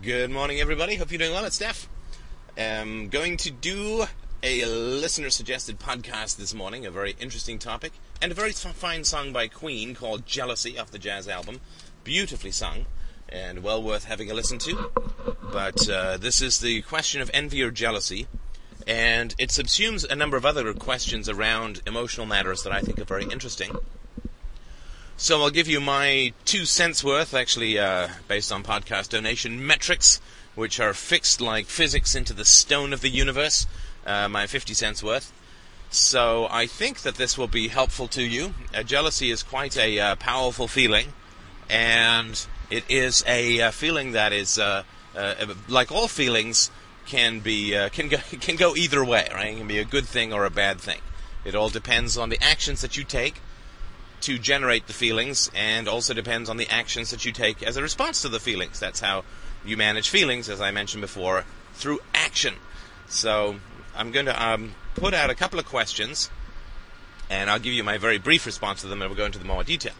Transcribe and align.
Good 0.00 0.30
morning, 0.30 0.60
everybody. 0.60 0.94
Hope 0.94 1.10
you're 1.10 1.18
doing 1.18 1.32
well. 1.32 1.44
It's 1.44 1.56
Steph. 1.56 1.88
I'm 2.56 3.08
going 3.08 3.36
to 3.38 3.50
do 3.50 4.04
a 4.44 4.64
listener 4.64 5.28
suggested 5.28 5.80
podcast 5.80 6.36
this 6.36 6.54
morning, 6.54 6.86
a 6.86 6.90
very 6.92 7.16
interesting 7.18 7.58
topic, 7.58 7.90
and 8.22 8.30
a 8.30 8.34
very 8.36 8.52
fine 8.52 9.02
song 9.02 9.32
by 9.32 9.48
Queen 9.48 9.96
called 9.96 10.24
Jealousy 10.24 10.78
off 10.78 10.92
the 10.92 11.00
jazz 11.00 11.26
album. 11.26 11.60
Beautifully 12.04 12.52
sung 12.52 12.86
and 13.28 13.64
well 13.64 13.82
worth 13.82 14.04
having 14.04 14.30
a 14.30 14.34
listen 14.34 14.58
to. 14.58 14.92
But 15.50 15.90
uh, 15.90 16.16
this 16.16 16.40
is 16.40 16.60
the 16.60 16.82
question 16.82 17.20
of 17.20 17.28
envy 17.34 17.60
or 17.60 17.72
jealousy, 17.72 18.28
and 18.86 19.34
it 19.36 19.48
subsumes 19.48 20.08
a 20.08 20.14
number 20.14 20.36
of 20.36 20.46
other 20.46 20.72
questions 20.74 21.28
around 21.28 21.82
emotional 21.88 22.24
matters 22.24 22.62
that 22.62 22.72
I 22.72 22.82
think 22.82 23.00
are 23.00 23.04
very 23.04 23.24
interesting. 23.24 23.76
So 25.20 25.42
I'll 25.42 25.50
give 25.50 25.66
you 25.66 25.80
my 25.80 26.32
two 26.44 26.64
cents 26.64 27.02
worth, 27.02 27.34
actually, 27.34 27.76
uh, 27.76 28.06
based 28.28 28.52
on 28.52 28.62
podcast 28.62 29.08
donation 29.08 29.66
metrics, 29.66 30.20
which 30.54 30.78
are 30.78 30.94
fixed 30.94 31.40
like 31.40 31.66
physics 31.66 32.14
into 32.14 32.32
the 32.32 32.44
stone 32.44 32.92
of 32.92 33.00
the 33.00 33.08
universe. 33.08 33.66
Uh, 34.06 34.28
my 34.28 34.46
50 34.46 34.74
cents 34.74 35.02
worth. 35.02 35.32
So 35.90 36.46
I 36.52 36.66
think 36.66 37.00
that 37.00 37.16
this 37.16 37.36
will 37.36 37.48
be 37.48 37.66
helpful 37.66 38.06
to 38.08 38.22
you. 38.22 38.54
Uh, 38.72 38.84
jealousy 38.84 39.32
is 39.32 39.42
quite 39.42 39.76
a 39.76 39.98
uh, 39.98 40.14
powerful 40.14 40.68
feeling, 40.68 41.12
and 41.68 42.46
it 42.70 42.84
is 42.88 43.24
a 43.26 43.60
uh, 43.60 43.70
feeling 43.72 44.12
that 44.12 44.32
is, 44.32 44.56
uh, 44.56 44.84
like 45.66 45.90
all 45.90 46.06
feelings, 46.06 46.70
can 47.06 47.40
be 47.40 47.72
can 47.90 48.08
go 48.08 48.18
can 48.40 48.54
go 48.54 48.76
either 48.76 49.04
way. 49.04 49.26
Right? 49.34 49.48
It 49.48 49.58
can 49.58 49.66
be 49.66 49.80
a 49.80 49.84
good 49.84 50.06
thing 50.06 50.32
or 50.32 50.44
a 50.44 50.50
bad 50.50 50.80
thing. 50.80 51.00
It 51.44 51.56
all 51.56 51.70
depends 51.70 52.16
on 52.16 52.28
the 52.28 52.40
actions 52.40 52.82
that 52.82 52.96
you 52.96 53.02
take 53.02 53.40
to 54.22 54.38
generate 54.38 54.86
the 54.86 54.92
feelings 54.92 55.50
and 55.54 55.88
also 55.88 56.14
depends 56.14 56.48
on 56.48 56.56
the 56.56 56.68
actions 56.68 57.10
that 57.10 57.24
you 57.24 57.32
take 57.32 57.62
as 57.62 57.76
a 57.76 57.82
response 57.82 58.22
to 58.22 58.28
the 58.28 58.40
feelings. 58.40 58.80
That's 58.80 59.00
how 59.00 59.24
you 59.64 59.76
manage 59.76 60.08
feelings, 60.08 60.48
as 60.48 60.60
I 60.60 60.70
mentioned 60.70 61.00
before, 61.00 61.44
through 61.74 62.00
action. 62.14 62.54
So 63.08 63.56
I'm 63.96 64.12
going 64.12 64.26
to 64.26 64.42
um, 64.42 64.74
put 64.94 65.14
out 65.14 65.30
a 65.30 65.34
couple 65.34 65.58
of 65.58 65.66
questions 65.66 66.30
and 67.30 67.50
I'll 67.50 67.58
give 67.58 67.72
you 67.72 67.84
my 67.84 67.98
very 67.98 68.18
brief 68.18 68.46
response 68.46 68.80
to 68.82 68.86
them 68.86 69.02
and 69.02 69.10
we'll 69.10 69.18
go 69.18 69.26
into 69.26 69.38
the 69.38 69.44
more 69.44 69.64
detail. 69.64 69.94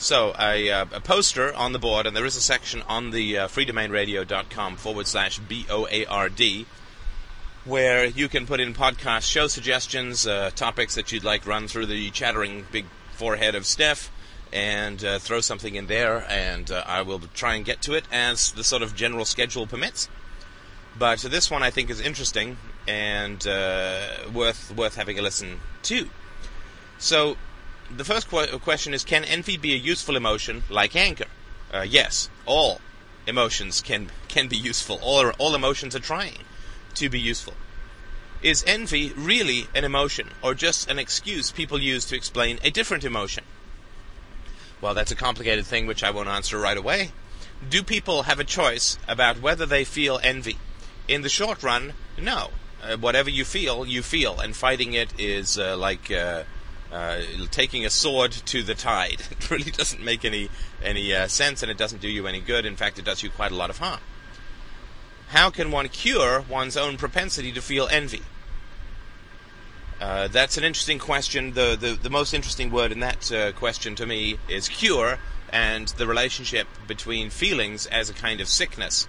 So, 0.00 0.32
a, 0.38 0.70
uh, 0.70 0.86
a, 0.92 1.00
poster 1.00 1.52
on 1.54 1.72
the 1.72 1.78
board, 1.80 2.06
and 2.06 2.16
there 2.16 2.24
is 2.24 2.36
a 2.36 2.40
section 2.40 2.82
on 2.82 3.10
the 3.10 3.36
uh, 3.36 3.48
freedomainradio.com 3.48 4.76
forward 4.76 5.08
slash 5.08 5.40
B 5.40 5.66
O 5.68 5.88
A 5.90 6.06
R 6.06 6.28
D 6.28 6.66
where 7.64 8.06
you 8.06 8.28
can 8.28 8.46
put 8.46 8.60
in 8.60 8.72
podcast 8.72 9.30
show 9.30 9.46
suggestions, 9.46 10.26
uh, 10.26 10.50
topics 10.54 10.94
that 10.94 11.10
you'd 11.12 11.24
like 11.24 11.46
run 11.46 11.68
through 11.68 11.86
the 11.86 12.10
chattering 12.10 12.64
big 12.70 12.86
forehead 13.18 13.54
of 13.56 13.66
Steph 13.66 14.10
and 14.52 15.04
uh, 15.04 15.18
throw 15.18 15.40
something 15.40 15.74
in 15.74 15.88
there, 15.88 16.24
and 16.30 16.70
uh, 16.70 16.84
I 16.86 17.02
will 17.02 17.20
try 17.34 17.54
and 17.56 17.64
get 17.64 17.82
to 17.82 17.94
it 17.94 18.04
as 18.12 18.52
the 18.52 18.64
sort 18.64 18.82
of 18.82 18.94
general 18.94 19.24
schedule 19.24 19.66
permits. 19.66 20.08
But 20.96 21.18
this 21.20 21.50
one 21.50 21.62
I 21.62 21.70
think 21.70 21.90
is 21.90 22.00
interesting 22.00 22.56
and 22.86 23.46
uh, 23.46 24.30
worth 24.32 24.74
worth 24.74 24.96
having 24.96 25.18
a 25.18 25.22
listen 25.22 25.60
to. 25.82 26.08
So, 26.98 27.36
the 27.94 28.04
first 28.04 28.28
qu- 28.28 28.58
question 28.58 28.94
is: 28.94 29.04
Can 29.04 29.24
envy 29.24 29.56
be 29.56 29.72
a 29.74 29.76
useful 29.76 30.16
emotion 30.16 30.62
like 30.70 30.96
anger? 30.96 31.26
Uh, 31.72 31.84
yes, 31.88 32.30
all 32.46 32.80
emotions 33.26 33.82
can 33.82 34.10
can 34.28 34.48
be 34.48 34.56
useful. 34.56 34.98
All 35.02 35.30
all 35.38 35.54
emotions 35.54 35.94
are 35.94 36.00
trying 36.00 36.44
to 36.94 37.08
be 37.08 37.20
useful. 37.20 37.54
Is 38.40 38.62
envy 38.66 39.12
really 39.16 39.66
an 39.74 39.84
emotion, 39.84 40.30
or 40.42 40.54
just 40.54 40.88
an 40.88 40.98
excuse 40.98 41.50
people 41.50 41.80
use 41.80 42.04
to 42.06 42.16
explain 42.16 42.60
a 42.62 42.70
different 42.70 43.04
emotion? 43.04 43.42
Well, 44.80 44.94
that's 44.94 45.10
a 45.10 45.16
complicated 45.16 45.66
thing 45.66 45.86
which 45.86 46.04
I 46.04 46.12
won't 46.12 46.28
answer 46.28 46.56
right 46.56 46.76
away. 46.76 47.10
Do 47.68 47.82
people 47.82 48.22
have 48.24 48.38
a 48.38 48.44
choice 48.44 48.96
about 49.08 49.40
whether 49.40 49.66
they 49.66 49.84
feel 49.84 50.20
envy? 50.22 50.58
In 51.08 51.22
the 51.22 51.28
short 51.28 51.64
run, 51.64 51.94
no. 52.16 52.50
Uh, 52.80 52.96
whatever 52.96 53.28
you 53.28 53.44
feel, 53.44 53.84
you 53.84 54.02
feel, 54.02 54.38
and 54.38 54.54
fighting 54.54 54.92
it 54.92 55.18
is 55.18 55.58
uh, 55.58 55.76
like 55.76 56.12
uh, 56.12 56.44
uh 56.92 57.20
taking 57.50 57.84
a 57.84 57.90
sword 57.90 58.30
to 58.30 58.62
the 58.62 58.76
tide. 58.76 59.22
It 59.32 59.50
really 59.50 59.72
doesn't 59.72 60.04
make 60.04 60.24
any 60.24 60.48
any 60.80 61.12
uh, 61.12 61.26
sense, 61.26 61.62
and 61.62 61.72
it 61.72 61.76
doesn't 61.76 62.00
do 62.00 62.08
you 62.08 62.28
any 62.28 62.40
good. 62.40 62.64
In 62.64 62.76
fact, 62.76 63.00
it 63.00 63.04
does 63.04 63.24
you 63.24 63.30
quite 63.30 63.50
a 63.50 63.56
lot 63.56 63.70
of 63.70 63.78
harm. 63.78 63.98
How 65.28 65.50
can 65.50 65.70
one 65.70 65.88
cure 65.88 66.40
one's 66.48 66.76
own 66.76 66.96
propensity 66.96 67.52
to 67.52 67.60
feel 67.60 67.86
envy? 67.88 68.22
Uh, 70.00 70.28
that's 70.28 70.56
an 70.56 70.64
interesting 70.64 70.98
question. 70.98 71.52
The, 71.52 71.76
the, 71.78 71.98
the 72.00 72.08
most 72.08 72.32
interesting 72.32 72.70
word 72.70 72.92
in 72.92 73.00
that 73.00 73.30
uh, 73.30 73.52
question 73.52 73.94
to 73.96 74.06
me 74.06 74.38
is 74.48 74.68
cure 74.68 75.18
and 75.52 75.88
the 75.88 76.06
relationship 76.06 76.66
between 76.86 77.28
feelings 77.28 77.86
as 77.86 78.08
a 78.08 78.14
kind 78.14 78.40
of 78.40 78.48
sickness 78.48 79.08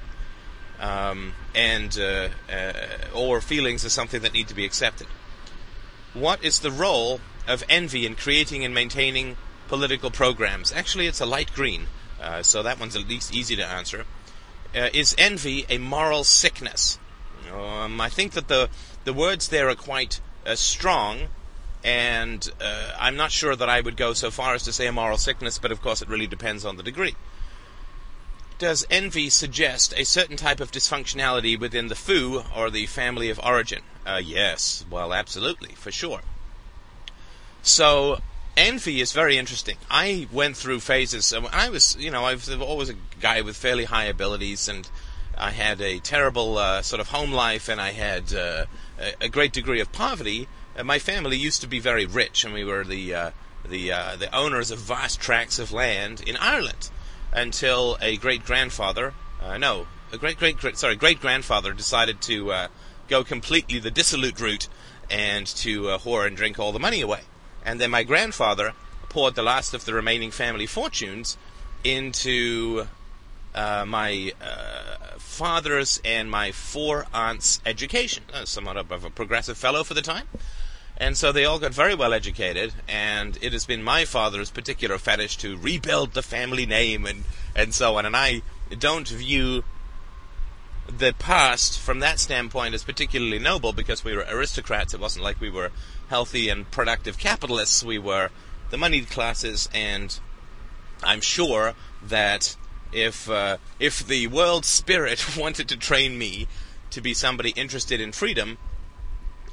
um, 0.80 1.34
and 1.54 1.98
uh, 2.00 2.30
uh 2.52 2.74
or 3.14 3.42
feelings 3.42 3.84
as 3.84 3.92
something 3.92 4.22
that 4.22 4.34
need 4.34 4.48
to 4.48 4.56
be 4.56 4.66
accepted. 4.66 5.08
What 6.14 6.44
is 6.44 6.60
the 6.60 6.72
role 6.72 7.22
of 7.48 7.64
envy 7.70 8.06
in 8.06 8.16
creating 8.16 8.66
and 8.66 8.74
maintaining 8.74 9.38
political 9.68 10.12
programs? 10.12 10.72
Actually, 10.72 11.08
it's 11.08 11.22
a 11.22 11.26
light 11.26 11.54
green, 11.54 11.88
uh, 12.22 12.42
so 12.42 12.64
that 12.64 12.80
one's 12.80 12.96
at 12.96 13.08
least 13.08 13.34
easy 13.34 13.56
to 13.58 13.66
answer 13.66 14.06
uh, 14.76 14.90
is 14.94 15.16
envy 15.18 15.66
a 15.70 15.78
moral 15.78 16.24
sickness? 16.24 17.00
Um, 17.54 18.00
I 18.00 18.10
think 18.10 18.34
that 18.34 18.48
the 18.48 18.70
the 19.04 19.14
words 19.14 19.48
there 19.48 19.70
are 19.70 19.76
quite 19.76 20.22
uh, 20.46 20.56
strong, 20.56 21.30
and 21.84 22.48
uh, 22.62 22.92
I'm 23.00 23.16
not 23.16 23.32
sure 23.32 23.56
that 23.56 23.70
I 23.70 23.82
would 23.82 23.98
go 23.98 24.14
so 24.14 24.30
far 24.30 24.54
as 24.54 24.64
to 24.64 24.74
say 24.74 24.88
a 24.88 24.92
moral 24.92 25.18
sickness, 25.18 25.58
but 25.58 25.72
of 25.72 25.82
course 25.82 26.02
it 26.02 26.10
really 26.10 26.28
depends 26.28 26.66
on 26.66 26.78
the 26.78 26.84
degree. 26.84 27.16
Does 28.60 28.86
envy 28.90 29.30
suggest 29.30 29.94
a 29.96 30.04
certain 30.04 30.36
type 30.36 30.60
of 30.60 30.72
dysfunctionality 30.72 31.58
within 31.58 31.88
the 31.88 31.96
foo 31.96 32.44
or 32.56 32.70
the 32.70 32.88
family 32.88 33.30
of 33.30 33.40
origin? 33.40 33.84
Uh, 34.06 34.22
yes, 34.24 34.86
well, 34.90 35.14
absolutely, 35.14 35.76
for 35.76 35.92
sure. 35.92 36.22
So 37.62 38.20
envy 38.60 39.02
is 39.02 39.12
very 39.14 39.38
interesting. 39.38 39.78
I 39.90 40.28
went 40.32 40.58
through 40.58 40.82
phases. 40.82 41.34
I 41.52 41.70
was, 41.70 41.96
you 41.98 42.12
know, 42.12 42.26
I 42.26 42.34
was 42.34 42.50
always 42.50 42.90
a 42.90 42.96
guy 43.20 43.42
with 43.42 43.56
fairly 43.56 43.86
high 43.86 44.06
abilities, 44.06 44.68
and 44.68 44.90
I 45.38 45.52
had 45.52 45.82
a 45.82 46.00
terrible 46.00 46.58
uh, 46.58 46.82
sort 46.82 47.00
of 47.00 47.10
home 47.10 47.32
life, 47.32 47.70
and 47.70 47.80
I 47.80 47.92
had 47.92 48.34
uh, 48.34 48.66
a 49.22 49.30
great 49.30 49.54
degree 49.54 49.80
of 49.80 49.92
poverty. 49.92 50.48
Uh, 50.78 50.84
my 50.84 51.00
family 51.00 51.38
used 51.38 51.62
to 51.62 51.68
be 51.68 51.80
very 51.80 52.06
rich, 52.06 52.44
and 52.44 52.54
we 52.54 52.66
were 52.66 52.84
the 52.84 53.14
uh, 53.14 53.32
the 53.68 53.92
uh, 53.92 54.16
the 54.18 54.34
owners 54.36 54.72
of 54.72 54.80
vast 54.80 55.20
tracts 55.22 55.60
of 55.60 55.72
land 55.72 56.22
in 56.28 56.36
Ireland 56.38 56.90
until 57.32 57.98
a 58.02 58.18
great 58.18 58.44
grandfather, 58.44 59.14
uh, 59.42 59.58
no, 59.58 59.88
a 60.12 60.18
great 60.18 60.38
great 60.38 60.58
great 60.58 60.78
sorry 60.78 60.96
great 60.96 61.22
grandfather 61.22 61.74
decided 61.74 62.22
to 62.22 62.68
go 63.08 63.24
completely 63.24 63.80
the 63.80 63.92
dissolute 63.92 64.40
route 64.40 64.68
and 65.10 65.48
to 65.48 65.84
whore 66.00 66.28
and 66.28 66.36
drink 66.36 66.60
all 66.60 66.72
the 66.72 66.80
money 66.80 67.02
away. 67.02 67.22
And 67.66 67.80
then 67.80 67.92
my 67.92 68.04
grandfather 68.04 68.74
poured 69.10 69.36
the 69.36 69.44
last 69.44 69.74
of 69.74 69.86
the 69.86 69.94
remaining 69.94 70.32
family 70.32 70.66
fortunes 70.66 71.38
into 71.84 72.88
uh, 73.56 73.86
my 73.88 74.32
uh, 74.42 75.18
father's 75.18 76.02
and 76.06 76.30
my 76.30 76.52
four 76.52 77.08
aunts' 77.14 77.62
education. 77.66 78.24
Uh, 78.34 78.46
somewhat 78.46 78.78
of 78.78 79.04
a 79.04 79.10
progressive 79.10 79.58
fellow 79.58 79.84
for 79.84 79.94
the 79.94 80.02
time. 80.02 80.28
And 80.98 81.18
so 81.18 81.32
they 81.32 81.46
all 81.46 81.60
got 81.60 81.74
very 81.74 81.96
well 81.96 82.14
educated, 82.14 82.74
and 82.88 83.38
it 83.42 83.54
has 83.54 83.66
been 83.66 83.82
my 83.82 84.04
father's 84.04 84.52
particular 84.52 84.98
fetish 84.98 85.38
to 85.38 85.58
rebuild 85.58 86.14
the 86.14 86.22
family 86.22 86.66
name 86.66 87.06
and, 87.06 87.24
and 87.56 87.74
so 87.74 87.98
on. 87.98 88.06
And 88.06 88.18
I 88.18 88.42
don't 88.78 89.08
view 89.08 89.64
the 90.88 91.14
past 91.18 91.80
from 91.80 92.00
that 92.00 92.20
standpoint 92.20 92.74
as 92.74 92.84
particularly 92.84 93.40
noble 93.40 93.72
because 93.72 94.04
we 94.04 94.14
were 94.14 94.26
aristocrats. 94.30 94.94
It 94.94 95.00
wasn't 95.00 95.24
like 95.24 95.40
we 95.40 95.50
were 95.50 95.72
healthy 96.10 96.50
and 96.50 96.70
productive 96.70 97.18
capitalists. 97.18 97.84
We 97.84 97.98
were 97.98 98.30
the 98.70 98.78
moneyed 98.78 99.10
classes, 99.10 99.70
and 99.74 100.20
I'm 101.04 101.22
sure 101.22 101.76
that 102.04 102.56
if 102.92 103.30
uh, 103.30 103.58
if 103.80 104.06
the 104.06 104.28
world 104.28 104.66
spirit 104.66 105.38
wanted 105.38 105.70
to 105.70 105.78
train 105.78 106.18
me 106.18 106.48
to 106.92 107.02
be 107.02 107.14
somebody 107.14 107.52
interested 107.52 108.02
in 108.02 108.12
freedom, 108.12 108.58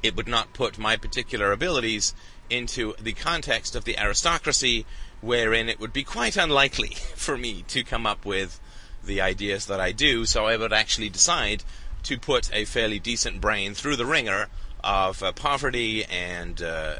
it 0.03 0.15
would 0.15 0.27
not 0.27 0.53
put 0.53 0.77
my 0.77 0.97
particular 0.97 1.51
abilities 1.51 2.13
into 2.49 2.95
the 2.99 3.13
context 3.13 3.75
of 3.75 3.83
the 3.83 3.99
aristocracy, 3.99 4.85
wherein 5.21 5.69
it 5.69 5.79
would 5.79 5.93
be 5.93 6.03
quite 6.03 6.37
unlikely 6.37 6.89
for 7.15 7.37
me 7.37 7.63
to 7.67 7.83
come 7.83 8.05
up 8.05 8.25
with 8.25 8.59
the 9.03 9.21
ideas 9.21 9.67
that 9.67 9.79
I 9.79 9.91
do. 9.91 10.25
So 10.25 10.45
I 10.45 10.57
would 10.57 10.73
actually 10.73 11.09
decide 11.09 11.63
to 12.03 12.17
put 12.17 12.53
a 12.53 12.65
fairly 12.65 12.99
decent 12.99 13.41
brain 13.41 13.73
through 13.73 13.95
the 13.95 14.05
ringer 14.05 14.47
of 14.87 15.21
uh, 15.21 15.31
poverty 15.33 16.03
and 16.05 16.61
uh, 16.61 16.65
uh 16.65 16.95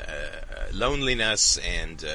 loneliness 0.74 1.58
and 1.58 2.06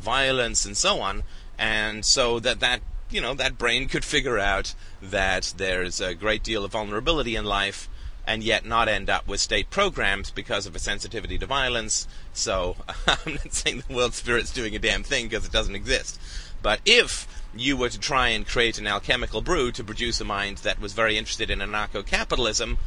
violence 0.00 0.64
and 0.64 0.76
so 0.76 1.00
on, 1.00 1.22
and 1.58 2.04
so 2.04 2.40
that 2.40 2.58
that 2.60 2.80
you 3.10 3.20
know 3.20 3.34
that 3.34 3.58
brain 3.58 3.86
could 3.86 4.04
figure 4.04 4.38
out 4.38 4.74
that 5.02 5.54
there's 5.58 6.00
a 6.00 6.14
great 6.14 6.42
deal 6.42 6.64
of 6.64 6.72
vulnerability 6.72 7.36
in 7.36 7.44
life 7.44 7.88
and 8.26 8.42
yet 8.42 8.64
not 8.64 8.88
end 8.88 9.10
up 9.10 9.28
with 9.28 9.40
state 9.40 9.70
programs 9.70 10.30
because 10.30 10.66
of 10.66 10.74
a 10.74 10.78
sensitivity 10.78 11.38
to 11.38 11.46
violence. 11.46 12.08
So 12.32 12.76
I'm 13.06 13.34
not 13.34 13.52
saying 13.52 13.82
the 13.86 13.94
world 13.94 14.14
spirit's 14.14 14.52
doing 14.52 14.74
a 14.74 14.78
damn 14.78 15.02
thing 15.02 15.28
because 15.28 15.44
it 15.44 15.52
doesn't 15.52 15.74
exist. 15.74 16.18
But 16.62 16.80
if 16.86 17.28
you 17.54 17.76
were 17.76 17.90
to 17.90 17.98
try 17.98 18.28
and 18.28 18.46
create 18.46 18.78
an 18.78 18.86
alchemical 18.86 19.42
brew 19.42 19.70
to 19.72 19.84
produce 19.84 20.20
a 20.20 20.24
mind 20.24 20.58
that 20.58 20.80
was 20.80 20.92
very 20.92 21.18
interested 21.18 21.50
in 21.50 21.58
anarcho-capitalism, 21.58 22.78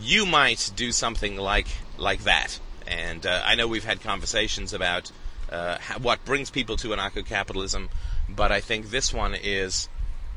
you 0.00 0.26
might 0.26 0.70
do 0.76 0.92
something 0.92 1.36
like 1.36 1.68
like 1.98 2.24
that. 2.24 2.58
And 2.86 3.26
uh, 3.26 3.42
I 3.44 3.54
know 3.54 3.66
we've 3.66 3.84
had 3.84 4.00
conversations 4.00 4.72
about 4.72 5.10
uh, 5.50 5.78
what 6.00 6.24
brings 6.24 6.50
people 6.50 6.76
to 6.76 6.88
anarcho-capitalism, 6.88 7.88
but 8.28 8.52
I 8.52 8.60
think 8.60 8.90
this 8.90 9.12
one 9.12 9.34
is 9.34 9.88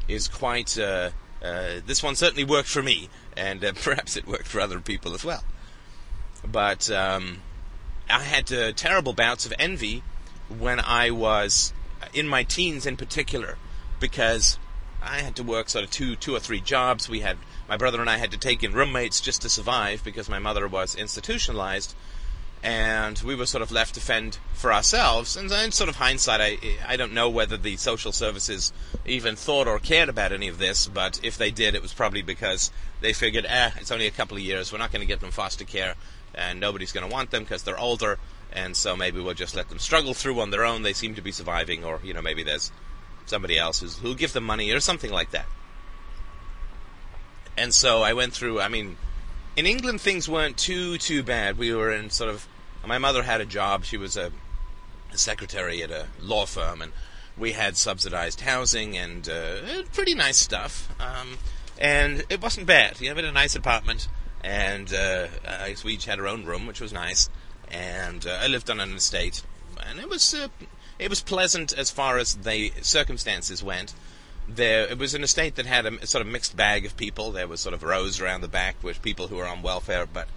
is 0.07 0.27
quite. 0.27 0.77
Uh, 0.77 1.11
uh, 1.41 1.79
this 1.85 2.03
one 2.03 2.15
certainly 2.15 2.43
worked 2.43 2.67
for 2.67 2.83
me, 2.83 3.09
and 3.37 3.63
uh, 3.63 3.71
perhaps 3.81 4.17
it 4.17 4.27
worked 4.27 4.47
for 4.47 4.59
other 4.59 4.79
people 4.79 5.13
as 5.13 5.23
well. 5.23 5.43
But 6.45 6.89
um, 6.91 7.39
I 8.09 8.23
had 8.23 8.51
uh, 8.51 8.71
terrible 8.73 9.13
bouts 9.13 9.45
of 9.45 9.53
envy 9.57 10.03
when 10.49 10.79
I 10.79 11.11
was 11.11 11.73
in 12.13 12.27
my 12.27 12.43
teens, 12.43 12.85
in 12.85 12.97
particular, 12.97 13.57
because 13.99 14.57
I 15.01 15.19
had 15.19 15.35
to 15.37 15.43
work 15.43 15.69
sort 15.69 15.85
of 15.85 15.91
two, 15.91 16.15
two 16.15 16.35
or 16.35 16.39
three 16.39 16.61
jobs. 16.61 17.07
We 17.07 17.21
had 17.21 17.37
my 17.69 17.77
brother 17.77 18.01
and 18.01 18.09
I 18.09 18.17
had 18.17 18.31
to 18.31 18.37
take 18.37 18.63
in 18.63 18.73
roommates 18.73 19.21
just 19.21 19.43
to 19.43 19.49
survive 19.49 20.03
because 20.03 20.27
my 20.27 20.39
mother 20.39 20.67
was 20.67 20.95
institutionalized, 20.95 21.93
and 22.63 23.19
we 23.19 23.35
were 23.35 23.45
sort 23.45 23.61
of 23.61 23.71
left 23.71 23.93
to 23.93 24.01
fend 24.01 24.39
for 24.53 24.73
ourselves. 24.73 25.37
And 25.37 25.51
in 25.51 25.71
sort 25.71 25.87
of 25.89 25.97
hindsight, 25.97 26.41
I 26.41 26.57
I 26.85 26.97
don't 26.97 27.13
know 27.13 27.29
whether 27.29 27.57
the 27.57 27.77
social 27.77 28.11
services 28.11 28.73
even 29.05 29.35
thought 29.35 29.67
or 29.67 29.77
cared 29.77 30.09
about 30.09 30.31
any 30.31 30.47
of 30.47 30.57
this, 30.57 30.87
but 30.87 31.19
if 31.23 31.37
they 31.37 31.51
did, 31.51 31.75
it 31.75 31.83
was 31.83 31.93
probably 31.93 32.23
because 32.23 32.71
they 33.01 33.13
figured, 33.13 33.45
eh, 33.47 33.71
it's 33.77 33.91
only 33.91 34.07
a 34.07 34.11
couple 34.11 34.35
of 34.35 34.43
years, 34.43 34.71
we're 34.71 34.79
not 34.79 34.91
going 34.91 35.01
to 35.01 35.13
get 35.13 35.21
them 35.21 35.31
foster 35.31 35.63
care, 35.63 35.93
and 36.33 36.59
nobody's 36.59 36.91
going 36.91 37.07
to 37.07 37.13
want 37.13 37.29
them 37.29 37.43
because 37.43 37.63
they're 37.63 37.79
older, 37.79 38.17
and 38.51 38.75
so 38.75 38.95
maybe 38.95 39.21
we'll 39.21 39.35
just 39.35 39.55
let 39.55 39.69
them 39.69 39.79
struggle 39.79 40.15
through 40.15 40.39
on 40.41 40.49
their 40.49 40.65
own. 40.65 40.81
They 40.81 40.93
seem 40.93 41.13
to 41.15 41.21
be 41.21 41.31
surviving, 41.31 41.85
or 41.85 41.99
you 42.03 42.15
know, 42.15 42.21
maybe 42.21 42.41
there's 42.41 42.71
somebody 43.27 43.59
else 43.59 43.79
who'll 44.01 44.15
give 44.15 44.33
them 44.33 44.43
money 44.43 44.71
or 44.71 44.79
something 44.79 45.11
like 45.11 45.29
that. 45.31 45.45
And 47.59 47.73
so 47.73 48.01
I 48.01 48.13
went 48.13 48.33
through. 48.33 48.61
I 48.61 48.69
mean, 48.69 48.95
in 49.55 49.65
England 49.65 49.99
things 49.99 50.29
weren't 50.29 50.57
too 50.57 50.97
too 50.97 51.21
bad. 51.23 51.57
We 51.57 51.73
were 51.73 51.91
in 51.91 52.09
sort 52.09 52.29
of. 52.29 52.47
My 52.87 52.97
mother 52.97 53.23
had 53.23 53.41
a 53.41 53.45
job. 53.45 53.83
She 53.83 53.97
was 53.97 54.15
a, 54.15 54.31
a 55.11 55.17
secretary 55.17 55.83
at 55.83 55.91
a 55.91 56.07
law 56.21 56.45
firm, 56.45 56.81
and 56.81 56.93
we 57.37 57.51
had 57.51 57.75
subsidized 57.75 58.41
housing 58.41 58.97
and 58.97 59.27
uh, 59.27 59.83
pretty 59.93 60.15
nice 60.15 60.37
stuff. 60.37 60.87
Um, 60.99 61.37
and 61.77 62.23
it 62.29 62.41
wasn't 62.41 62.67
bad. 62.67 63.01
You 63.01 63.09
know, 63.09 63.15
we 63.15 63.23
had 63.23 63.29
a 63.29 63.33
nice 63.33 63.55
apartment, 63.55 64.07
and 64.41 64.93
uh, 64.93 65.27
we 65.83 65.93
each 65.93 66.05
had 66.05 66.19
our 66.19 66.27
own 66.27 66.45
room, 66.45 66.65
which 66.65 66.79
was 66.79 66.93
nice. 66.93 67.29
And 67.69 68.25
uh, 68.25 68.39
I 68.41 68.47
lived 68.47 68.69
on 68.69 68.79
an 68.79 68.93
estate, 68.93 69.43
and 69.85 69.99
it 69.99 70.09
was 70.09 70.33
uh, 70.33 70.47
it 70.97 71.09
was 71.09 71.21
pleasant 71.21 71.73
as 71.77 71.91
far 71.91 72.17
as 72.17 72.35
the 72.35 72.71
circumstances 72.81 73.61
went 73.61 73.93
there 74.55 74.87
it 74.87 74.97
was 74.97 75.13
an 75.13 75.23
estate 75.23 75.55
that 75.55 75.65
had 75.65 75.85
a, 75.85 76.07
sort 76.07 76.21
of 76.21 76.27
mixed 76.31 76.55
bag 76.55 76.85
of 76.85 76.97
people. 76.97 77.31
There 77.31 77.47
was 77.47 77.61
sort 77.61 77.73
of 77.73 77.83
rows 77.83 78.19
around 78.19 78.41
the 78.41 78.47
back 78.47 78.83
with 78.83 79.01
people 79.01 79.27
who 79.27 79.35
were 79.35 79.47
on 79.47 79.61
welfare, 79.61 80.05
but 80.05 80.27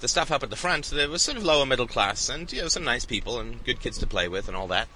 the 0.00 0.08
stuff 0.08 0.30
up 0.30 0.42
at 0.42 0.50
the 0.50 0.56
front 0.56 0.86
there 0.86 1.08
was 1.08 1.22
sort 1.22 1.36
of 1.36 1.44
lower 1.44 1.64
middle 1.64 1.86
class 1.86 2.28
and 2.28 2.52
you 2.52 2.60
know 2.60 2.68
some 2.68 2.84
nice 2.84 3.04
people 3.04 3.38
and 3.38 3.64
good 3.64 3.80
kids 3.80 3.98
to 3.98 4.06
play 4.06 4.28
with 4.28 4.48
and 4.48 4.56
all 4.56 4.68
that. 4.68 4.88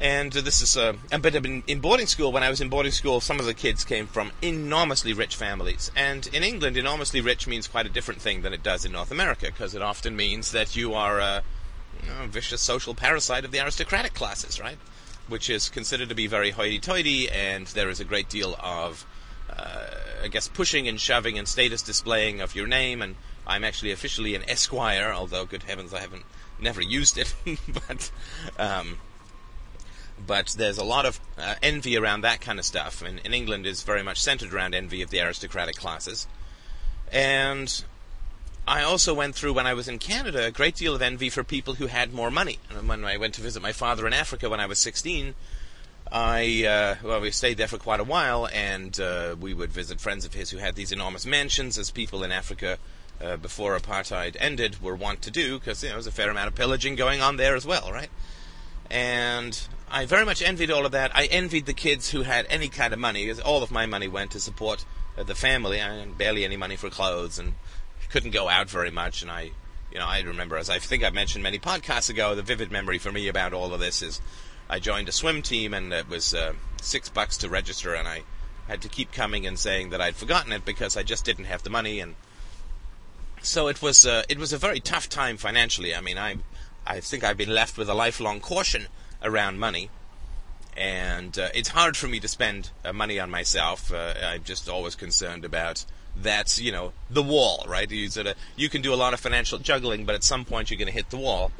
And 0.00 0.36
uh, 0.36 0.40
this 0.42 0.62
is 0.62 0.76
uh, 0.76 0.92
but 1.20 1.34
in, 1.34 1.64
in 1.66 1.80
boarding 1.80 2.06
school 2.06 2.30
when 2.30 2.42
I 2.42 2.50
was 2.50 2.60
in 2.60 2.68
boarding 2.68 2.92
school, 2.92 3.20
some 3.20 3.40
of 3.40 3.46
the 3.46 3.54
kids 3.54 3.84
came 3.84 4.06
from 4.06 4.30
enormously 4.42 5.12
rich 5.12 5.34
families, 5.34 5.90
and 5.96 6.26
in 6.28 6.42
England, 6.42 6.76
enormously 6.76 7.20
rich 7.20 7.46
means 7.46 7.66
quite 7.66 7.86
a 7.86 7.90
different 7.90 8.20
thing 8.20 8.42
than 8.42 8.52
it 8.52 8.62
does 8.62 8.84
in 8.84 8.92
North 8.92 9.10
America 9.10 9.46
because 9.46 9.74
it 9.74 9.82
often 9.82 10.14
means 10.14 10.52
that 10.52 10.76
you 10.76 10.94
are 10.94 11.18
a 11.18 11.42
know, 12.06 12.26
vicious 12.26 12.60
social 12.60 12.94
parasite 12.94 13.44
of 13.44 13.50
the 13.50 13.60
aristocratic 13.60 14.14
classes, 14.14 14.60
right? 14.60 14.78
Which 15.28 15.50
is 15.50 15.68
considered 15.68 16.08
to 16.08 16.14
be 16.14 16.26
very 16.26 16.50
hoity-toity, 16.50 17.30
and 17.30 17.66
there 17.68 17.88
is 17.88 18.00
a 18.00 18.04
great 18.04 18.28
deal 18.28 18.56
of, 18.58 19.06
uh, 19.50 19.86
I 20.22 20.28
guess, 20.28 20.48
pushing 20.48 20.88
and 20.88 21.00
shoving 21.00 21.38
and 21.38 21.46
status 21.46 21.82
displaying 21.82 22.40
of 22.40 22.54
your 22.54 22.66
name. 22.66 23.02
And 23.02 23.16
I'm 23.46 23.64
actually 23.64 23.92
officially 23.92 24.34
an 24.34 24.48
Esquire, 24.48 25.12
although 25.12 25.44
good 25.44 25.62
heavens, 25.62 25.94
I 25.94 26.00
haven't 26.00 26.24
never 26.60 26.82
used 26.82 27.18
it. 27.18 27.34
but 27.88 28.10
um, 28.58 28.98
but 30.26 30.54
there's 30.58 30.78
a 30.78 30.84
lot 30.84 31.06
of 31.06 31.20
uh, 31.38 31.54
envy 31.62 31.96
around 31.96 32.22
that 32.22 32.40
kind 32.40 32.58
of 32.58 32.64
stuff, 32.64 33.02
and 33.02 33.20
in 33.20 33.32
England 33.32 33.66
is 33.66 33.82
very 33.82 34.02
much 34.02 34.20
centered 34.20 34.52
around 34.52 34.74
envy 34.74 35.02
of 35.02 35.10
the 35.10 35.20
aristocratic 35.20 35.76
classes. 35.76 36.26
And 37.12 37.84
I 38.68 38.82
also 38.82 39.14
went 39.14 39.34
through 39.34 39.54
when 39.54 39.66
I 39.66 39.72
was 39.72 39.88
in 39.88 39.98
Canada 39.98 40.44
a 40.44 40.50
great 40.50 40.74
deal 40.74 40.94
of 40.94 41.00
envy 41.00 41.30
for 41.30 41.42
people 41.42 41.74
who 41.74 41.86
had 41.86 42.12
more 42.12 42.30
money. 42.30 42.58
And 42.68 42.86
when 42.86 43.02
I 43.02 43.16
went 43.16 43.32
to 43.34 43.40
visit 43.40 43.62
my 43.62 43.72
father 43.72 44.06
in 44.06 44.12
Africa 44.12 44.50
when 44.50 44.60
I 44.60 44.66
was 44.66 44.78
16, 44.78 45.34
I 46.12 46.64
uh, 46.66 46.96
well 47.02 47.22
we 47.22 47.30
stayed 47.30 47.56
there 47.56 47.66
for 47.66 47.78
quite 47.78 47.98
a 47.98 48.04
while, 48.04 48.46
and 48.52 49.00
uh, 49.00 49.36
we 49.40 49.54
would 49.54 49.72
visit 49.72 50.00
friends 50.00 50.26
of 50.26 50.34
his 50.34 50.50
who 50.50 50.58
had 50.58 50.74
these 50.74 50.92
enormous 50.92 51.24
mansions, 51.24 51.78
as 51.78 51.90
people 51.90 52.22
in 52.22 52.30
Africa 52.30 52.78
uh, 53.22 53.38
before 53.38 53.78
apartheid 53.78 54.36
ended 54.38 54.82
were 54.82 54.94
wont 54.94 55.22
to 55.22 55.30
do, 55.30 55.58
because 55.58 55.82
you 55.82 55.88
know, 55.88 55.92
there 55.92 55.96
was 55.96 56.06
a 56.06 56.12
fair 56.12 56.28
amount 56.28 56.48
of 56.48 56.54
pillaging 56.54 56.94
going 56.94 57.22
on 57.22 57.38
there 57.38 57.56
as 57.56 57.64
well, 57.64 57.90
right? 57.90 58.10
And 58.90 59.58
I 59.90 60.04
very 60.04 60.26
much 60.26 60.42
envied 60.42 60.70
all 60.70 60.84
of 60.84 60.92
that. 60.92 61.10
I 61.14 61.24
envied 61.24 61.64
the 61.64 61.72
kids 61.72 62.10
who 62.10 62.22
had 62.22 62.46
any 62.50 62.68
kind 62.68 62.92
of 62.92 62.98
money, 62.98 63.24
because 63.24 63.40
all 63.40 63.62
of 63.62 63.70
my 63.70 63.86
money 63.86 64.08
went 64.08 64.30
to 64.32 64.40
support 64.40 64.84
uh, 65.16 65.22
the 65.22 65.34
family. 65.34 65.80
I 65.80 65.94
had 65.94 66.18
barely 66.18 66.44
any 66.44 66.58
money 66.58 66.76
for 66.76 66.90
clothes 66.90 67.38
and 67.38 67.54
couldn't 68.10 68.30
go 68.30 68.48
out 68.48 68.70
very 68.70 68.90
much, 68.90 69.22
and 69.22 69.30
I, 69.30 69.50
you 69.92 69.98
know, 69.98 70.06
I 70.06 70.20
remember 70.20 70.56
as 70.56 70.70
I 70.70 70.78
think 70.78 71.04
I 71.04 71.10
mentioned 71.10 71.42
many 71.42 71.58
podcasts 71.58 72.10
ago, 72.10 72.34
the 72.34 72.42
vivid 72.42 72.70
memory 72.70 72.98
for 72.98 73.12
me 73.12 73.28
about 73.28 73.52
all 73.52 73.72
of 73.74 73.80
this 73.80 74.02
is 74.02 74.20
I 74.68 74.78
joined 74.78 75.08
a 75.08 75.12
swim 75.12 75.42
team, 75.42 75.72
and 75.72 75.92
it 75.92 76.08
was 76.08 76.34
uh, 76.34 76.52
six 76.80 77.08
bucks 77.08 77.36
to 77.38 77.48
register, 77.48 77.94
and 77.94 78.06
I 78.06 78.22
had 78.66 78.82
to 78.82 78.88
keep 78.88 79.12
coming 79.12 79.46
and 79.46 79.58
saying 79.58 79.90
that 79.90 80.00
I'd 80.00 80.16
forgotten 80.16 80.52
it 80.52 80.64
because 80.64 80.96
I 80.96 81.02
just 81.02 81.24
didn't 81.24 81.46
have 81.46 81.62
the 81.62 81.70
money, 81.70 82.00
and 82.00 82.16
so 83.40 83.68
it 83.68 83.80
was 83.80 84.04
uh, 84.06 84.24
it 84.28 84.38
was 84.38 84.52
a 84.52 84.58
very 84.58 84.80
tough 84.80 85.08
time 85.08 85.36
financially. 85.36 85.94
I 85.94 86.00
mean, 86.00 86.18
I 86.18 86.36
I 86.86 87.00
think 87.00 87.24
I've 87.24 87.36
been 87.36 87.54
left 87.54 87.78
with 87.78 87.88
a 87.88 87.94
lifelong 87.94 88.40
caution 88.40 88.88
around 89.22 89.58
money, 89.58 89.90
and 90.76 91.38
uh, 91.38 91.48
it's 91.54 91.70
hard 91.70 91.96
for 91.96 92.08
me 92.08 92.20
to 92.20 92.28
spend 92.28 92.70
uh, 92.84 92.92
money 92.92 93.18
on 93.18 93.30
myself. 93.30 93.92
Uh, 93.92 94.14
I'm 94.22 94.44
just 94.44 94.68
always 94.68 94.94
concerned 94.94 95.44
about 95.44 95.84
that's 96.22 96.60
you 96.60 96.72
know 96.72 96.92
the 97.10 97.22
wall, 97.22 97.64
right? 97.68 97.90
You 97.90 98.08
sort 98.08 98.26
of 98.26 98.36
you 98.56 98.68
can 98.68 98.82
do 98.82 98.92
a 98.92 98.96
lot 98.96 99.14
of 99.14 99.20
financial 99.20 99.58
juggling, 99.58 100.04
but 100.04 100.14
at 100.14 100.24
some 100.24 100.44
point 100.44 100.70
you're 100.70 100.78
going 100.78 100.88
to 100.88 100.94
hit 100.94 101.10
the 101.10 101.16
wall. 101.16 101.50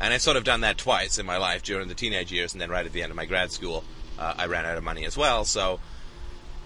And 0.00 0.12
I've 0.12 0.22
sort 0.22 0.36
of 0.36 0.44
done 0.44 0.60
that 0.62 0.76
twice 0.76 1.18
in 1.18 1.26
my 1.26 1.36
life 1.36 1.62
during 1.62 1.88
the 1.88 1.94
teenage 1.94 2.32
years, 2.32 2.52
and 2.52 2.60
then 2.60 2.70
right 2.70 2.84
at 2.84 2.92
the 2.92 3.02
end 3.02 3.10
of 3.10 3.16
my 3.16 3.26
grad 3.26 3.52
school, 3.52 3.84
uh, 4.18 4.34
I 4.36 4.46
ran 4.46 4.66
out 4.66 4.76
of 4.76 4.82
money 4.82 5.04
as 5.04 5.16
well. 5.16 5.44
So 5.44 5.78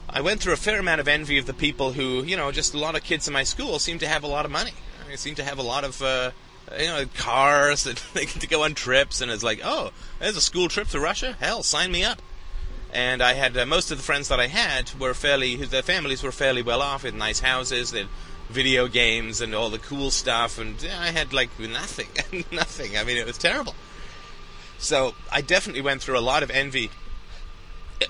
I 0.08 0.22
went 0.22 0.40
through 0.40 0.54
a 0.54 0.56
fair 0.56 0.80
amount 0.80 1.00
of 1.00 1.08
envy 1.08 1.38
of 1.38 1.46
the 1.46 1.52
people 1.52 1.92
who, 1.92 2.24
you 2.24 2.36
know, 2.36 2.50
just 2.50 2.72
a 2.72 2.78
lot 2.78 2.96
of 2.96 3.04
kids 3.04 3.28
in 3.28 3.34
my 3.34 3.44
school 3.44 3.78
seem 3.78 3.98
to 3.98 4.08
have 4.08 4.24
a 4.24 4.26
lot 4.26 4.46
of 4.46 4.50
money. 4.50 4.72
They 5.06 5.16
seem 5.16 5.34
to 5.36 5.44
have 5.44 5.58
a 5.58 5.62
lot 5.62 5.84
of, 5.84 6.00
uh, 6.00 6.30
you 6.78 6.86
know, 6.86 7.04
cars 7.14 7.84
that 7.84 8.02
they 8.14 8.24
get 8.24 8.40
to 8.40 8.46
go 8.46 8.64
on 8.64 8.74
trips, 8.74 9.20
and 9.20 9.30
it's 9.30 9.42
like, 9.42 9.60
oh, 9.62 9.92
there's 10.18 10.36
a 10.36 10.40
school 10.40 10.68
trip 10.68 10.88
to 10.88 11.00
Russia. 11.00 11.36
Hell, 11.38 11.62
sign 11.62 11.92
me 11.92 12.04
up 12.04 12.22
and 12.92 13.22
I 13.22 13.34
had 13.34 13.56
uh, 13.56 13.66
most 13.66 13.90
of 13.90 13.98
the 13.98 14.04
friends 14.04 14.28
that 14.28 14.40
I 14.40 14.46
had 14.46 14.90
were 14.98 15.14
fairly 15.14 15.56
their 15.56 15.82
families 15.82 16.22
were 16.22 16.32
fairly 16.32 16.62
well 16.62 16.82
off 16.82 17.04
with 17.04 17.14
nice 17.14 17.40
houses, 17.40 17.90
they 17.90 18.06
video 18.48 18.88
games 18.88 19.40
and 19.40 19.54
all 19.54 19.70
the 19.70 19.78
cool 19.78 20.10
stuff, 20.10 20.58
and 20.58 20.76
I 20.98 21.10
had 21.10 21.32
like 21.32 21.50
nothing, 21.58 22.08
nothing. 22.52 22.96
I 22.96 23.04
mean, 23.04 23.16
it 23.16 23.26
was 23.26 23.38
terrible. 23.38 23.74
So 24.78 25.14
I 25.30 25.40
definitely 25.40 25.82
went 25.82 26.02
through 26.02 26.18
a 26.18 26.20
lot 26.20 26.42
of 26.42 26.50
envy 26.50 26.90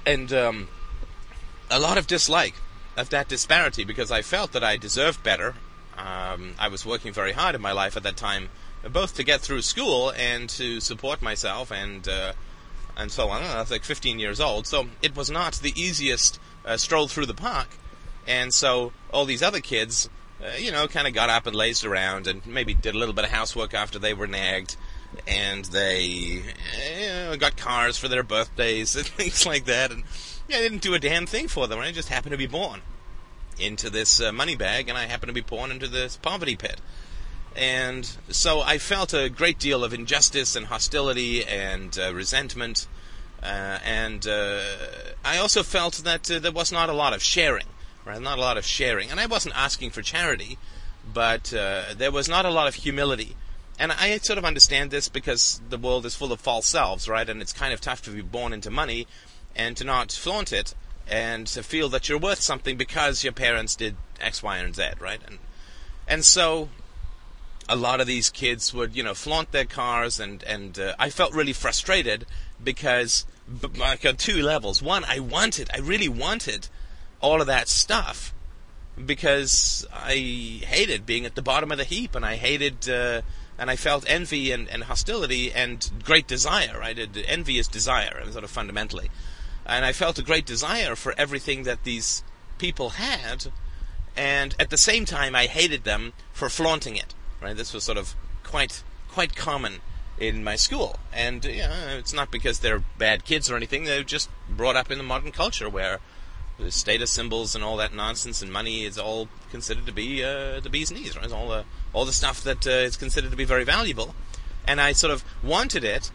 and 0.07 0.33
um, 0.33 0.69
a 1.71 1.81
lot 1.81 1.99
of 1.99 2.07
dislike 2.07 2.55
of 2.97 3.11
that 3.11 3.29
disparity 3.29 3.85
because 3.85 4.11
I 4.13 4.23
felt 4.23 4.53
that 4.53 4.63
I 4.63 4.77
deserved 4.77 5.23
better. 5.23 5.55
Um, 5.97 6.55
I 6.59 6.69
was 6.69 6.87
working 6.87 7.13
very 7.13 7.33
hard 7.33 7.55
in 7.55 7.61
my 7.61 7.73
life 7.73 7.97
at 7.97 8.03
that 8.05 8.17
time, 8.17 8.51
both 8.93 9.17
to 9.17 9.25
get 9.25 9.41
through 9.41 9.63
school 9.63 10.13
and 10.13 10.49
to 10.51 10.81
support 10.81 11.21
myself 11.21 11.73
and. 11.73 12.07
Uh, 12.07 12.33
and 12.99 13.11
so 13.11 13.31
on. 13.31 13.43
I 13.43 13.61
was 13.61 13.71
like 13.71 13.85
15 13.85 14.19
years 14.19 14.41
old, 14.41 14.67
so 14.67 14.89
it 15.01 15.17
was 15.17 15.31
not 15.31 15.55
the 15.55 15.73
easiest 15.81 16.39
uh, 16.65 16.77
stroll 16.77 17.09
through 17.09 17.27
the 17.27 17.35
park. 17.35 17.69
And 18.27 18.53
so 18.53 18.93
all 19.13 19.25
these 19.25 19.43
other 19.43 19.61
kids, 19.61 20.11
uh, 20.43 20.57
you 20.59 20.71
know, 20.71 20.87
kind 20.89 21.07
of 21.07 21.15
got 21.15 21.31
up 21.31 21.47
and 21.47 21.57
lazed 21.57 21.85
around 21.85 22.27
and 22.27 22.45
maybe 22.47 22.75
did 22.75 22.95
a 22.95 22.99
little 22.99 23.15
bit 23.15 23.25
of 23.25 23.31
housework 23.31 23.73
after 23.73 23.99
they 23.99 24.13
were 24.13 24.27
nagged. 24.27 24.77
And 25.27 25.65
they 25.67 26.43
know, 27.29 27.37
got 27.37 27.57
cars 27.57 27.97
for 27.97 28.09
their 28.09 28.23
birthdays 28.23 28.97
and 28.97 29.07
things 29.07 29.47
like 29.47 29.65
that. 29.67 29.91
And 29.91 30.05
yeah, 30.49 30.59
I 30.59 30.61
didn't 30.61 30.83
do 30.83 30.95
a 30.95 30.99
damn 30.99 31.27
thing 31.27 31.49
for 31.49 31.67
them. 31.67 31.79
I 31.79 31.93
just 31.93 32.09
happened 32.09 32.33
to 32.33 32.39
be 32.39 32.47
born 32.47 32.83
into 33.59 33.91
this 33.91 34.21
uh, 34.21 34.33
money 34.33 34.57
bag, 34.57 34.89
and 34.89 34.97
I 34.97 35.07
happened 35.07 35.31
to 35.31 35.35
be 35.35 35.41
born 35.41 35.71
into 35.71 35.89
this 35.89 36.17
poverty 36.17 36.57
pit. 36.57 36.81
And 37.57 38.05
so 38.29 38.61
I 38.61 38.79
felt 38.79 39.13
a 39.13 39.29
great 39.29 39.59
deal 39.59 39.83
of 39.85 39.93
injustice 39.93 40.55
and 40.55 40.67
hostility 40.67 41.45
and 41.45 41.99
uh, 41.99 42.15
resentment. 42.15 42.87
Uh, 43.43 43.79
and 43.85 44.27
uh, 44.27 44.61
I 45.25 45.39
also 45.39 45.63
felt 45.63 45.95
that 46.05 46.31
uh, 46.31 46.39
there 46.39 46.53
was 46.53 46.73
not 46.73 46.89
a 46.89 46.93
lot 46.93 47.13
of 47.13 47.23
sharing, 47.23 47.67
right? 48.05 48.21
Not 48.21 48.39
a 48.39 48.41
lot 48.41 48.57
of 48.57 48.65
sharing. 48.65 49.11
And 49.11 49.19
I 49.19 49.27
wasn't 49.27 49.57
asking 49.57 49.91
for 49.91 50.03
charity, 50.03 50.59
but 51.13 51.53
uh, 51.53 51.95
there 51.97 52.13
was 52.13 52.29
not 52.29 52.45
a 52.45 52.51
lot 52.51 52.69
of 52.69 52.75
humility 52.75 53.37
and 53.79 53.93
I 53.93 54.19
sort 54.19 54.39
of 54.39 54.45
understand 54.45 54.91
this 54.91 55.09
because 55.09 55.61
the 55.69 55.79
world 55.79 56.05
is 56.05 56.15
full 56.15 56.33
of 56.33 56.41
false 56.41 56.67
selves, 56.67 57.09
right? 57.09 57.29
And 57.29 57.41
it's 57.41 57.53
kind 57.53 57.73
of 57.73 57.81
tough 57.81 58.03
to 58.03 58.11
be 58.11 58.23
born 58.23 58.53
into 58.53 58.71
money 58.71 59.07
and 59.55 59.77
to 59.77 59.85
not 59.85 60.11
flaunt 60.11 60.53
it 60.53 60.75
and 61.07 61.47
to 61.49 61.63
feel 61.63 61.89
that 61.91 62.09
you're 62.09 62.19
worth 62.19 62.41
something 62.41 62.77
because 62.77 63.23
your 63.23 63.33
parents 63.33 63.77
did 63.77 63.97
X, 64.21 64.43
Y, 64.43 64.57
and 64.59 64.75
Z, 64.75 64.91
right? 65.01 65.21
And 65.27 65.39
and 66.09 66.25
so 66.25 66.71
a 67.69 67.77
lot 67.77 68.01
of 68.01 68.07
these 68.07 68.31
kids 68.31 68.73
would, 68.73 68.97
you 68.97 69.03
know, 69.03 69.15
flaunt 69.15 69.53
their 69.53 69.65
cars, 69.65 70.19
and 70.19 70.43
and 70.45 70.79
uh, 70.79 70.95
I 70.99 71.11
felt 71.11 71.35
really 71.35 71.53
frustrated 71.53 72.27
because, 72.63 73.27
like 73.77 74.05
on 74.07 74.17
two 74.17 74.43
levels. 74.43 74.83
One, 74.83 75.05
I 75.05 75.21
wanted, 75.21 75.71
I 75.75 75.79
really 75.79 76.09
wanted 76.09 76.69
all 77.21 77.41
of 77.41 77.47
that 77.47 77.69
stuff 77.69 78.33
because 79.05 79.87
I 79.93 80.13
hated 80.65 81.07
being 81.07 81.27
at 81.27 81.35
the 81.35 81.43
bottom 81.43 81.71
of 81.71 81.79
the 81.79 81.85
heap, 81.85 82.15
and 82.15 82.25
I 82.25 82.37
hated. 82.37 82.89
Uh, 82.89 83.23
and 83.61 83.73
I 83.73 83.75
felt 83.75 84.05
envy 84.09 84.53
and, 84.53 84.69
and 84.69 84.85
hostility 84.85 85.53
and 85.53 85.91
great 86.05 86.29
desire, 86.29 86.79
right? 86.79 86.97
Envy 87.27 87.59
is 87.59 87.67
desire, 87.67 88.23
sort 88.31 88.45
of 88.45 88.51
fundamentally. 88.51 89.11
And 89.67 89.85
I 89.85 89.93
felt 89.93 90.17
a 90.17 90.23
great 90.23 90.47
desire 90.47 90.95
for 90.95 91.13
everything 91.19 91.65
that 91.65 91.83
these 91.83 92.23
people 92.59 92.91
had, 92.91 93.49
and 94.17 94.55
at 94.59 94.71
the 94.71 94.77
same 94.77 95.05
time, 95.05 95.35
I 95.35 95.47
hated 95.47 95.83
them 95.83 96.13
for 96.33 96.49
flaunting 96.49 96.97
it. 96.97 97.15
Right? 97.41 97.57
This 97.57 97.73
was 97.73 97.85
sort 97.85 97.99
of 97.99 98.15
quite 98.43 98.83
quite 99.09 99.35
common 99.37 99.81
in 100.19 100.43
my 100.43 100.57
school, 100.57 100.97
and 101.13 101.45
you 101.45 101.59
know, 101.59 101.97
it's 101.97 102.13
not 102.13 102.31
because 102.31 102.61
they're 102.61 102.83
bad 102.99 103.25
kids 103.25 103.51
or 103.51 103.57
anything. 103.57 103.85
They're 103.85 104.03
just 104.03 104.29
brought 104.49 104.77
up 104.77 104.91
in 104.91 104.99
the 104.99 105.05
modern 105.05 105.31
culture 105.31 105.69
where 105.69 106.01
the 106.59 106.73
status 106.73 107.11
symbols 107.11 107.55
and 107.55 107.63
all 107.63 107.77
that 107.77 107.95
nonsense 107.95 108.43
and 108.43 108.53
money 108.53 108.85
is 108.85 108.99
all 108.99 109.29
considered 109.51 109.87
to 109.87 109.93
be 109.93 110.25
uh, 110.25 110.59
the 110.59 110.69
bee's 110.69 110.91
knees. 110.91 111.17
Right? 111.17 111.31
All 111.31 111.49
the 111.49 111.65
all 111.93 112.05
the 112.05 112.13
stuff 112.13 112.43
that 112.43 112.67
uh, 112.67 112.71
is 112.71 112.97
considered 112.97 113.31
to 113.31 113.37
be 113.37 113.45
very 113.45 113.65
valuable, 113.65 114.15
and 114.67 114.81
I 114.81 114.93
sort 114.93 115.13
of 115.13 115.25
wanted 115.43 115.85
it 115.85 116.11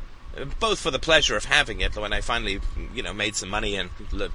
both 0.59 0.79
for 0.79 0.91
the 0.91 0.99
pleasure 0.99 1.35
of 1.35 1.45
having 1.45 1.81
it 1.81 1.95
when 1.95 2.11
I 2.11 2.21
finally, 2.21 2.59
you 2.93 3.03
know, 3.03 3.13
made 3.13 3.35
some 3.35 3.49
money 3.49 3.75
and 3.75 3.89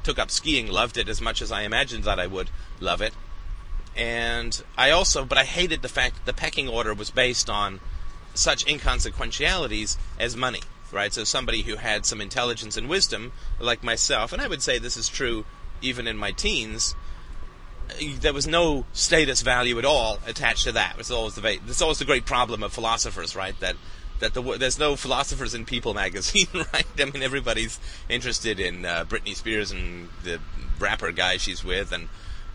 took 0.05 0.19
up 0.19 0.31
skiing, 0.31 0.69
loved 0.69 0.97
it 0.97 1.09
as 1.09 1.21
much 1.21 1.43
as 1.43 1.51
I 1.51 1.63
imagined 1.63 2.05
that 2.05 2.21
I 2.21 2.27
would 2.27 2.51
love 2.81 3.03
it. 3.03 3.13
And 3.99 4.63
I 4.77 4.91
also, 4.91 5.25
but 5.25 5.37
I 5.37 5.45
hated 5.45 5.83
the 5.83 5.89
fact 5.89 6.15
that 6.15 6.27
the 6.27 6.33
pecking 6.33 6.69
order 6.69 6.95
was 6.95 7.11
based 7.11 7.51
on 7.51 7.81
such 8.33 8.67
inconsequentialities 8.67 9.99
as 10.21 10.37
money, 10.37 10.61
right? 10.93 11.13
So 11.13 11.25
somebody 11.25 11.63
who 11.63 11.77
had 11.77 12.07
some 12.07 12.21
intelligence 12.21 12.77
and 12.77 12.89
wisdom, 12.89 13.33
like 13.59 13.83
myself, 13.83 14.33
and 14.33 14.41
I 14.41 14.47
would 14.47 14.63
say 14.63 14.79
this 14.79 14.97
is 14.97 15.09
true 15.09 15.45
even 15.83 16.07
in 16.07 16.17
my 16.17 16.31
teens, 16.31 16.95
there 18.21 18.33
was 18.33 18.47
no 18.47 18.85
status 18.93 19.43
value 19.43 19.79
at 19.79 19.85
all 19.85 20.19
attached 20.27 20.65
to 20.65 20.73
that. 20.73 20.97
It's 20.99 21.11
always 21.11 21.35
the 21.35 21.59
it's 21.67 21.83
always 21.83 21.99
the 21.99 22.05
great 22.05 22.27
problem 22.27 22.63
of 22.63 22.73
philosophers, 22.73 23.35
right? 23.35 23.59
That 23.61 23.77
that 24.21 24.35
the, 24.35 24.43
there's 24.43 24.79
no 24.79 24.97
philosophers 24.97 25.55
in 25.55 25.65
People 25.65 25.95
magazine, 25.95 26.49
right? 26.55 26.87
I 26.99 27.05
mean, 27.05 27.23
everybody's 27.23 27.81
interested 28.09 28.61
in 28.61 28.85
uh, 28.85 29.05
Britney 29.05 29.35
Spears 29.35 29.71
and 29.71 30.09
the 30.25 30.41
rapper 30.79 31.13
guy 31.13 31.37
she's 31.37 31.65
with, 31.65 31.93
and 31.93 32.09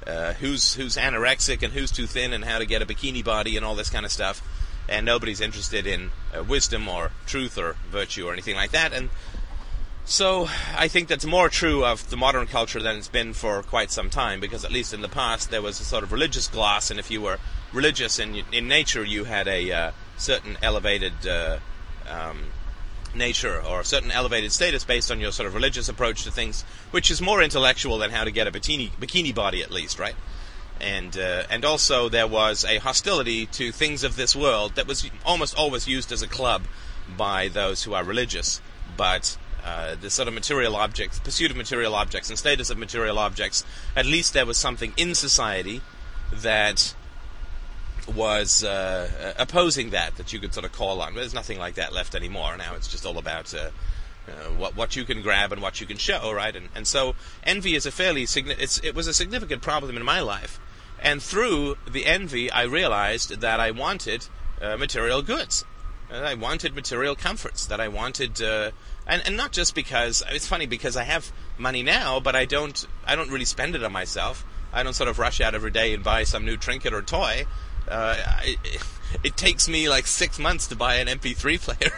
uh, 0.07 0.33
who's 0.33 0.75
who's 0.75 0.95
anorexic 0.97 1.63
and 1.63 1.73
who's 1.73 1.91
too 1.91 2.07
thin, 2.07 2.33
and 2.33 2.45
how 2.45 2.59
to 2.59 2.65
get 2.65 2.81
a 2.81 2.85
bikini 2.85 3.23
body, 3.23 3.57
and 3.57 3.65
all 3.65 3.75
this 3.75 3.89
kind 3.89 4.05
of 4.05 4.11
stuff. 4.11 4.41
And 4.89 5.05
nobody's 5.05 5.39
interested 5.39 5.87
in 5.87 6.11
uh, 6.37 6.43
wisdom 6.43 6.89
or 6.89 7.11
truth 7.25 7.57
or 7.57 7.75
virtue 7.89 8.27
or 8.27 8.33
anything 8.33 8.55
like 8.55 8.71
that. 8.71 8.91
And 8.91 9.09
so 10.05 10.49
I 10.75 10.89
think 10.89 11.07
that's 11.07 11.25
more 11.25 11.47
true 11.47 11.85
of 11.85 12.09
the 12.09 12.17
modern 12.17 12.47
culture 12.47 12.81
than 12.81 12.97
it's 12.97 13.07
been 13.07 13.33
for 13.33 13.63
quite 13.63 13.91
some 13.91 14.09
time, 14.09 14.41
because 14.41 14.65
at 14.65 14.71
least 14.71 14.93
in 14.93 15.01
the 15.01 15.07
past 15.07 15.51
there 15.51 15.61
was 15.61 15.79
a 15.79 15.85
sort 15.85 16.03
of 16.03 16.11
religious 16.11 16.49
gloss, 16.49 16.91
and 16.91 16.99
if 16.99 17.09
you 17.09 17.21
were 17.21 17.39
religious 17.71 18.19
in 18.19 18.43
in 18.51 18.67
nature, 18.67 19.03
you 19.03 19.23
had 19.23 19.47
a 19.47 19.71
uh, 19.71 19.91
certain 20.17 20.57
elevated 20.61 21.25
uh, 21.25 21.59
um, 22.09 22.47
nature 23.15 23.61
or 23.61 23.81
a 23.81 23.85
certain 23.85 24.11
elevated 24.11 24.51
status 24.51 24.83
based 24.83 25.11
on 25.11 25.19
your 25.19 25.31
sort 25.31 25.47
of 25.47 25.53
religious 25.53 25.89
approach 25.89 26.23
to 26.23 26.31
things, 26.31 26.63
which 26.91 27.11
is 27.11 27.21
more 27.21 27.41
intellectual 27.41 27.97
than 27.97 28.11
how 28.11 28.23
to 28.23 28.31
get 28.31 28.47
a 28.47 28.51
bikini 28.51 28.91
bikini 28.91 29.33
body, 29.33 29.61
at 29.61 29.71
least, 29.71 29.99
right? 29.99 30.15
And 30.79 31.17
uh, 31.17 31.43
and 31.49 31.63
also 31.63 32.09
there 32.09 32.27
was 32.27 32.65
a 32.65 32.77
hostility 32.79 33.45
to 33.47 33.71
things 33.71 34.03
of 34.03 34.15
this 34.15 34.35
world 34.35 34.75
that 34.75 34.87
was 34.87 35.09
almost 35.25 35.55
always 35.57 35.87
used 35.87 36.11
as 36.11 36.21
a 36.21 36.27
club 36.27 36.63
by 37.17 37.47
those 37.47 37.83
who 37.83 37.93
are 37.93 38.03
religious, 38.03 38.61
but. 38.97 39.37
Uh, 39.65 39.95
the 39.95 40.09
sort 40.09 40.27
of 40.27 40.33
material 40.33 40.75
objects, 40.75 41.19
pursuit 41.19 41.49
of 41.49 41.55
material 41.55 41.95
objects, 41.95 42.29
and 42.29 42.37
status 42.37 42.69
of 42.69 42.77
material 42.77 43.17
objects. 43.17 43.63
At 43.95 44.05
least 44.05 44.33
there 44.33 44.45
was 44.45 44.57
something 44.57 44.91
in 44.97 45.15
society 45.15 45.79
that 46.33 46.93
was 48.07 48.63
uh, 48.63 49.33
opposing 49.37 49.91
that 49.91 50.17
that 50.17 50.33
you 50.33 50.39
could 50.39 50.53
sort 50.53 50.65
of 50.65 50.71
call 50.71 51.01
on. 51.01 51.15
There's 51.15 51.33
nothing 51.33 51.59
like 51.59 51.75
that 51.75 51.93
left 51.93 52.15
anymore. 52.15 52.57
Now 52.57 52.75
it's 52.75 52.87
just 52.87 53.05
all 53.05 53.17
about 53.17 53.53
uh, 53.53 53.69
uh, 54.27 54.31
what 54.57 54.75
what 54.75 54.95
you 54.95 55.05
can 55.05 55.21
grab 55.21 55.51
and 55.51 55.61
what 55.61 55.81
you 55.81 55.87
can 55.87 55.97
show, 55.97 56.31
right? 56.33 56.55
And 56.55 56.69
and 56.75 56.87
so 56.87 57.15
envy 57.43 57.75
is 57.75 57.85
a 57.85 57.91
fairly 57.91 58.25
signi- 58.25 58.83
it 58.83 58.95
was 58.95 59.07
a 59.07 59.13
significant 59.13 59.61
problem 59.61 59.97
in 59.97 60.03
my 60.03 60.19
life. 60.19 60.59
And 61.01 61.21
through 61.21 61.77
the 61.89 62.05
envy, 62.05 62.49
I 62.49 62.63
realized 62.63 63.41
that 63.41 63.59
I 63.59 63.71
wanted 63.71 64.27
uh, 64.61 64.77
material 64.77 65.21
goods. 65.21 65.65
That 66.09 66.23
I 66.25 66.33
wanted 66.35 66.75
material 66.75 67.15
comforts. 67.15 67.65
That 67.65 67.81
I 67.81 67.89
wanted, 67.89 68.41
uh, 68.41 68.71
and 69.05 69.21
and 69.25 69.35
not 69.35 69.51
just 69.51 69.75
because 69.75 70.23
it's 70.29 70.47
funny 70.47 70.65
because 70.65 70.95
I 70.95 71.03
have 71.03 71.31
money 71.57 71.83
now, 71.83 72.19
but 72.19 72.35
I 72.35 72.45
don't 72.45 72.85
I 73.05 73.15
don't 73.15 73.29
really 73.29 73.45
spend 73.45 73.75
it 73.75 73.83
on 73.83 73.91
myself. 73.91 74.45
I 74.71 74.81
don't 74.83 74.93
sort 74.93 75.09
of 75.09 75.19
rush 75.19 75.41
out 75.41 75.53
every 75.53 75.71
day 75.71 75.93
and 75.93 76.03
buy 76.03 76.23
some 76.23 76.45
new 76.45 76.57
trinket 76.57 76.93
or 76.93 77.01
toy. 77.01 77.45
Uh, 77.87 78.15
it, 78.43 78.59
it 79.23 79.37
takes 79.37 79.67
me 79.67 79.89
like 79.89 80.07
six 80.07 80.39
months 80.39 80.67
to 80.67 80.75
buy 80.75 80.95
an 80.95 81.07
MP3 81.07 81.59
player. 81.59 81.91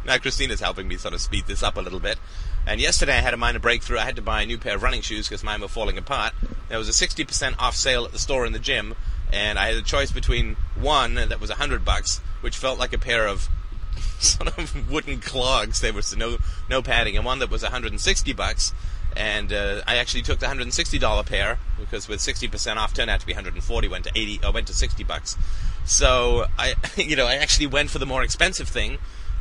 now 0.04 0.18
Christina's 0.18 0.60
helping 0.60 0.88
me 0.88 0.96
sort 0.96 1.14
of 1.14 1.20
speed 1.20 1.44
this 1.46 1.62
up 1.62 1.76
a 1.76 1.80
little 1.80 2.00
bit. 2.00 2.18
And 2.66 2.80
yesterday 2.80 3.16
I 3.16 3.20
had 3.20 3.34
a 3.34 3.38
minor 3.38 3.58
breakthrough. 3.58 3.98
I 3.98 4.04
had 4.04 4.16
to 4.16 4.22
buy 4.22 4.42
a 4.42 4.46
new 4.46 4.58
pair 4.58 4.76
of 4.76 4.82
running 4.82 5.00
shoes 5.00 5.28
because 5.28 5.42
mine 5.42 5.60
were 5.60 5.68
falling 5.68 5.96
apart. 5.96 6.34
There 6.68 6.78
was 6.78 6.88
a 6.88 6.92
60% 7.06 7.54
off 7.58 7.74
sale 7.74 8.04
at 8.04 8.12
the 8.12 8.18
store 8.18 8.46
in 8.46 8.52
the 8.52 8.58
gym, 8.58 8.94
and 9.32 9.58
I 9.58 9.68
had 9.68 9.76
a 9.76 9.82
choice 9.82 10.12
between 10.12 10.56
one 10.78 11.14
that 11.14 11.40
was 11.40 11.50
a 11.50 11.54
hundred 11.54 11.84
bucks, 11.84 12.20
which 12.40 12.56
felt 12.56 12.78
like 12.78 12.92
a 12.92 12.98
pair 12.98 13.26
of 13.26 13.48
sort 14.18 14.56
of 14.58 14.90
wooden 14.90 15.20
clogs. 15.20 15.80
There 15.80 15.92
was 15.92 16.14
no 16.16 16.38
no 16.68 16.82
padding, 16.82 17.16
and 17.16 17.24
one 17.24 17.38
that 17.38 17.50
was 17.50 17.62
160 17.62 18.32
bucks, 18.34 18.72
and 19.16 19.52
uh, 19.52 19.82
I 19.86 19.96
actually 19.96 20.22
took 20.22 20.38
the 20.38 20.46
$160 20.46 21.26
pair 21.26 21.58
because 21.78 22.08
with 22.08 22.20
60% 22.20 22.76
off 22.76 22.94
turned 22.94 23.10
out 23.10 23.20
to 23.20 23.26
be 23.26 23.32
140 23.32 23.88
went 23.88 24.04
to 24.04 24.12
80 24.14 24.42
uh, 24.42 24.52
went 24.52 24.66
to 24.68 24.74
60 24.74 25.04
bucks. 25.04 25.36
So 25.84 26.46
I 26.58 26.74
you 26.96 27.16
know 27.16 27.26
I 27.26 27.36
actually 27.36 27.66
went 27.66 27.90
for 27.90 27.98
the 27.98 28.06
more 28.06 28.22
expensive 28.22 28.68
thing 28.68 28.98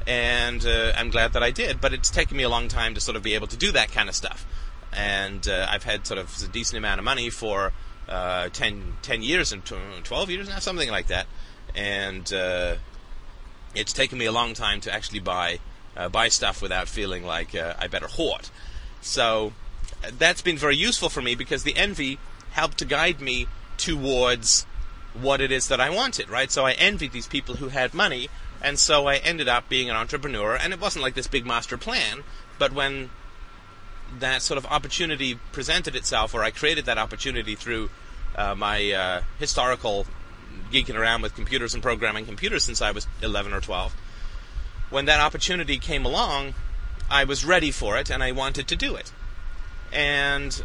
and 0.07 0.65
uh, 0.65 0.93
I'm 0.95 1.09
glad 1.09 1.33
that 1.33 1.43
I 1.43 1.51
did. 1.51 1.79
But 1.81 1.93
it's 1.93 2.09
taken 2.09 2.37
me 2.37 2.43
a 2.43 2.49
long 2.49 2.67
time 2.67 2.95
to 2.95 3.01
sort 3.01 3.15
of 3.15 3.23
be 3.23 3.35
able 3.35 3.47
to 3.47 3.57
do 3.57 3.71
that 3.73 3.91
kind 3.91 4.09
of 4.09 4.15
stuff. 4.15 4.45
And 4.91 5.47
uh, 5.47 5.67
I've 5.69 5.83
had 5.83 6.07
sort 6.07 6.19
of 6.19 6.35
a 6.43 6.47
decent 6.47 6.77
amount 6.77 6.99
of 6.99 7.05
money 7.05 7.29
for 7.29 7.73
uh, 8.07 8.49
10, 8.49 8.97
10 9.03 9.21
years 9.21 9.51
and 9.51 9.63
12 9.63 10.29
years 10.31 10.49
now 10.49 10.59
something 10.59 10.89
like 10.89 11.07
that. 11.07 11.27
And 11.75 12.31
uh, 12.33 12.75
it's 13.75 13.93
taken 13.93 14.17
me 14.17 14.25
a 14.25 14.31
long 14.31 14.53
time 14.55 14.81
to 14.81 14.93
actually 14.93 15.19
buy 15.19 15.59
buy 16.13 16.29
stuff 16.29 16.61
without 16.61 16.87
feeling 16.87 17.25
like 17.25 17.53
I 17.53 17.87
better 17.87 18.07
hoard 18.07 18.49
so 19.01 19.53
that's 20.17 20.41
been 20.41 20.57
very 20.57 20.75
useful 20.75 21.09
for 21.09 21.21
me 21.21 21.35
because 21.35 21.63
the 21.63 21.75
envy 21.75 22.19
helped 22.51 22.77
to 22.79 22.85
guide 22.85 23.21
me 23.21 23.47
towards 23.77 24.65
what 25.13 25.41
it 25.41 25.51
is 25.51 25.67
that 25.67 25.79
I 25.79 25.89
wanted, 25.89 26.29
right? 26.29 26.51
So 26.51 26.65
I 26.65 26.73
envied 26.73 27.11
these 27.11 27.27
people 27.27 27.55
who 27.55 27.69
had 27.69 27.93
money, 27.93 28.29
and 28.61 28.77
so 28.77 29.07
I 29.07 29.15
ended 29.17 29.47
up 29.47 29.69
being 29.69 29.89
an 29.89 29.95
entrepreneur, 29.95 30.55
and 30.55 30.73
it 30.73 30.79
wasn't 30.79 31.03
like 31.03 31.15
this 31.15 31.27
big 31.27 31.45
master 31.45 31.77
plan, 31.77 32.23
but 32.57 32.73
when 32.73 33.09
that 34.17 34.41
sort 34.41 34.57
of 34.57 34.65
opportunity 34.67 35.39
presented 35.51 35.95
itself, 35.95 36.33
or 36.33 36.43
I 36.43 36.51
created 36.51 36.85
that 36.85 36.97
opportunity 36.97 37.55
through 37.55 37.89
uh, 38.35 38.55
my 38.55 38.91
uh, 38.91 39.21
historical 39.37 40.05
geeking 40.71 40.95
around 40.95 41.21
with 41.21 41.35
computers 41.35 41.73
and 41.73 41.81
programming 41.81 42.25
computers 42.25 42.63
since 42.63 42.81
I 42.81 42.91
was 42.91 43.07
11 43.21 43.53
or 43.53 43.61
12, 43.61 43.93
when 44.89 45.05
that 45.05 45.19
opportunity 45.19 45.77
came 45.77 46.05
along, 46.05 46.53
I 47.09 47.23
was 47.23 47.43
ready 47.43 47.71
for 47.71 47.97
it 47.97 48.09
and 48.09 48.23
I 48.23 48.31
wanted 48.31 48.67
to 48.67 48.75
do 48.75 48.95
it. 48.95 49.11
And 49.91 50.63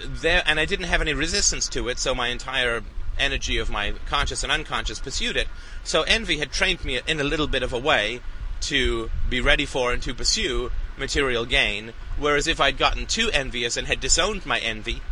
there, 0.00 0.42
and 0.46 0.58
I 0.58 0.64
didn't 0.64 0.86
have 0.86 1.00
any 1.00 1.12
resistance 1.12 1.68
to 1.70 1.88
it, 1.88 1.98
so 1.98 2.14
my 2.14 2.28
entire 2.28 2.82
energy 3.18 3.58
of 3.58 3.68
my 3.68 3.94
conscious 4.06 4.42
and 4.42 4.52
unconscious 4.52 5.00
pursued 5.00 5.36
it. 5.36 5.48
So 5.84 6.02
envy 6.02 6.38
had 6.38 6.52
trained 6.52 6.84
me 6.84 7.00
in 7.06 7.20
a 7.20 7.24
little 7.24 7.48
bit 7.48 7.62
of 7.62 7.72
a 7.72 7.78
way 7.78 8.20
to 8.60 9.10
be 9.28 9.40
ready 9.40 9.66
for 9.66 9.92
and 9.92 10.02
to 10.02 10.14
pursue 10.14 10.70
material 10.96 11.44
gain. 11.44 11.92
Whereas 12.16 12.46
if 12.46 12.60
I'd 12.60 12.78
gotten 12.78 13.06
too 13.06 13.30
envious 13.32 13.76
and 13.76 13.86
had 13.86 14.00
disowned 14.00 14.46
my 14.46 14.58
envy, 14.58 15.02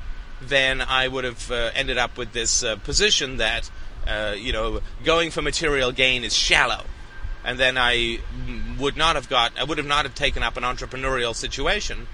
then 0.41 0.81
I 0.81 1.09
would 1.09 1.25
have 1.25 1.51
uh, 1.51 1.71
ended 1.75 1.99
up 1.99 2.17
with 2.17 2.33
this 2.33 2.63
uh, 2.63 2.77
position 2.77 3.37
that, 3.39 3.71
uh, 4.07 4.35
you 4.37 4.53
know, 4.53 4.81
going 5.05 5.31
for 5.31 5.43
material 5.43 5.93
gain 5.93 6.25
is 6.25 6.37
shallow 6.37 6.85
and 7.47 7.61
then 7.61 7.79
I 7.79 8.19
would 8.77 8.97
not 8.97 9.15
have 9.15 9.29
got, 9.29 9.53
I 9.57 9.63
would 9.63 9.79
have 9.79 9.87
not 9.87 10.05
have 10.05 10.17
taken 10.17 10.43
up 10.43 10.57
an 10.57 10.65
entrepreneurial 10.65 11.33
situation. 11.33 12.09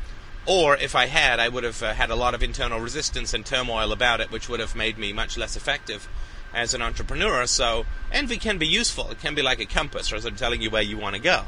Or 0.45 0.77
if 0.77 0.95
I 0.95 1.07
had, 1.07 1.41
I 1.41 1.49
would 1.49 1.65
have 1.65 1.83
uh, 1.83 1.95
had 1.95 2.11
a 2.11 2.15
lot 2.15 2.35
of 2.35 2.43
internal 2.43 2.81
resistance 2.81 3.33
and 3.33 3.47
turmoil 3.47 3.93
about 3.93 4.21
it, 4.21 4.31
which 4.31 4.51
would 4.51 4.61
have 4.61 4.77
made 4.77 4.99
me 4.99 5.11
much 5.15 5.39
less 5.39 5.57
effective 5.57 6.07
as 6.53 6.75
an 6.75 6.83
entrepreneur. 6.83 7.47
So 7.47 7.87
envy 8.13 8.37
can 8.37 8.59
be 8.59 8.67
useful. 8.67 9.11
It 9.11 9.21
can 9.21 9.35
be 9.35 9.41
like 9.41 9.59
a 9.59 9.65
compass, 9.65 10.13
or 10.13 10.21
sort 10.21 10.35
of 10.35 10.39
telling 10.39 10.61
you 10.61 10.69
where 10.69 10.83
you 10.83 10.99
want 10.99 11.17
to 11.17 11.23
go. 11.23 11.45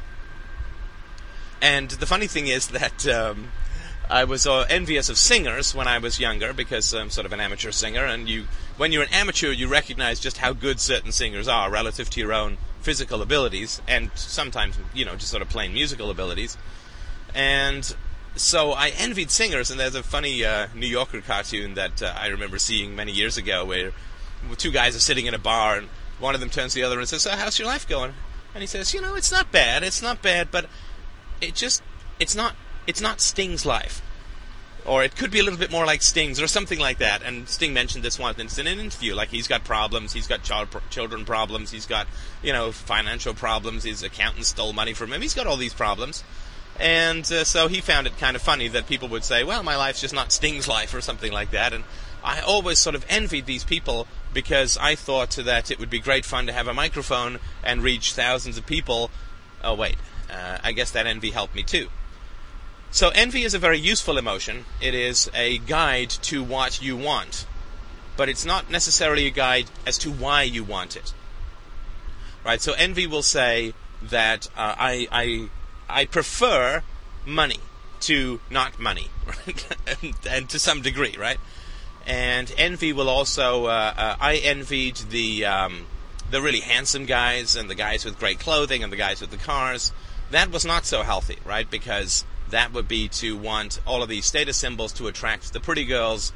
And 1.60 1.90
the 1.90 2.06
funny 2.06 2.26
thing 2.26 2.46
is 2.46 2.68
that 2.68 3.06
um, 3.06 3.48
I 4.08 4.24
was 4.24 4.46
uh, 4.46 4.64
envious 4.70 5.10
of 5.10 5.18
singers 5.18 5.74
when 5.74 5.88
I 5.88 5.98
was 5.98 6.18
younger 6.18 6.54
because 6.54 6.94
I'm 6.94 7.10
sort 7.10 7.26
of 7.26 7.34
an 7.34 7.40
amateur 7.40 7.70
singer, 7.70 8.06
and 8.06 8.30
you, 8.30 8.46
when 8.78 8.92
you're 8.92 9.02
an 9.02 9.12
amateur, 9.12 9.50
you 9.50 9.68
recognize 9.68 10.20
just 10.20 10.38
how 10.38 10.54
good 10.54 10.80
certain 10.80 11.12
singers 11.12 11.48
are 11.48 11.70
relative 11.70 12.08
to 12.10 12.20
your 12.20 12.32
own 12.32 12.56
physical 12.84 13.22
abilities, 13.22 13.80
and 13.88 14.10
sometimes, 14.14 14.78
you 14.92 15.04
know, 15.04 15.16
just 15.16 15.30
sort 15.30 15.42
of 15.42 15.48
plain 15.48 15.72
musical 15.72 16.10
abilities. 16.10 16.56
And 17.34 17.96
so 18.36 18.72
I 18.72 18.90
envied 18.90 19.30
singers, 19.30 19.70
and 19.70 19.80
there's 19.80 19.94
a 19.94 20.02
funny 20.02 20.44
uh, 20.44 20.68
New 20.74 20.86
Yorker 20.86 21.22
cartoon 21.22 21.74
that 21.74 22.02
uh, 22.02 22.14
I 22.16 22.26
remember 22.28 22.58
seeing 22.58 22.94
many 22.94 23.12
years 23.12 23.36
ago 23.36 23.64
where 23.64 23.92
two 24.58 24.70
guys 24.70 24.94
are 24.94 25.00
sitting 25.00 25.26
in 25.26 25.34
a 25.34 25.38
bar, 25.38 25.78
and 25.78 25.88
one 26.18 26.34
of 26.34 26.40
them 26.40 26.50
turns 26.50 26.74
to 26.74 26.80
the 26.80 26.84
other 26.84 26.98
and 26.98 27.08
says, 27.08 27.22
so 27.22 27.30
"How's 27.30 27.58
your 27.58 27.68
life 27.68 27.88
going?" 27.88 28.12
And 28.54 28.62
he 28.62 28.66
says, 28.66 28.92
"You 28.92 29.00
know, 29.00 29.14
it's 29.14 29.32
not 29.32 29.50
bad. 29.50 29.82
It's 29.82 30.02
not 30.02 30.22
bad, 30.22 30.50
but 30.50 30.66
it 31.40 31.54
just 31.54 31.82
it's 32.20 32.36
not 32.36 32.54
it's 32.86 33.00
not 33.00 33.20
Sting's 33.20 33.64
life." 33.64 34.02
Or 34.86 35.02
it 35.02 35.16
could 35.16 35.30
be 35.30 35.38
a 35.38 35.42
little 35.42 35.58
bit 35.58 35.70
more 35.70 35.86
like 35.86 36.02
Sting's, 36.02 36.40
or 36.40 36.46
something 36.46 36.78
like 36.78 36.98
that. 36.98 37.22
And 37.22 37.48
Sting 37.48 37.72
mentioned 37.72 38.04
this 38.04 38.18
once 38.18 38.58
in 38.58 38.66
an 38.66 38.78
interview. 38.78 39.14
Like 39.14 39.30
he's 39.30 39.48
got 39.48 39.64
problems, 39.64 40.12
he's 40.12 40.26
got 40.26 40.42
child, 40.42 40.68
children 40.90 41.24
problems, 41.24 41.70
he's 41.70 41.86
got 41.86 42.06
you 42.42 42.52
know 42.52 42.70
financial 42.70 43.32
problems. 43.32 43.84
His 43.84 44.02
accountant 44.02 44.44
stole 44.44 44.74
money 44.74 44.92
from 44.92 45.12
him. 45.12 45.22
He's 45.22 45.34
got 45.34 45.46
all 45.46 45.56
these 45.56 45.72
problems, 45.72 46.22
and 46.78 47.24
uh, 47.32 47.44
so 47.44 47.68
he 47.68 47.80
found 47.80 48.06
it 48.06 48.18
kind 48.18 48.36
of 48.36 48.42
funny 48.42 48.68
that 48.68 48.86
people 48.86 49.08
would 49.08 49.24
say, 49.24 49.42
"Well, 49.42 49.62
my 49.62 49.76
life's 49.76 50.02
just 50.02 50.14
not 50.14 50.32
Sting's 50.32 50.68
life," 50.68 50.92
or 50.92 51.00
something 51.00 51.32
like 51.32 51.50
that. 51.52 51.72
And 51.72 51.84
I 52.22 52.40
always 52.40 52.78
sort 52.78 52.94
of 52.94 53.04
envied 53.08 53.46
these 53.46 53.64
people 53.64 54.06
because 54.32 54.76
I 54.78 54.94
thought 54.94 55.30
that 55.30 55.70
it 55.70 55.78
would 55.78 55.90
be 55.90 56.00
great 56.00 56.24
fun 56.24 56.46
to 56.46 56.52
have 56.52 56.66
a 56.66 56.74
microphone 56.74 57.38
and 57.62 57.82
reach 57.82 58.12
thousands 58.12 58.58
of 58.58 58.66
people. 58.66 59.10
Oh, 59.62 59.74
wait, 59.74 59.96
uh, 60.30 60.58
I 60.62 60.72
guess 60.72 60.90
that 60.90 61.06
envy 61.06 61.30
helped 61.30 61.54
me 61.54 61.62
too. 61.62 61.88
So, 62.94 63.08
envy 63.08 63.42
is 63.42 63.54
a 63.54 63.58
very 63.58 63.80
useful 63.80 64.18
emotion. 64.18 64.66
It 64.80 64.94
is 64.94 65.28
a 65.34 65.58
guide 65.58 66.10
to 66.30 66.44
what 66.44 66.80
you 66.80 66.96
want, 66.96 67.44
but 68.16 68.28
it's 68.28 68.44
not 68.44 68.70
necessarily 68.70 69.26
a 69.26 69.32
guide 69.32 69.66
as 69.84 69.98
to 69.98 70.12
why 70.12 70.44
you 70.44 70.62
want 70.62 70.94
it. 70.94 71.12
Right? 72.44 72.60
So, 72.60 72.72
envy 72.74 73.08
will 73.08 73.24
say 73.24 73.74
that 74.00 74.46
uh, 74.56 74.76
I, 74.78 75.08
I, 75.10 75.48
I 75.88 76.04
prefer 76.04 76.84
money 77.26 77.58
to 78.02 78.38
not 78.48 78.78
money, 78.78 79.08
right? 79.26 79.76
and, 80.00 80.14
and 80.30 80.48
to 80.50 80.60
some 80.60 80.80
degree, 80.80 81.16
right? 81.18 81.40
and 82.06 82.54
envy 82.56 82.92
will 82.92 83.08
also. 83.08 83.66
Uh, 83.66 83.94
uh, 83.96 84.16
I 84.20 84.36
envied 84.36 84.98
the 85.10 85.46
um, 85.46 85.86
the 86.30 86.40
really 86.40 86.60
handsome 86.60 87.06
guys 87.06 87.56
and 87.56 87.68
the 87.68 87.74
guys 87.74 88.04
with 88.04 88.20
great 88.20 88.38
clothing 88.38 88.84
and 88.84 88.92
the 88.92 88.96
guys 88.96 89.20
with 89.20 89.30
the 89.30 89.36
cars. 89.36 89.90
That 90.30 90.52
was 90.52 90.64
not 90.64 90.86
so 90.86 91.02
healthy, 91.02 91.38
right? 91.44 91.68
Because 91.68 92.24
that 92.54 92.72
would 92.72 92.86
be 92.86 93.08
to 93.08 93.36
want 93.36 93.80
all 93.84 94.00
of 94.04 94.08
these 94.08 94.26
status 94.26 94.56
symbols 94.56 94.92
to 94.92 95.08
attract 95.08 95.52
the 95.52 95.58
pretty 95.58 95.84
girls, 95.84 96.32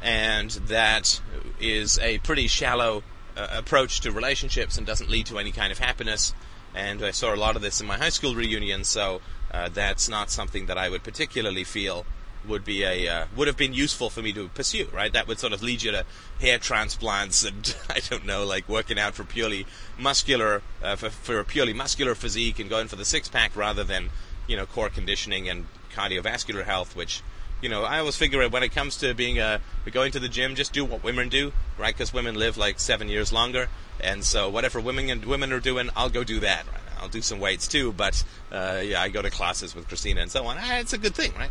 and 0.00 0.52
that 0.52 1.20
is 1.58 1.98
a 1.98 2.18
pretty 2.18 2.46
shallow 2.46 3.02
uh, 3.36 3.48
approach 3.50 4.00
to 4.02 4.12
relationships 4.12 4.78
and 4.78 4.86
doesn't 4.86 5.10
lead 5.10 5.26
to 5.26 5.36
any 5.36 5.50
kind 5.50 5.72
of 5.72 5.78
happiness. 5.78 6.32
And 6.76 7.02
I 7.02 7.10
saw 7.10 7.34
a 7.34 7.36
lot 7.36 7.56
of 7.56 7.62
this 7.62 7.80
in 7.80 7.88
my 7.88 7.96
high 7.96 8.10
school 8.10 8.36
reunion, 8.36 8.84
so 8.84 9.20
uh, 9.52 9.68
that's 9.68 10.08
not 10.08 10.30
something 10.30 10.66
that 10.66 10.78
I 10.78 10.88
would 10.88 11.02
particularly 11.02 11.64
feel 11.64 12.06
would 12.46 12.64
be 12.64 12.84
a 12.84 13.08
uh, 13.08 13.26
would 13.34 13.48
have 13.48 13.56
been 13.56 13.74
useful 13.74 14.10
for 14.10 14.22
me 14.22 14.32
to 14.34 14.46
pursue, 14.50 14.88
right? 14.92 15.12
That 15.12 15.26
would 15.26 15.40
sort 15.40 15.52
of 15.52 15.60
lead 15.60 15.82
you 15.82 15.90
to 15.90 16.04
hair 16.40 16.58
transplants 16.58 17.42
and 17.42 17.74
I 17.90 17.98
don't 18.08 18.24
know, 18.24 18.46
like 18.46 18.68
working 18.68 18.96
out 18.96 19.14
for 19.16 19.24
purely 19.24 19.66
muscular 19.98 20.62
uh, 20.84 20.94
for, 20.94 21.10
for 21.10 21.40
a 21.40 21.44
purely 21.44 21.72
muscular 21.72 22.14
physique 22.14 22.60
and 22.60 22.70
going 22.70 22.86
for 22.86 22.94
the 22.94 23.04
six 23.04 23.28
pack 23.28 23.56
rather 23.56 23.82
than 23.82 24.10
you 24.48 24.56
know 24.56 24.66
core 24.66 24.88
conditioning 24.88 25.48
and 25.48 25.66
cardiovascular 25.94 26.64
health, 26.64 26.96
which 26.96 27.22
you 27.62 27.68
know 27.68 27.84
I 27.84 28.00
always 28.00 28.16
figure 28.16 28.48
when 28.48 28.64
it 28.64 28.70
comes 28.70 28.96
to 28.96 29.14
being 29.14 29.38
a 29.38 29.60
going 29.92 30.10
to 30.12 30.18
the 30.18 30.28
gym, 30.28 30.56
just 30.56 30.72
do 30.72 30.84
what 30.84 31.04
women 31.04 31.28
do, 31.28 31.52
right? 31.78 31.94
Because 31.94 32.12
women 32.12 32.34
live 32.34 32.56
like 32.56 32.80
seven 32.80 33.08
years 33.08 33.32
longer, 33.32 33.68
and 34.00 34.24
so 34.24 34.48
whatever 34.48 34.80
women 34.80 35.08
and 35.10 35.24
women 35.24 35.52
are 35.52 35.60
doing, 35.60 35.90
I'll 35.94 36.10
go 36.10 36.24
do 36.24 36.40
that. 36.40 36.66
Right? 36.66 36.82
I'll 37.00 37.08
do 37.08 37.22
some 37.22 37.38
weights 37.38 37.68
too, 37.68 37.92
but 37.92 38.24
uh, 38.50 38.80
yeah, 38.82 39.00
I 39.00 39.08
go 39.08 39.22
to 39.22 39.30
classes 39.30 39.74
with 39.74 39.88
Christina 39.88 40.20
and 40.20 40.30
so 40.30 40.44
on. 40.46 40.56
Ah, 40.58 40.78
it's 40.78 40.92
a 40.92 40.98
good 40.98 41.14
thing, 41.14 41.32
right? 41.38 41.50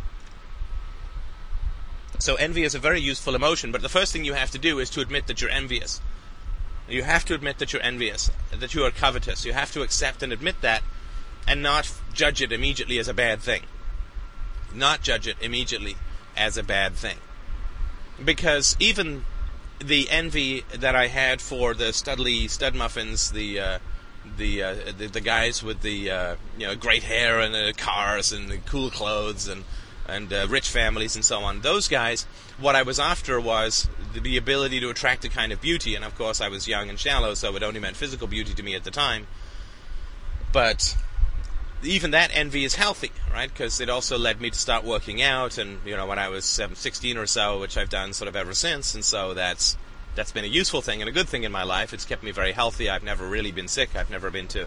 So 2.18 2.34
envy 2.34 2.64
is 2.64 2.74
a 2.74 2.78
very 2.78 3.00
useful 3.00 3.34
emotion, 3.34 3.72
but 3.72 3.80
the 3.80 3.88
first 3.88 4.12
thing 4.12 4.24
you 4.24 4.34
have 4.34 4.50
to 4.50 4.58
do 4.58 4.78
is 4.78 4.90
to 4.90 5.00
admit 5.00 5.26
that 5.28 5.40
you're 5.40 5.50
envious. 5.50 6.00
You 6.88 7.02
have 7.04 7.24
to 7.26 7.34
admit 7.34 7.58
that 7.58 7.72
you're 7.72 7.82
envious, 7.82 8.30
that 8.50 8.74
you 8.74 8.84
are 8.84 8.90
covetous. 8.90 9.44
You 9.44 9.52
have 9.52 9.72
to 9.72 9.82
accept 9.82 10.22
and 10.22 10.32
admit 10.32 10.60
that 10.62 10.82
and 11.48 11.62
not 11.62 11.90
judge 12.12 12.42
it 12.42 12.52
immediately 12.52 12.98
as 12.98 13.08
a 13.08 13.14
bad 13.14 13.40
thing. 13.40 13.62
Not 14.74 15.02
judge 15.02 15.26
it 15.26 15.36
immediately 15.40 15.96
as 16.36 16.58
a 16.58 16.62
bad 16.62 16.94
thing. 16.94 17.16
Because 18.22 18.76
even 18.78 19.24
the 19.78 20.10
envy 20.10 20.64
that 20.74 20.94
I 20.94 21.06
had 21.06 21.40
for 21.40 21.72
the 21.72 21.92
Studley 21.92 22.48
stud 22.48 22.74
muffins, 22.74 23.30
the 23.30 23.60
uh, 23.60 23.78
the, 24.36 24.62
uh, 24.62 24.74
the, 24.96 25.06
the 25.06 25.20
guys 25.22 25.62
with 25.62 25.80
the 25.80 26.10
uh, 26.10 26.36
you 26.58 26.66
know 26.66 26.76
great 26.76 27.04
hair 27.04 27.40
and 27.40 27.54
the 27.54 27.72
cars 27.76 28.30
and 28.30 28.50
the 28.50 28.58
cool 28.58 28.90
clothes 28.90 29.48
and 29.48 29.64
and 30.06 30.32
uh, 30.32 30.46
rich 30.48 30.68
families 30.68 31.16
and 31.16 31.24
so 31.24 31.40
on. 31.40 31.60
Those 31.60 31.88
guys, 31.88 32.24
what 32.58 32.74
I 32.74 32.82
was 32.82 32.98
after 32.98 33.40
was 33.40 33.88
the 34.12 34.36
ability 34.36 34.80
to 34.80 34.90
attract 34.90 35.24
a 35.24 35.28
kind 35.28 35.52
of 35.52 35.60
beauty, 35.60 35.94
and 35.94 36.04
of 36.04 36.14
course 36.14 36.40
I 36.40 36.48
was 36.48 36.68
young 36.68 36.88
and 36.88 36.98
shallow, 36.98 37.34
so 37.34 37.54
it 37.56 37.62
only 37.62 37.80
meant 37.80 37.96
physical 37.96 38.26
beauty 38.26 38.54
to 38.54 38.62
me 38.62 38.74
at 38.74 38.84
the 38.84 38.90
time. 38.90 39.26
But 40.52 40.96
even 41.82 42.10
that 42.10 42.30
envy 42.32 42.64
is 42.64 42.74
healthy, 42.74 43.12
right? 43.32 43.48
Because 43.48 43.80
it 43.80 43.88
also 43.88 44.18
led 44.18 44.40
me 44.40 44.50
to 44.50 44.58
start 44.58 44.84
working 44.84 45.22
out, 45.22 45.58
and 45.58 45.78
you 45.84 45.96
know 45.96 46.06
when 46.06 46.18
I 46.18 46.28
was 46.28 46.44
16 46.44 47.16
or 47.16 47.26
so, 47.26 47.60
which 47.60 47.76
I've 47.76 47.88
done 47.90 48.12
sort 48.12 48.28
of 48.28 48.36
ever 48.36 48.54
since, 48.54 48.94
and 48.94 49.04
so 49.04 49.34
that's 49.34 49.76
that's 50.14 50.32
been 50.32 50.44
a 50.44 50.48
useful 50.48 50.82
thing 50.82 51.00
and 51.00 51.08
a 51.08 51.12
good 51.12 51.28
thing 51.28 51.44
in 51.44 51.52
my 51.52 51.62
life. 51.62 51.92
It's 51.94 52.04
kept 52.04 52.22
me 52.22 52.32
very 52.32 52.52
healthy. 52.52 52.90
I've 52.90 53.04
never 53.04 53.28
really 53.28 53.52
been 53.52 53.68
sick. 53.68 53.94
I've 53.94 54.10
never 54.10 54.30
been 54.30 54.48
to 54.48 54.66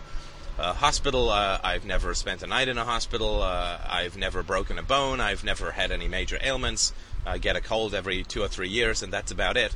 a 0.57 0.73
hospital. 0.73 1.29
Uh, 1.29 1.59
I've 1.63 1.83
never 1.83 2.13
spent 2.13 2.43
a 2.43 2.47
night 2.47 2.69
in 2.69 2.77
a 2.77 2.85
hospital. 2.85 3.41
Uh, 3.41 3.79
I've 3.85 4.15
never 4.15 4.43
broken 4.43 4.79
a 4.79 4.83
bone. 4.83 5.19
I've 5.19 5.43
never 5.43 5.71
had 5.71 5.91
any 5.91 6.07
major 6.07 6.37
ailments. 6.41 6.93
I 7.25 7.37
get 7.37 7.55
a 7.55 7.61
cold 7.61 7.93
every 7.93 8.23
two 8.23 8.41
or 8.41 8.47
three 8.47 8.69
years, 8.69 9.03
and 9.03 9.11
that's 9.11 9.31
about 9.31 9.57
it. 9.57 9.75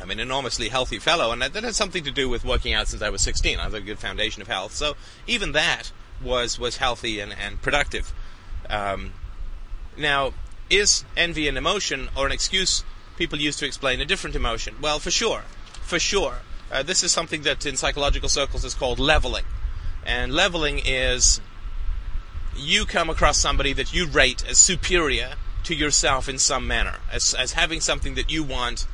I'm 0.00 0.10
an 0.10 0.20
enormously 0.20 0.68
healthy 0.68 0.98
fellow, 0.98 1.32
and 1.32 1.42
that, 1.42 1.52
that 1.52 1.64
has 1.64 1.76
something 1.76 2.02
to 2.04 2.10
do 2.10 2.28
with 2.28 2.44
working 2.44 2.72
out 2.72 2.88
since 2.88 3.02
I 3.02 3.10
was 3.10 3.20
16. 3.20 3.58
I 3.58 3.64
have 3.64 3.74
a 3.74 3.80
good 3.80 3.98
foundation 3.98 4.40
of 4.40 4.48
health, 4.48 4.72
so 4.72 4.94
even 5.26 5.52
that 5.52 5.92
was 6.22 6.58
was 6.58 6.76
healthy 6.78 7.20
and, 7.20 7.32
and 7.32 7.60
productive. 7.62 8.12
Um, 8.68 9.12
now, 9.96 10.32
is 10.70 11.04
envy 11.16 11.48
an 11.48 11.56
emotion 11.56 12.08
or 12.16 12.26
an 12.26 12.32
excuse 12.32 12.84
people 13.16 13.38
use 13.38 13.56
to 13.56 13.66
explain 13.66 14.00
a 14.00 14.04
different 14.04 14.36
emotion? 14.36 14.76
Well, 14.80 14.98
for 14.98 15.10
sure, 15.10 15.42
for 15.82 15.98
sure. 15.98 16.36
Uh, 16.70 16.82
this 16.82 17.02
is 17.02 17.12
something 17.12 17.42
that 17.42 17.66
in 17.66 17.76
psychological 17.76 18.28
circles 18.28 18.64
is 18.64 18.74
called 18.74 18.98
leveling. 18.98 19.44
And 20.04 20.32
leveling 20.32 20.80
is 20.84 21.40
you 22.56 22.86
come 22.86 23.10
across 23.10 23.38
somebody 23.38 23.72
that 23.74 23.92
you 23.92 24.06
rate 24.06 24.44
as 24.48 24.58
superior 24.58 25.34
to 25.64 25.74
yourself 25.74 26.28
in 26.28 26.38
some 26.38 26.66
manner, 26.66 26.96
as, 27.10 27.34
as 27.34 27.52
having 27.52 27.80
something 27.80 28.14
that 28.14 28.30
you 28.30 28.42
want 28.42 28.86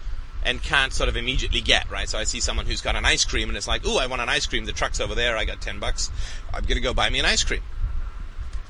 and 0.44 0.62
can't 0.62 0.92
sort 0.92 1.08
of 1.08 1.16
immediately 1.16 1.60
get, 1.60 1.90
right? 1.90 2.08
So 2.08 2.18
I 2.18 2.24
see 2.24 2.40
someone 2.40 2.66
who's 2.66 2.80
got 2.80 2.96
an 2.96 3.04
ice 3.04 3.24
cream 3.24 3.48
and 3.48 3.56
it's 3.56 3.68
like, 3.68 3.86
ooh, 3.86 3.98
I 3.98 4.06
want 4.06 4.22
an 4.22 4.28
ice 4.28 4.46
cream. 4.46 4.64
The 4.64 4.72
truck's 4.72 5.00
over 5.00 5.14
there. 5.14 5.36
I 5.36 5.44
got 5.44 5.60
10 5.60 5.78
bucks. 5.78 6.10
I'm 6.52 6.62
going 6.62 6.76
to 6.76 6.80
go 6.80 6.94
buy 6.94 7.10
me 7.10 7.18
an 7.18 7.26
ice 7.26 7.42
cream. 7.44 7.62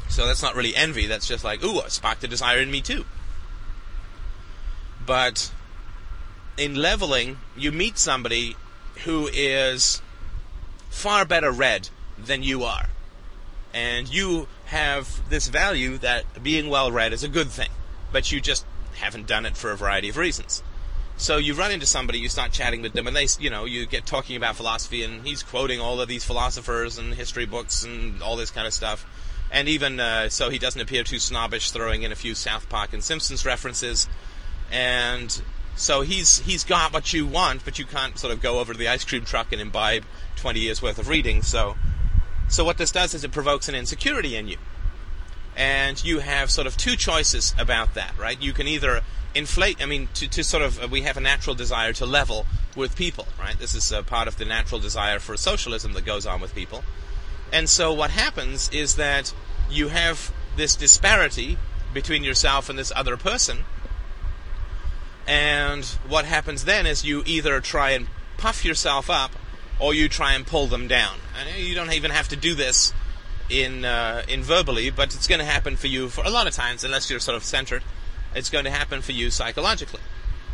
So 0.08 0.26
that's 0.26 0.42
not 0.42 0.56
really 0.56 0.74
envy. 0.74 1.06
That's 1.06 1.28
just 1.28 1.44
like, 1.44 1.62
ooh, 1.62 1.80
it 1.80 1.92
sparked 1.92 2.24
a 2.24 2.28
desire 2.28 2.58
in 2.58 2.70
me 2.70 2.80
too. 2.80 3.04
But 5.04 5.50
in 6.56 6.74
leveling, 6.74 7.38
you 7.56 7.72
meet 7.72 7.98
somebody 7.98 8.56
who 9.04 9.28
is 9.32 10.02
far 10.90 11.24
better 11.24 11.52
read 11.52 11.88
than 12.18 12.42
you 12.42 12.64
are. 12.64 12.88
And 13.72 14.12
you 14.12 14.48
have 14.66 15.28
this 15.30 15.48
value 15.48 15.98
that 15.98 16.42
being 16.42 16.68
well 16.68 16.90
read 16.90 17.12
is 17.12 17.22
a 17.22 17.28
good 17.28 17.48
thing, 17.48 17.68
but 18.12 18.32
you 18.32 18.40
just 18.40 18.64
haven't 18.96 19.26
done 19.26 19.46
it 19.46 19.56
for 19.56 19.70
a 19.70 19.76
variety 19.76 20.08
of 20.08 20.16
reasons. 20.16 20.62
So 21.18 21.36
you 21.36 21.54
run 21.54 21.72
into 21.72 21.84
somebody, 21.84 22.20
you 22.20 22.28
start 22.28 22.52
chatting 22.52 22.80
with 22.80 22.92
them, 22.92 23.08
and 23.08 23.16
they, 23.16 23.26
you 23.40 23.50
know, 23.50 23.64
you 23.64 23.86
get 23.86 24.06
talking 24.06 24.36
about 24.36 24.54
philosophy, 24.54 25.02
and 25.02 25.26
he's 25.26 25.42
quoting 25.42 25.80
all 25.80 26.00
of 26.00 26.08
these 26.08 26.24
philosophers 26.24 26.96
and 26.96 27.12
history 27.12 27.44
books 27.44 27.82
and 27.82 28.22
all 28.22 28.36
this 28.36 28.52
kind 28.52 28.68
of 28.68 28.72
stuff. 28.72 29.04
And 29.50 29.68
even 29.68 29.98
uh, 29.98 30.28
so, 30.28 30.48
he 30.48 30.58
doesn't 30.58 30.80
appear 30.80 31.02
too 31.02 31.18
snobbish, 31.18 31.72
throwing 31.72 32.04
in 32.04 32.12
a 32.12 32.14
few 32.14 32.36
South 32.36 32.68
Park 32.68 32.92
and 32.92 33.02
Simpsons 33.02 33.44
references. 33.44 34.08
And 34.70 35.42
so 35.74 36.02
he's 36.02 36.38
he's 36.40 36.62
got 36.62 36.92
what 36.92 37.12
you 37.12 37.26
want, 37.26 37.64
but 37.64 37.78
you 37.78 37.84
can't 37.84 38.16
sort 38.16 38.32
of 38.32 38.40
go 38.40 38.60
over 38.60 38.72
to 38.72 38.78
the 38.78 38.88
ice 38.88 39.04
cream 39.04 39.24
truck 39.24 39.52
and 39.52 39.60
imbibe 39.60 40.04
20 40.36 40.60
years 40.60 40.80
worth 40.80 40.98
of 40.98 41.08
reading. 41.08 41.42
So 41.42 41.76
so 42.48 42.64
what 42.64 42.78
this 42.78 42.92
does 42.92 43.14
is 43.14 43.24
it 43.24 43.32
provokes 43.32 43.68
an 43.68 43.74
insecurity 43.74 44.36
in 44.36 44.48
you. 44.48 44.58
And 45.58 46.02
you 46.04 46.20
have 46.20 46.52
sort 46.52 46.68
of 46.68 46.76
two 46.76 46.94
choices 46.94 47.52
about 47.58 47.94
that, 47.94 48.16
right? 48.16 48.40
You 48.40 48.52
can 48.52 48.68
either 48.68 49.00
inflate, 49.34 49.82
I 49.82 49.86
mean, 49.86 50.08
to, 50.14 50.28
to 50.28 50.44
sort 50.44 50.62
of, 50.62 50.90
we 50.90 51.02
have 51.02 51.16
a 51.16 51.20
natural 51.20 51.56
desire 51.56 51.92
to 51.94 52.06
level 52.06 52.46
with 52.76 52.94
people, 52.94 53.26
right? 53.40 53.58
This 53.58 53.74
is 53.74 53.92
part 54.06 54.28
of 54.28 54.38
the 54.38 54.44
natural 54.44 54.80
desire 54.80 55.18
for 55.18 55.36
socialism 55.36 55.94
that 55.94 56.06
goes 56.06 56.26
on 56.26 56.40
with 56.40 56.54
people. 56.54 56.84
And 57.52 57.68
so 57.68 57.92
what 57.92 58.10
happens 58.10 58.70
is 58.70 58.94
that 58.96 59.34
you 59.68 59.88
have 59.88 60.32
this 60.56 60.76
disparity 60.76 61.58
between 61.92 62.22
yourself 62.22 62.70
and 62.70 62.78
this 62.78 62.92
other 62.94 63.16
person. 63.16 63.64
And 65.26 65.84
what 66.06 66.24
happens 66.24 66.66
then 66.66 66.86
is 66.86 67.04
you 67.04 67.24
either 67.26 67.60
try 67.60 67.90
and 67.90 68.06
puff 68.36 68.64
yourself 68.64 69.10
up 69.10 69.32
or 69.80 69.92
you 69.92 70.08
try 70.08 70.34
and 70.34 70.46
pull 70.46 70.68
them 70.68 70.86
down. 70.86 71.16
And 71.38 71.58
you 71.58 71.74
don't 71.74 71.92
even 71.92 72.12
have 72.12 72.28
to 72.28 72.36
do 72.36 72.54
this 72.54 72.92
in 73.50 73.84
uh, 73.84 74.22
in 74.28 74.42
verbally, 74.42 74.90
but 74.90 75.14
it's 75.14 75.26
going 75.26 75.38
to 75.38 75.44
happen 75.44 75.76
for 75.76 75.86
you 75.86 76.08
for 76.08 76.24
a 76.24 76.30
lot 76.30 76.46
of 76.46 76.54
times, 76.54 76.84
unless 76.84 77.10
you're 77.10 77.20
sort 77.20 77.36
of 77.36 77.44
centered. 77.44 77.82
It's 78.34 78.50
going 78.50 78.64
to 78.64 78.70
happen 78.70 79.00
for 79.00 79.12
you 79.12 79.30
psychologically, 79.30 80.00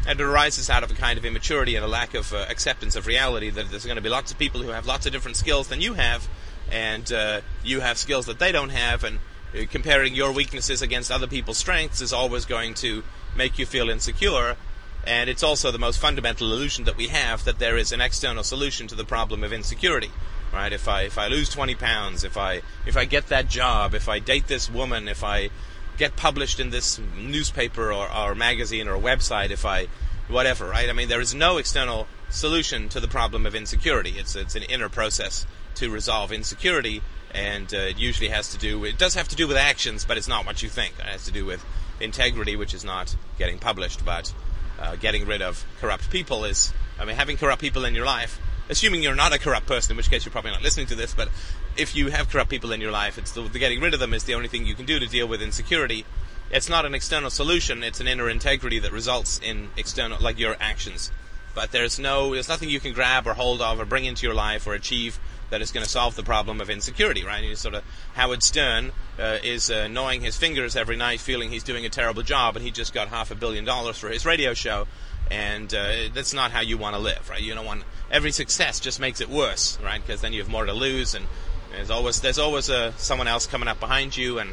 and 0.06 0.20
it 0.20 0.24
arises 0.24 0.70
out 0.70 0.84
of 0.84 0.90
a 0.90 0.94
kind 0.94 1.18
of 1.18 1.24
immaturity 1.24 1.74
and 1.74 1.84
a 1.84 1.88
lack 1.88 2.14
of 2.14 2.32
uh, 2.32 2.46
acceptance 2.48 2.94
of 2.94 3.06
reality 3.06 3.50
that 3.50 3.70
there's 3.70 3.84
going 3.84 3.96
to 3.96 4.02
be 4.02 4.08
lots 4.08 4.30
of 4.30 4.38
people 4.38 4.62
who 4.62 4.68
have 4.68 4.86
lots 4.86 5.06
of 5.06 5.12
different 5.12 5.36
skills 5.36 5.68
than 5.68 5.80
you 5.80 5.94
have, 5.94 6.28
and 6.70 7.12
uh, 7.12 7.40
you 7.64 7.80
have 7.80 7.98
skills 7.98 8.26
that 8.26 8.38
they 8.38 8.52
don't 8.52 8.70
have, 8.70 9.02
and 9.02 9.18
uh, 9.54 9.64
comparing 9.70 10.14
your 10.14 10.32
weaknesses 10.32 10.82
against 10.82 11.10
other 11.10 11.26
people's 11.26 11.58
strengths 11.58 12.00
is 12.00 12.12
always 12.12 12.44
going 12.44 12.74
to 12.74 13.02
make 13.36 13.58
you 13.58 13.66
feel 13.66 13.90
insecure. 13.90 14.56
And 15.06 15.28
it's 15.28 15.42
also 15.42 15.70
the 15.70 15.78
most 15.78 15.98
fundamental 15.98 16.50
illusion 16.50 16.84
that 16.84 16.96
we 16.96 17.08
have 17.08 17.44
that 17.44 17.58
there 17.58 17.76
is 17.76 17.92
an 17.92 18.00
external 18.00 18.42
solution 18.42 18.86
to 18.86 18.94
the 18.94 19.04
problem 19.04 19.44
of 19.44 19.52
insecurity 19.52 20.10
right? 20.54 20.72
If 20.72 20.88
I 20.88 21.02
if 21.02 21.18
I 21.18 21.28
lose 21.28 21.48
20 21.50 21.74
pounds, 21.74 22.24
if 22.24 22.36
I 22.36 22.62
if 22.86 22.96
I 22.96 23.04
get 23.04 23.28
that 23.28 23.48
job, 23.48 23.94
if 23.94 24.08
I 24.08 24.18
date 24.18 24.46
this 24.46 24.70
woman, 24.70 25.08
if 25.08 25.24
I 25.24 25.50
get 25.96 26.16
published 26.16 26.60
in 26.60 26.70
this 26.70 27.00
newspaper 27.16 27.92
or, 27.92 28.12
or 28.14 28.34
magazine 28.34 28.88
or 28.88 28.96
website, 28.96 29.50
if 29.50 29.64
I 29.64 29.88
whatever, 30.28 30.66
right? 30.66 30.88
I 30.88 30.92
mean, 30.92 31.08
there 31.08 31.20
is 31.20 31.34
no 31.34 31.58
external 31.58 32.06
solution 32.30 32.88
to 32.90 33.00
the 33.00 33.08
problem 33.08 33.46
of 33.46 33.54
insecurity. 33.54 34.14
It's 34.16 34.36
it's 34.36 34.54
an 34.54 34.62
inner 34.64 34.88
process 34.88 35.46
to 35.76 35.90
resolve 35.90 36.32
insecurity, 36.32 37.02
and 37.32 37.72
uh, 37.74 37.78
it 37.78 37.98
usually 37.98 38.28
has 38.28 38.50
to 38.50 38.58
do. 38.58 38.84
It 38.84 38.98
does 38.98 39.14
have 39.14 39.28
to 39.28 39.36
do 39.36 39.48
with 39.48 39.56
actions, 39.56 40.04
but 40.04 40.16
it's 40.16 40.28
not 40.28 40.46
what 40.46 40.62
you 40.62 40.68
think. 40.68 40.94
It 40.98 41.06
has 41.06 41.24
to 41.24 41.32
do 41.32 41.44
with 41.44 41.64
integrity, 42.00 42.56
which 42.56 42.74
is 42.74 42.84
not 42.84 43.14
getting 43.38 43.58
published, 43.58 44.04
but 44.04 44.32
uh, 44.80 44.96
getting 44.96 45.26
rid 45.26 45.42
of 45.42 45.64
corrupt 45.80 46.10
people 46.10 46.44
is. 46.44 46.72
I 46.98 47.04
mean, 47.04 47.16
having 47.16 47.36
corrupt 47.36 47.60
people 47.60 47.84
in 47.84 47.94
your 47.96 48.06
life 48.06 48.40
assuming 48.68 49.02
you're 49.02 49.14
not 49.14 49.32
a 49.32 49.38
corrupt 49.38 49.66
person, 49.66 49.92
in 49.92 49.96
which 49.96 50.10
case 50.10 50.24
you're 50.24 50.32
probably 50.32 50.50
not 50.50 50.62
listening 50.62 50.86
to 50.86 50.94
this, 50.94 51.14
but 51.14 51.28
if 51.76 51.94
you 51.94 52.08
have 52.08 52.28
corrupt 52.28 52.50
people 52.50 52.72
in 52.72 52.80
your 52.80 52.90
life, 52.90 53.18
it's 53.18 53.32
the, 53.32 53.42
the 53.42 53.58
getting 53.58 53.80
rid 53.80 53.94
of 53.94 54.00
them 54.00 54.14
is 54.14 54.24
the 54.24 54.34
only 54.34 54.48
thing 54.48 54.66
you 54.66 54.74
can 54.74 54.86
do 54.86 54.98
to 54.98 55.06
deal 55.06 55.26
with 55.26 55.42
insecurity. 55.42 56.04
It's 56.50 56.68
not 56.68 56.84
an 56.84 56.94
external 56.94 57.30
solution; 57.30 57.82
it's 57.82 58.00
an 58.00 58.08
inner 58.08 58.28
integrity 58.28 58.78
that 58.78 58.92
results 58.92 59.40
in 59.42 59.70
external, 59.76 60.18
like 60.20 60.38
your 60.38 60.56
actions. 60.60 61.10
But 61.54 61.70
there's 61.70 61.98
no, 61.98 62.32
there's 62.34 62.48
nothing 62.48 62.68
you 62.68 62.80
can 62.80 62.92
grab 62.92 63.26
or 63.26 63.34
hold 63.34 63.62
of 63.62 63.78
or 63.78 63.84
bring 63.84 64.04
into 64.04 64.26
your 64.26 64.34
life 64.34 64.66
or 64.66 64.74
achieve 64.74 65.18
that 65.50 65.62
is 65.62 65.70
going 65.70 65.84
to 65.84 65.90
solve 65.90 66.16
the 66.16 66.22
problem 66.22 66.60
of 66.60 66.68
insecurity, 66.68 67.24
right? 67.24 67.44
You 67.44 67.54
sort 67.54 67.74
of 67.74 67.84
Howard 68.14 68.42
Stern 68.42 68.90
uh, 69.18 69.38
is 69.42 69.70
uh, 69.70 69.86
gnawing 69.86 70.20
his 70.20 70.36
fingers 70.36 70.74
every 70.74 70.96
night, 70.96 71.20
feeling 71.20 71.50
he's 71.50 71.62
doing 71.62 71.86
a 71.86 71.88
terrible 71.88 72.22
job, 72.22 72.56
and 72.56 72.64
he 72.64 72.72
just 72.72 72.92
got 72.92 73.08
half 73.08 73.30
a 73.30 73.36
billion 73.36 73.64
dollars 73.64 73.96
for 73.96 74.08
his 74.08 74.26
radio 74.26 74.52
show, 74.52 74.88
and 75.30 75.72
uh, 75.74 76.08
that's 76.12 76.34
not 76.34 76.50
how 76.50 76.60
you 76.60 76.76
want 76.76 76.94
to 76.94 77.00
live, 77.00 77.28
right? 77.30 77.40
You 77.40 77.54
don't 77.54 77.66
want 77.66 77.84
every 78.10 78.32
success 78.32 78.80
just 78.80 79.00
makes 79.00 79.20
it 79.20 79.28
worse, 79.28 79.78
right? 79.82 80.00
Because 80.04 80.20
then 80.20 80.32
you 80.32 80.40
have 80.40 80.50
more 80.50 80.66
to 80.66 80.72
lose, 80.72 81.14
and 81.14 81.26
there's 81.72 81.90
always 81.90 82.20
there's 82.20 82.38
always 82.38 82.70
uh, 82.70 82.92
someone 82.96 83.28
else 83.28 83.46
coming 83.46 83.68
up 83.68 83.80
behind 83.80 84.16
you, 84.16 84.38
and 84.38 84.50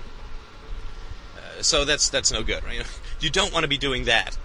uh, 1.37 1.61
so 1.61 1.85
that's 1.85 2.09
that's 2.09 2.31
no 2.31 2.43
good, 2.43 2.63
right? 2.63 2.85
You 3.19 3.29
don't 3.29 3.53
want 3.53 3.65
to 3.65 3.67
be 3.67 3.77
doing 3.77 4.05
that. 4.05 4.35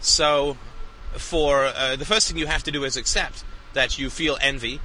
So, 0.00 0.58
for 1.12 1.64
uh, 1.64 1.96
the 1.96 2.04
first 2.04 2.28
thing 2.28 2.36
you 2.36 2.46
have 2.46 2.62
to 2.64 2.70
do 2.70 2.84
is 2.84 2.94
accept 2.94 3.42
that 3.72 3.98
you 3.98 4.10
feel 4.10 4.36
envy, 4.42 4.80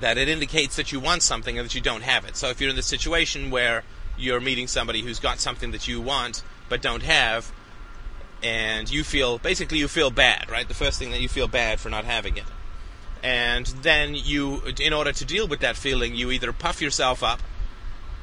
that 0.00 0.18
it 0.18 0.28
indicates 0.28 0.74
that 0.74 0.90
you 0.90 0.98
want 0.98 1.22
something 1.22 1.56
and 1.56 1.64
that 1.64 1.76
you 1.76 1.80
don't 1.80 2.02
have 2.02 2.24
it. 2.24 2.36
So, 2.36 2.48
if 2.48 2.60
you're 2.60 2.70
in 2.70 2.76
the 2.76 2.82
situation 2.82 3.52
where 3.52 3.84
you're 4.18 4.40
meeting 4.40 4.66
somebody 4.66 5.02
who's 5.02 5.20
got 5.20 5.38
something 5.38 5.70
that 5.70 5.86
you 5.86 6.00
want 6.00 6.42
but 6.68 6.82
don't 6.82 7.04
have, 7.04 7.52
and 8.42 8.90
you 8.90 9.04
feel 9.04 9.38
basically 9.38 9.78
you 9.78 9.88
feel 9.88 10.10
bad, 10.10 10.50
right? 10.50 10.66
The 10.66 10.74
first 10.74 10.98
thing 10.98 11.10
that 11.10 11.20
you 11.20 11.28
feel 11.28 11.48
bad 11.48 11.80
for 11.80 11.88
not 11.90 12.04
having 12.04 12.36
it. 12.36 12.44
And 13.22 13.66
then 13.66 14.14
you 14.14 14.62
in 14.80 14.92
order 14.92 15.12
to 15.12 15.24
deal 15.24 15.46
with 15.46 15.60
that 15.60 15.76
feeling, 15.76 16.14
you 16.14 16.30
either 16.30 16.52
puff 16.52 16.80
yourself 16.80 17.22
up 17.22 17.40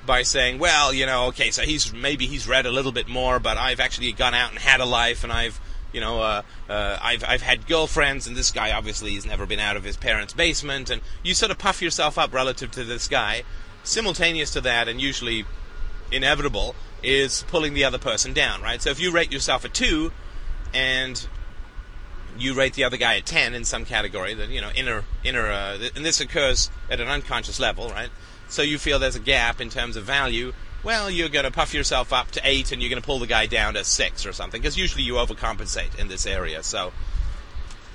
by 0.06 0.24
saying, 0.24 0.58
well, 0.58 0.94
you 0.94 1.06
know, 1.06 1.26
okay, 1.28 1.52
so 1.52 1.64
he's 1.64 1.94
maybe 1.94 2.26
he's 2.26 2.48
read 2.48 2.66
a 2.66 2.72
little 2.72 2.92
bit 2.92 3.08
more, 3.08 3.40
but 3.40 3.58
I've 3.58 3.80
actually 3.80 4.12
gone 4.14 4.34
out 4.34 4.52
and 4.52 4.60
had 4.60 4.80
a 4.80 4.86
life 4.86 5.24
and 5.24 5.32
I've 5.32 5.60
you 5.94 6.02
know, 6.02 6.22
uh, 6.22 6.42
uh, 6.70 6.98
I've 7.02 7.24
I've 7.24 7.42
had 7.42 7.66
girlfriends, 7.68 8.28
and 8.28 8.36
this 8.36 8.52
guy 8.52 8.72
obviously 8.72 9.16
has 9.16 9.26
never 9.26 9.46
been 9.46 9.60
out 9.60 9.78
of 9.78 9.84
his 9.84 9.98
parents' 9.98 10.34
basement, 10.34 10.90
and 10.90 11.02
you 11.24 11.34
sort 11.34 11.52
of 11.52 11.58
puff 11.58 11.82
yourself 11.82 12.18
up 12.18 12.34
relative 12.34 12.72
to 12.72 12.84
this 12.84 13.08
guy. 13.08 13.44
Simultaneous 13.84 14.52
to 14.52 14.62
that, 14.62 14.88
and 14.88 15.00
usually 15.00 15.46
inevitable, 16.12 16.76
is 17.04 17.44
pulling 17.48 17.74
the 17.74 17.84
other 17.84 17.98
person 17.98 18.34
down, 18.34 18.62
right? 18.62 18.82
So 18.82 18.90
if 18.90 19.00
you 19.00 19.12
rate 19.12 19.32
yourself 19.32 19.66
a 19.66 19.70
two, 19.70 20.12
and 20.74 21.28
you 22.38 22.54
rate 22.54 22.74
the 22.74 22.84
other 22.84 22.98
guy 22.98 23.14
a 23.14 23.22
ten 23.22 23.54
in 23.54 23.64
some 23.64 23.86
category, 23.86 24.34
that 24.34 24.50
you 24.50 24.62
know 24.62 24.72
inner 24.76 25.04
inner, 25.24 25.48
uh, 25.48 25.78
and 25.96 26.06
this 26.06 26.20
occurs 26.22 26.70
at 26.90 27.00
an 27.00 27.08
unconscious 27.08 27.60
level, 27.60 27.90
right? 27.90 28.10
So 28.50 28.62
you 28.62 28.78
feel 28.78 29.00
there's 29.00 29.16
a 29.16 29.20
gap 29.20 29.60
in 29.60 29.70
terms 29.70 29.96
of 29.96 30.04
value. 30.04 30.54
Well, 30.84 31.10
you're 31.10 31.30
going 31.30 31.46
to 31.46 31.52
puff 31.52 31.74
yourself 31.74 32.14
up 32.14 32.32
to 32.32 32.42
eight, 32.44 32.72
and 32.72 32.82
you're 32.82 32.90
going 32.90 33.02
to 33.02 33.06
pull 33.06 33.20
the 33.20 33.28
guy 33.28 33.46
down 33.46 33.74
to 33.74 33.84
six 33.84 34.26
or 34.26 34.32
something, 34.32 34.62
because 34.62 34.78
usually 34.78 35.04
you 35.04 35.16
overcompensate 35.16 35.98
in 36.00 36.08
this 36.08 36.26
area. 36.26 36.64
So 36.64 36.94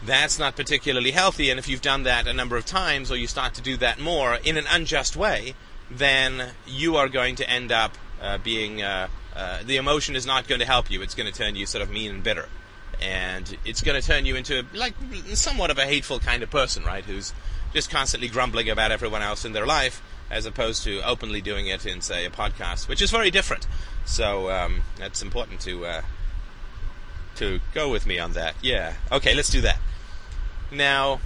that's 0.05 0.39
not 0.39 0.57
particularly 0.57 1.13
healthy. 1.13 1.49
And 1.49 1.59
if 1.59 1.69
you've 1.69 1.81
done 1.81 2.03
that 2.03 2.27
a 2.27 2.33
number 2.33 2.57
of 2.57 2.67
times, 2.67 3.11
or 3.11 3.17
you 3.17 3.29
start 3.29 3.55
to 3.55 3.63
do 3.63 3.77
that 3.79 4.01
more 4.01 4.35
in 4.35 4.57
an 4.57 4.65
unjust 4.69 5.17
way, 5.17 5.55
then 5.91 6.51
you 6.67 6.97
are 6.97 7.09
going 7.09 7.37
to 7.37 7.49
end 7.49 7.71
up 7.71 7.97
uh, 8.23 8.39
being 8.39 8.83
uh, 8.83 9.09
uh, 9.35 9.59
the 9.65 9.77
emotion 9.77 10.17
is 10.17 10.25
not 10.25 10.47
going 10.47 10.61
to 10.61 10.67
help 10.67 10.91
you. 10.91 11.03
It's 11.03 11.15
going 11.15 11.31
to 11.31 11.37
turn 11.37 11.57
you 11.57 11.67
sort 11.67 11.83
of 11.83 11.91
mean 11.91 12.11
and 12.11 12.23
bitter, 12.23 12.49
and 13.01 13.57
it's 13.65 13.83
going 13.83 14.01
to 14.01 14.07
turn 14.07 14.25
you 14.25 14.37
into 14.37 14.65
like 14.73 14.95
somewhat 15.35 15.71
of 15.71 15.79
a 15.79 15.85
hateful 15.85 16.21
kind 16.21 16.43
of 16.43 16.51
person, 16.51 16.85
right? 16.85 17.05
Who's 17.05 17.35
just 17.75 17.91
constantly 17.91 18.29
grumbling 18.29 18.71
about 18.71 18.93
everyone 18.93 19.23
else 19.23 19.45
in 19.45 19.53
their 19.53 19.67
life, 19.67 20.03
as 20.31 20.47
opposed 20.47 20.85
to 20.85 21.01
openly 21.07 21.41
doing 21.41 21.67
it 21.67 21.85
in, 21.85 22.01
say, 22.01 22.25
a 22.25 22.31
podcast, 22.31 22.89
which 22.89 23.03
is 23.03 23.11
very 23.11 23.31
different. 23.31 23.67
So 24.05 24.51
um, 24.51 24.83
that's 24.99 25.23
important 25.23 25.61
to 25.63 25.85
uh, 25.85 26.03
to 27.37 27.61
go 27.75 27.91
with 27.91 28.07
me 28.07 28.19
on 28.19 28.33
that. 28.35 28.55
Yeah. 28.63 28.95
Okay, 29.11 29.35
let's 29.35 29.51
do 29.51 29.63
that. 29.63 29.79
Now, 30.71 31.21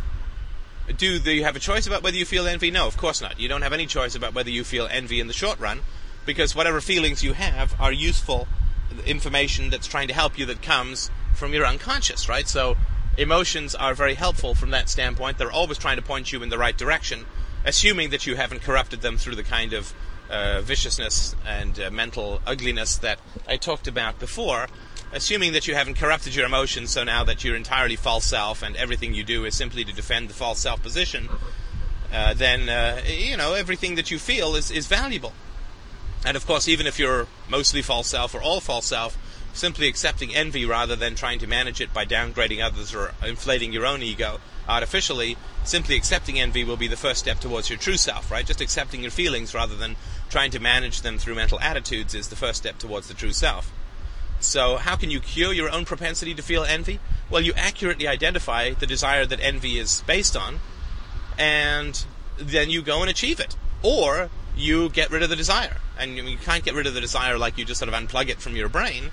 do 0.96 1.18
you 1.18 1.44
have 1.44 1.56
a 1.56 1.60
choice 1.60 1.86
about 1.86 2.02
whether 2.02 2.16
you 2.16 2.24
feel 2.24 2.46
envy? 2.46 2.70
No, 2.70 2.86
of 2.86 2.96
course 2.96 3.20
not. 3.20 3.38
You 3.38 3.48
don't 3.48 3.62
have 3.62 3.72
any 3.72 3.86
choice 3.86 4.14
about 4.14 4.34
whether 4.34 4.50
you 4.50 4.64
feel 4.64 4.88
envy 4.90 5.20
in 5.20 5.26
the 5.26 5.32
short 5.32 5.58
run 5.60 5.80
because 6.26 6.54
whatever 6.54 6.80
feelings 6.80 7.22
you 7.22 7.32
have 7.32 7.74
are 7.80 7.92
useful 7.92 8.46
information 9.04 9.70
that's 9.70 9.86
trying 9.86 10.08
to 10.08 10.14
help 10.14 10.38
you 10.38 10.46
that 10.46 10.62
comes 10.62 11.10
from 11.34 11.52
your 11.52 11.66
unconscious, 11.66 12.28
right? 12.28 12.48
So 12.48 12.76
emotions 13.16 13.74
are 13.74 13.94
very 13.94 14.14
helpful 14.14 14.54
from 14.54 14.70
that 14.70 14.88
standpoint. 14.88 15.38
They're 15.38 15.52
always 15.52 15.78
trying 15.78 15.96
to 15.96 16.02
point 16.02 16.32
you 16.32 16.42
in 16.42 16.48
the 16.48 16.58
right 16.58 16.76
direction, 16.76 17.24
assuming 17.64 18.10
that 18.10 18.26
you 18.26 18.36
haven't 18.36 18.62
corrupted 18.62 19.00
them 19.00 19.16
through 19.16 19.36
the 19.36 19.44
kind 19.44 19.72
of 19.72 19.94
uh, 20.30 20.60
viciousness 20.60 21.36
and 21.46 21.78
uh, 21.78 21.90
mental 21.90 22.40
ugliness 22.46 22.98
that 22.98 23.18
I 23.46 23.56
talked 23.56 23.86
about 23.86 24.18
before. 24.18 24.68
Assuming 25.12 25.52
that 25.52 25.68
you 25.68 25.74
haven't 25.74 25.94
corrupted 25.94 26.34
your 26.34 26.46
emotions, 26.46 26.90
so 26.90 27.04
now 27.04 27.22
that 27.24 27.44
you're 27.44 27.54
entirely 27.54 27.94
false 27.94 28.24
self 28.24 28.62
and 28.62 28.74
everything 28.76 29.14
you 29.14 29.22
do 29.22 29.44
is 29.44 29.54
simply 29.54 29.84
to 29.84 29.92
defend 29.92 30.28
the 30.28 30.34
false 30.34 30.58
self 30.58 30.82
position, 30.82 31.28
uh, 32.12 32.34
then 32.34 32.68
uh, 32.68 33.00
you 33.06 33.36
know 33.36 33.54
everything 33.54 33.94
that 33.94 34.10
you 34.10 34.18
feel 34.18 34.56
is, 34.56 34.70
is 34.70 34.88
valuable. 34.88 35.32
And 36.24 36.36
of 36.36 36.46
course, 36.46 36.68
even 36.68 36.86
if 36.86 36.98
you're 36.98 37.26
mostly 37.48 37.82
false 37.82 38.08
self 38.08 38.34
or 38.34 38.42
all 38.42 38.60
false 38.60 38.86
self, 38.86 39.16
simply 39.52 39.88
accepting 39.88 40.34
envy 40.34 40.64
rather 40.64 40.96
than 40.96 41.14
trying 41.14 41.38
to 41.38 41.46
manage 41.46 41.80
it 41.80 41.92
by 41.92 42.04
downgrading 42.04 42.62
others 42.62 42.94
or 42.94 43.14
inflating 43.24 43.72
your 43.72 43.86
own 43.86 44.02
ego 44.02 44.40
artificially, 44.68 45.36
simply 45.64 45.96
accepting 45.96 46.38
envy 46.40 46.64
will 46.64 46.76
be 46.76 46.88
the 46.88 46.96
first 46.96 47.20
step 47.20 47.40
towards 47.40 47.70
your 47.70 47.78
true 47.78 47.96
self, 47.96 48.30
right? 48.30 48.46
Just 48.46 48.60
accepting 48.60 49.02
your 49.02 49.10
feelings 49.10 49.54
rather 49.54 49.76
than 49.76 49.96
trying 50.28 50.50
to 50.50 50.60
manage 50.60 51.02
them 51.02 51.18
through 51.18 51.34
mental 51.34 51.60
attitudes 51.60 52.14
is 52.14 52.28
the 52.28 52.36
first 52.36 52.58
step 52.58 52.78
towards 52.78 53.08
the 53.08 53.14
true 53.14 53.32
self. 53.32 53.72
So, 54.38 54.76
how 54.76 54.96
can 54.96 55.10
you 55.10 55.20
cure 55.20 55.52
your 55.52 55.70
own 55.70 55.84
propensity 55.84 56.34
to 56.34 56.42
feel 56.42 56.64
envy? 56.64 57.00
Well, 57.30 57.40
you 57.40 57.52
accurately 57.54 58.06
identify 58.06 58.70
the 58.70 58.86
desire 58.86 59.24
that 59.24 59.40
envy 59.40 59.78
is 59.78 60.02
based 60.06 60.36
on, 60.36 60.60
and 61.38 62.04
then 62.36 62.68
you 62.68 62.82
go 62.82 63.00
and 63.00 63.08
achieve 63.08 63.40
it. 63.40 63.56
Or 63.82 64.28
you 64.56 64.88
get 64.88 65.10
rid 65.10 65.22
of 65.22 65.28
the 65.30 65.36
desire. 65.36 65.76
And 65.98 66.16
you 66.16 66.38
can't 66.38 66.64
get 66.64 66.74
rid 66.74 66.86
of 66.86 66.94
the 66.94 67.00
desire 67.00 67.38
like 67.38 67.58
you 67.58 67.64
just 67.64 67.78
sort 67.78 67.92
of 67.92 67.94
unplug 67.94 68.28
it 68.28 68.40
from 68.40 68.56
your 68.56 68.68
brain. 68.68 69.10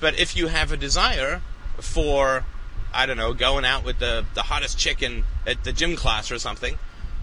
But 0.00 0.18
if 0.18 0.36
you 0.36 0.48
have 0.48 0.72
a 0.72 0.76
desire 0.76 1.42
for, 1.78 2.44
I 2.92 3.06
don't 3.06 3.16
know, 3.16 3.34
going 3.34 3.64
out 3.64 3.84
with 3.84 3.98
the, 3.98 4.24
the 4.34 4.42
hottest 4.42 4.78
chicken 4.78 5.24
at 5.46 5.64
the 5.64 5.72
gym 5.72 5.96
class 5.96 6.30
or 6.30 6.38
something, 6.38 6.78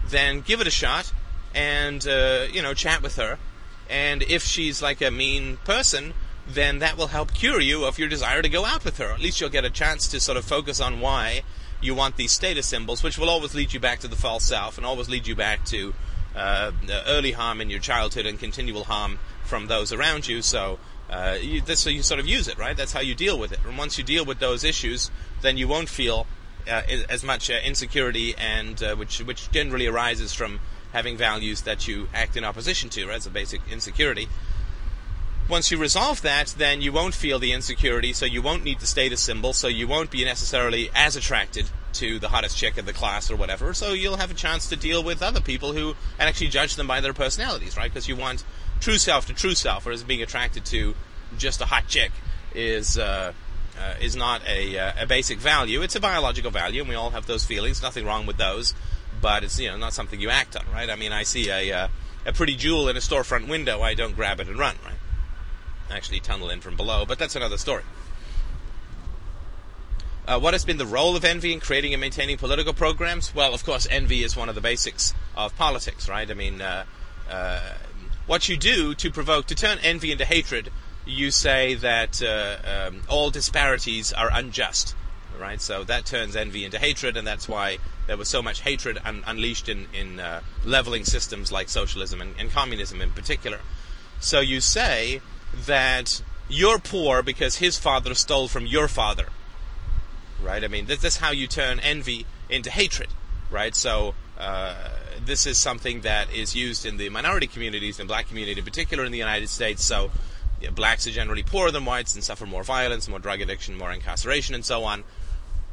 then 0.08 0.42
give 0.42 0.62
it 0.62 0.68
a 0.68 0.72
shot 0.72 1.14
and, 1.56 2.06
uh, 2.08 2.48
you 2.52 2.62
know, 2.62 2.74
chat 2.74 3.02
with 3.02 3.16
her 3.16 3.38
And 3.90 4.24
if 4.24 4.44
she's 4.44 4.82
like 4.82 5.02
a 5.02 5.12
mean 5.12 5.58
person, 5.66 6.14
then 6.48 6.80
that 6.80 6.98
will 6.98 7.08
help 7.08 7.34
cure 7.34 7.62
you 7.62 7.86
of 7.86 8.00
your 8.00 8.10
desire 8.10 8.42
to 8.42 8.50
go 8.50 8.66
out 8.66 8.84
with 8.84 8.98
her. 8.98 9.12
At 9.14 9.20
least 9.20 9.40
you'll 9.40 9.50
get 9.50 9.66
a 9.66 9.70
chance 9.70 10.08
to 10.10 10.20
sort 10.20 10.38
of 10.38 10.46
focus 10.46 10.80
on 10.80 11.00
why 11.00 11.44
you 11.82 11.94
want 11.94 12.18
these 12.18 12.32
status 12.32 12.66
symbols, 12.66 13.04
which 13.04 13.18
will 13.18 13.30
always 13.30 13.54
lead 13.54 13.74
you 13.74 13.80
back 13.80 14.00
to 14.00 14.08
the 14.08 14.16
false 14.16 14.44
self 14.46 14.78
and 14.78 14.86
always 14.86 15.10
lead 15.10 15.28
you 15.28 15.36
back 15.36 15.66
to 15.66 15.94
uh, 16.36 16.72
early 17.08 17.32
harm 17.32 17.62
in 17.62 17.70
your 17.70 17.80
childhood 17.80 18.26
and 18.26 18.40
continual 18.40 18.86
harm 18.86 19.20
from 19.44 19.68
those 19.68 19.92
around 19.94 20.28
you. 20.28 20.42
So 20.42 20.80
uh, 21.10 21.38
you, 21.40 21.62
you 21.68 22.04
sort 22.04 22.20
of 22.20 22.28
use 22.28 22.48
it, 22.48 22.58
right? 22.58 22.76
That's 22.76 22.94
how 22.94 23.02
you 23.02 23.16
deal 23.16 23.38
with 23.38 23.52
it. 23.52 23.60
And 23.66 23.78
once 23.78 23.98
you 23.98 24.04
deal 24.04 24.26
with 24.26 24.40
those 24.40 24.64
issues, 24.64 25.12
then 25.42 25.58
you 25.58 25.68
won't 25.68 25.90
feel 25.90 26.26
uh, 26.68 26.82
as 27.10 27.24
much 27.24 27.50
uh, 27.50 27.56
insecurity, 27.64 28.36
and 28.38 28.82
uh, 28.82 28.96
which 28.96 29.20
which 29.20 29.52
generally 29.52 29.86
arises 29.86 30.34
from 30.34 30.60
having 30.94 31.18
values 31.18 31.64
that 31.64 31.88
you 31.88 32.08
act 32.14 32.38
in 32.38 32.44
opposition 32.44 32.90
to. 32.90 33.06
Right? 33.06 33.18
It's 33.18 33.26
a 33.26 33.30
basic 33.30 33.62
insecurity. 33.70 34.28
Once 35.50 35.72
you 35.72 35.78
resolve 35.78 36.22
that, 36.22 36.56
then 36.58 36.82
you 36.82 36.94
won't 36.94 37.14
feel 37.14 37.38
the 37.38 37.52
insecurity, 37.52 38.14
so 38.14 38.26
you 38.26 38.42
won't 38.42 38.64
need 38.64 38.80
the 38.80 38.86
status 38.86 39.22
symbol, 39.22 39.52
so 39.52 39.68
you 39.68 39.86
won't 39.88 40.10
be 40.10 40.24
necessarily 40.24 40.90
as 40.96 41.18
attracted 41.18 41.70
to 41.94 42.20
the 42.20 42.30
hottest 42.30 42.58
chick 42.58 42.78
in 42.78 42.86
the 42.86 42.94
class 42.94 43.30
or 43.32 43.36
whatever. 43.36 43.74
So 43.74 43.94
you'll 43.94 44.18
have 44.18 44.32
a 44.32 44.36
chance 44.36 44.70
to 44.70 44.76
deal 44.76 45.04
with 45.04 45.22
other 45.22 45.42
people 45.42 45.74
who 45.74 45.96
and 46.20 46.30
actually 46.30 46.48
judge 46.48 46.76
them 46.76 46.88
by 46.88 47.02
their 47.02 47.14
personalities, 47.14 47.78
right? 47.78 47.92
Because 47.92 48.08
you 48.08 48.16
want 48.16 48.44
true 48.80 48.98
self 48.98 49.28
to 49.28 49.34
true 49.34 49.56
self, 49.56 49.86
whereas 49.86 50.04
being 50.04 50.22
attracted 50.22 50.66
to 50.66 50.96
just 51.38 51.62
a 51.62 51.66
hot 51.66 51.88
chick 51.88 52.12
is 52.54 52.98
uh, 52.98 53.34
uh, 53.80 53.96
is 54.02 54.16
not 54.16 54.48
a, 54.48 54.78
uh, 54.78 55.04
a 55.04 55.06
basic 55.08 55.40
value. 55.40 55.82
It's 55.82 55.96
a 55.96 56.00
biological 56.00 56.52
value, 56.52 56.82
and 56.82 56.90
we 56.90 56.96
all 56.96 57.12
have 57.12 57.26
those 57.26 57.44
feelings. 57.44 57.82
Nothing 57.82 58.06
wrong 58.06 58.26
with 58.26 58.38
those, 58.38 58.76
but 59.22 59.44
it's 59.44 59.60
you 59.60 59.70
know 59.70 59.78
not 59.78 59.94
something 59.94 60.20
you 60.20 60.30
act 60.30 60.56
on, 60.56 60.66
right? 60.72 60.90
I 60.90 60.96
mean, 60.96 61.12
I 61.12 61.24
see 61.24 61.50
a 61.50 61.72
uh, 61.72 61.88
a 62.26 62.34
pretty 62.34 62.56
jewel 62.56 62.88
in 62.88 62.96
a 62.96 63.00
storefront 63.00 63.48
window, 63.48 63.82
I 63.82 63.94
don't 63.94 64.16
grab 64.16 64.40
it 64.40 64.48
and 64.48 64.58
run, 64.58 64.76
right? 64.86 64.96
Actually 65.92 66.20
tunnel 66.22 66.50
in 66.50 66.62
from 66.62 66.76
below, 66.76 67.06
but 67.06 67.20
that's 67.20 67.36
another 67.36 67.58
story. 67.58 67.84
Uh, 70.26 70.40
what 70.40 70.54
has 70.54 70.64
been 70.64 70.78
the 70.78 70.86
role 70.86 71.16
of 71.16 71.26
envy 71.26 71.52
in 71.52 71.60
creating 71.60 71.94
and 71.94 72.02
maintaining 72.02 72.38
political 72.38 72.74
programs? 72.74 73.36
Well, 73.36 73.54
of 73.54 73.66
course, 73.66 73.88
envy 73.90 74.24
is 74.24 74.36
one 74.36 74.50
of 74.50 74.56
the 74.56 74.62
basics 74.62 75.14
of 75.36 75.56
politics, 75.58 76.08
right? 76.08 76.30
I 76.30 76.34
mean, 76.34 76.62
uh, 76.62 76.86
uh, 77.30 77.74
what 78.26 78.48
you 78.48 78.56
do 78.56 78.96
to 78.96 79.12
provoke, 79.12 79.48
to 79.48 79.56
turn 79.56 79.80
envy 79.84 80.12
into 80.12 80.24
hatred 80.24 80.72
you 81.06 81.32
say 81.32 81.76
that 81.76 82.22
uh, 82.22 82.88
um, 82.88 83.02
all 83.10 83.30
disparities 83.30 84.14
are 84.14 84.30
unjust, 84.32 84.96
right? 85.40 85.60
So 85.62 85.84
that 85.84 86.06
turns 86.06 86.36
envy 86.36 86.64
into 86.64 86.80
hatred, 86.80 87.18
and 87.18 87.28
that's 87.28 87.48
why 87.48 87.78
there 88.08 88.18
was 88.18 88.30
so 88.30 88.42
much 88.42 88.62
hatred 88.62 89.00
un- 89.04 89.24
unleashed 89.26 89.68
in, 89.70 89.88
in 89.94 90.20
uh, 90.20 90.42
leveling 90.64 91.04
systems 91.04 91.52
like 91.52 91.70
socialism 91.70 92.22
and, 92.22 92.36
and 92.40 92.52
communism 92.52 93.02
in 93.02 93.12
particular. 93.12 93.60
So 94.20 94.40
you 94.40 94.62
say 94.62 95.22
that 95.66 96.22
you're 96.48 96.80
poor 96.80 97.22
because 97.22 97.58
his 97.58 97.78
father 97.78 98.14
stole 98.14 98.48
from 98.48 98.66
your 98.66 98.88
father, 98.88 99.28
right? 100.44 100.64
I 100.64 100.68
mean, 100.68 100.86
this, 100.86 101.04
is 101.04 101.18
how 101.18 101.32
you 101.32 101.48
turn 101.48 101.80
envy 101.80 102.26
into 102.50 102.70
hatred, 102.70 103.10
right? 103.50 103.76
So 103.76 104.14
uh, 104.38 104.76
this 105.26 105.48
is 105.48 105.58
something 105.58 106.02
that 106.02 106.34
is 106.34 106.56
used 106.56 106.86
in 106.86 106.98
the 106.98 107.10
minority 107.10 107.48
communities, 107.48 108.00
and 108.00 108.08
black 108.08 108.28
community 108.28 108.60
in 108.60 108.66
particular 108.66 109.06
in 109.06 109.12
the 109.12 109.18
United 109.18 109.50
States. 109.50 109.84
So 109.84 110.12
you 110.62 110.68
know, 110.68 110.74
blacks 110.74 111.08
are 111.08 111.12
generally 111.12 111.44
poorer 111.44 111.72
than 111.72 111.86
whites 111.86 112.16
and 112.16 112.24
suffer 112.24 112.46
more 112.46 112.64
violence, 112.64 113.08
more 113.08 113.20
drug 113.20 113.42
addiction, 113.42 113.78
more 113.78 113.92
incarceration, 113.92 114.56
and 114.56 114.66
so 114.66 114.84
on. 114.84 115.04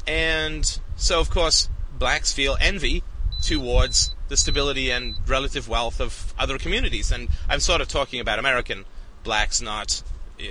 And 0.06 0.80
so, 0.96 1.20
of 1.20 1.30
course, 1.30 1.68
blacks 1.98 2.32
feel 2.32 2.56
envy 2.60 3.02
towards 3.42 4.14
the 4.28 4.36
stability 4.36 4.90
and 4.90 5.16
relative 5.26 5.68
wealth 5.68 6.00
of 6.00 6.34
other 6.38 6.58
communities. 6.58 7.10
And 7.12 7.28
I'm 7.48 7.60
sort 7.60 7.80
of 7.80 7.88
talking 7.88 8.20
about 8.20 8.38
American 8.38 8.84
blacks, 9.24 9.60
not 9.60 10.02
uh, 10.40 10.44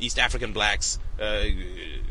East 0.00 0.18
African 0.18 0.52
blacks 0.52 0.98
uh, 1.20 1.44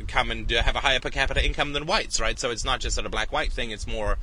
come 0.07 0.31
and 0.31 0.49
have 0.49 0.75
a 0.75 0.79
higher 0.79 0.99
per 0.99 1.09
capita 1.09 1.45
income 1.45 1.73
than 1.73 1.85
whites, 1.85 2.19
right? 2.19 2.39
So 2.39 2.51
it's 2.51 2.65
not 2.65 2.79
just 2.79 2.97
a 2.97 3.09
black-white 3.09 3.51
thing; 3.51 3.71
it's 3.71 3.87
more 3.87 4.17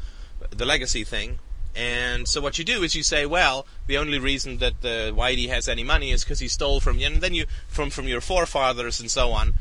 the 0.50 0.64
legacy 0.64 1.04
thing. 1.04 1.38
And 1.76 2.28
so 2.28 2.40
what 2.40 2.58
you 2.58 2.64
do 2.64 2.84
is 2.84 2.94
you 2.94 3.02
say, 3.02 3.26
well, 3.26 3.66
the 3.88 3.98
only 3.98 4.18
reason 4.18 4.58
that 4.58 4.80
the 4.80 5.12
Whitey 5.14 5.48
has 5.48 5.68
any 5.68 5.82
money 5.82 6.12
is 6.12 6.22
because 6.22 6.38
he 6.38 6.46
stole 6.46 6.78
from 6.80 6.98
you, 6.98 7.06
and 7.06 7.20
then 7.20 7.34
you 7.34 7.46
from 7.68 7.90
from 7.90 8.06
your 8.06 8.20
forefathers 8.20 9.00
and 9.00 9.10
so 9.10 9.32
on. 9.32 9.54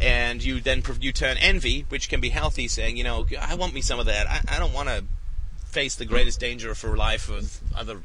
And 0.00 0.42
you 0.42 0.60
then 0.60 0.82
you 1.00 1.12
turn 1.12 1.36
envy, 1.36 1.84
which 1.88 2.08
can 2.08 2.20
be 2.20 2.30
healthy, 2.30 2.68
saying, 2.68 2.96
you 2.96 3.04
know, 3.04 3.26
I 3.40 3.54
want 3.54 3.74
me 3.74 3.82
some 3.82 4.00
of 4.00 4.06
that. 4.06 4.26
I, 4.26 4.56
I 4.56 4.58
don't 4.58 4.72
want 4.72 4.88
to 4.88 5.04
face 5.66 5.94
the 5.94 6.06
greatest 6.06 6.40
danger 6.40 6.74
for 6.74 6.96
life 6.96 7.28
with 7.28 7.62
other 7.76 8.00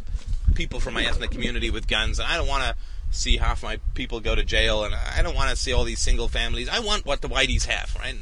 people 0.53 0.79
from 0.79 0.93
my 0.93 1.03
ethnic 1.03 1.31
community 1.31 1.69
with 1.69 1.88
guns. 1.88 2.19
And 2.19 2.27
I 2.27 2.38
don't 2.38 2.47
want 2.47 2.63
to 2.63 2.75
see 3.15 3.38
half 3.38 3.63
my 3.63 3.80
people 3.93 4.19
go 4.19 4.36
to 4.36 4.43
jail, 4.43 4.84
and 4.84 4.93
I 4.93 5.21
don't 5.21 5.36
want 5.36 5.49
to 5.49 5.56
see 5.56 5.73
all 5.73 5.84
these 5.84 5.99
single 5.99 6.28
families. 6.28 6.69
I 6.69 6.80
want 6.80 7.06
what 7.06 7.21
the 7.21 7.30
Whiteys 7.30 7.65
have, 7.65 7.95
right? 7.95 8.15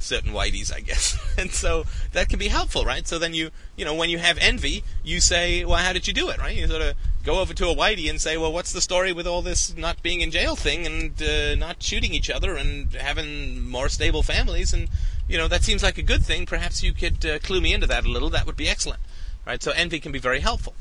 certain 0.00 0.32
whiteys, 0.32 0.74
I 0.74 0.80
guess. 0.80 1.18
and 1.38 1.52
so 1.52 1.84
that 2.12 2.28
can 2.28 2.38
be 2.38 2.48
helpful, 2.48 2.84
right? 2.84 3.06
So 3.06 3.18
then 3.18 3.34
you, 3.34 3.50
you 3.76 3.84
know, 3.84 3.94
when 3.94 4.10
you 4.10 4.18
have 4.18 4.38
envy, 4.38 4.82
you 5.04 5.20
say, 5.20 5.64
well, 5.64 5.76
how 5.76 5.92
did 5.92 6.08
you 6.08 6.12
do 6.12 6.30
it, 6.30 6.38
right? 6.38 6.56
You 6.56 6.66
sort 6.66 6.82
of 6.82 6.94
go 7.22 7.40
over 7.40 7.54
to 7.54 7.68
a 7.68 7.74
whitey 7.74 8.08
and 8.08 8.20
say, 8.20 8.36
well, 8.36 8.52
what's 8.52 8.72
the 8.72 8.80
story 8.80 9.12
with 9.12 9.26
all 9.26 9.42
this 9.42 9.76
not 9.76 10.02
being 10.02 10.20
in 10.22 10.30
jail 10.30 10.56
thing 10.56 10.86
and 10.86 11.22
uh, 11.22 11.54
not 11.54 11.82
shooting 11.82 12.12
each 12.14 12.30
other 12.30 12.56
and 12.56 12.92
having 12.94 13.62
more 13.68 13.88
stable 13.88 14.22
families? 14.22 14.72
And, 14.72 14.88
you 15.28 15.38
know, 15.38 15.48
that 15.48 15.62
seems 15.62 15.82
like 15.82 15.98
a 15.98 16.02
good 16.02 16.24
thing. 16.24 16.46
Perhaps 16.46 16.82
you 16.82 16.92
could 16.92 17.24
uh, 17.24 17.38
clue 17.38 17.60
me 17.60 17.72
into 17.72 17.86
that 17.86 18.04
a 18.04 18.08
little. 18.08 18.30
That 18.30 18.46
would 18.46 18.56
be 18.56 18.68
excellent, 18.68 19.00
right? 19.46 19.62
So 19.62 19.70
envy 19.72 20.00
can 20.00 20.12
be 20.12 20.18
very 20.18 20.40
helpful. 20.40 20.74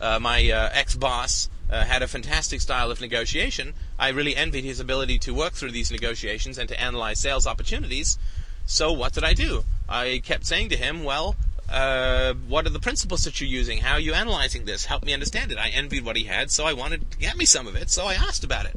Uh, 0.00 0.18
my 0.18 0.50
uh, 0.50 0.70
ex-boss 0.72 1.48
uh, 1.70 1.84
had 1.84 2.02
a 2.02 2.08
fantastic 2.08 2.60
style 2.60 2.90
of 2.90 3.00
negotiation. 3.00 3.74
I 3.98 4.08
really 4.08 4.34
envied 4.34 4.64
his 4.64 4.80
ability 4.80 5.18
to 5.20 5.34
work 5.34 5.52
through 5.52 5.70
these 5.70 5.90
negotiations 5.90 6.58
and 6.58 6.68
to 6.68 6.80
analyze 6.80 7.20
sales 7.20 7.46
opportunities. 7.46 8.18
So 8.66 8.92
what 8.92 9.12
did 9.12 9.24
I 9.24 9.34
do? 9.34 9.64
I 9.88 10.20
kept 10.24 10.46
saying 10.46 10.68
to 10.70 10.76
him, 10.76 11.04
well, 11.04 11.36
uh, 11.70 12.34
what 12.48 12.66
are 12.66 12.70
the 12.70 12.80
principles 12.80 13.24
that 13.24 13.40
you're 13.40 13.48
using? 13.48 13.78
How 13.78 13.94
are 13.94 14.00
you 14.00 14.12
analyzing 14.12 14.64
this? 14.64 14.86
Help 14.86 15.04
me 15.04 15.14
understand 15.14 15.52
it. 15.52 15.58
I 15.58 15.68
envied 15.68 16.04
what 16.04 16.16
he 16.16 16.24
had, 16.24 16.50
so 16.50 16.64
I 16.66 16.72
wanted 16.72 17.10
to 17.12 17.18
get 17.18 17.36
me 17.36 17.44
some 17.44 17.66
of 17.66 17.76
it, 17.76 17.90
so 17.90 18.06
I 18.06 18.14
asked 18.14 18.42
about 18.42 18.66
it. 18.66 18.76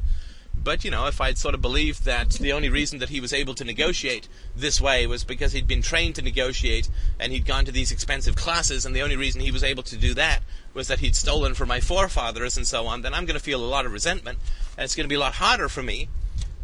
But, 0.63 0.86
you 0.86 0.91
know, 0.91 1.08
if 1.08 1.19
I'd 1.19 1.38
sort 1.38 1.56
of 1.56 1.62
believed 1.62 2.06
that 2.06 2.30
the 2.32 2.54
only 2.54 2.69
reason 2.69 2.99
that 2.99 3.10
he 3.10 3.19
was 3.19 3.34
able 3.34 3.54
to 3.56 3.65
negotiate 3.65 4.30
this 4.56 4.80
way 4.80 5.06
was 5.06 5.23
because 5.23 5.52
he'd 5.52 5.67
been 5.67 5.82
trained 5.82 6.15
to 6.15 6.21
negotiate 6.21 6.89
and 7.19 7.34
he'd 7.34 7.45
gone 7.45 7.65
to 7.65 7.71
these 7.71 7.91
expensive 7.91 8.36
classes, 8.36 8.86
and 8.86 8.95
the 8.95 9.02
only 9.02 9.17
reason 9.17 9.41
he 9.41 9.52
was 9.52 9.63
able 9.63 9.84
to 9.84 9.97
do 9.97 10.13
that 10.13 10.41
was 10.73 10.88
that 10.88 10.99
he'd 10.99 11.15
stolen 11.15 11.54
from 11.54 11.67
my 11.67 11.82
forefathers 11.82 12.56
and 12.56 12.65
so 12.65 12.88
on, 12.88 13.02
then 13.02 13.13
I'm 13.13 13.26
going 13.26 13.38
to 13.38 13.43
feel 13.43 13.63
a 13.63 13.65
lot 13.65 13.86
of 13.86 13.91
resentment, 13.91 14.39
and 14.78 14.86
it's 14.86 14.95
going 14.95 15.06
to 15.06 15.10
be 15.10 15.15
a 15.15 15.19
lot 15.19 15.34
harder 15.34 15.67
for 15.67 15.84
me 15.84 16.08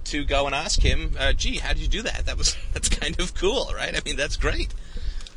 to 0.05 0.23
go 0.23 0.45
and 0.45 0.55
ask 0.55 0.81
him, 0.81 1.15
uh, 1.19 1.33
gee, 1.33 1.57
how 1.57 1.73
did 1.73 1.81
you 1.81 1.88
do 1.88 2.01
that? 2.01 2.25
That 2.25 2.38
was 2.38 2.55
that's 2.73 2.89
kind 2.89 3.19
of 3.19 3.35
cool, 3.35 3.71
right? 3.75 3.95
I 3.95 4.01
mean, 4.05 4.15
that's 4.15 4.38
great. 4.38 4.73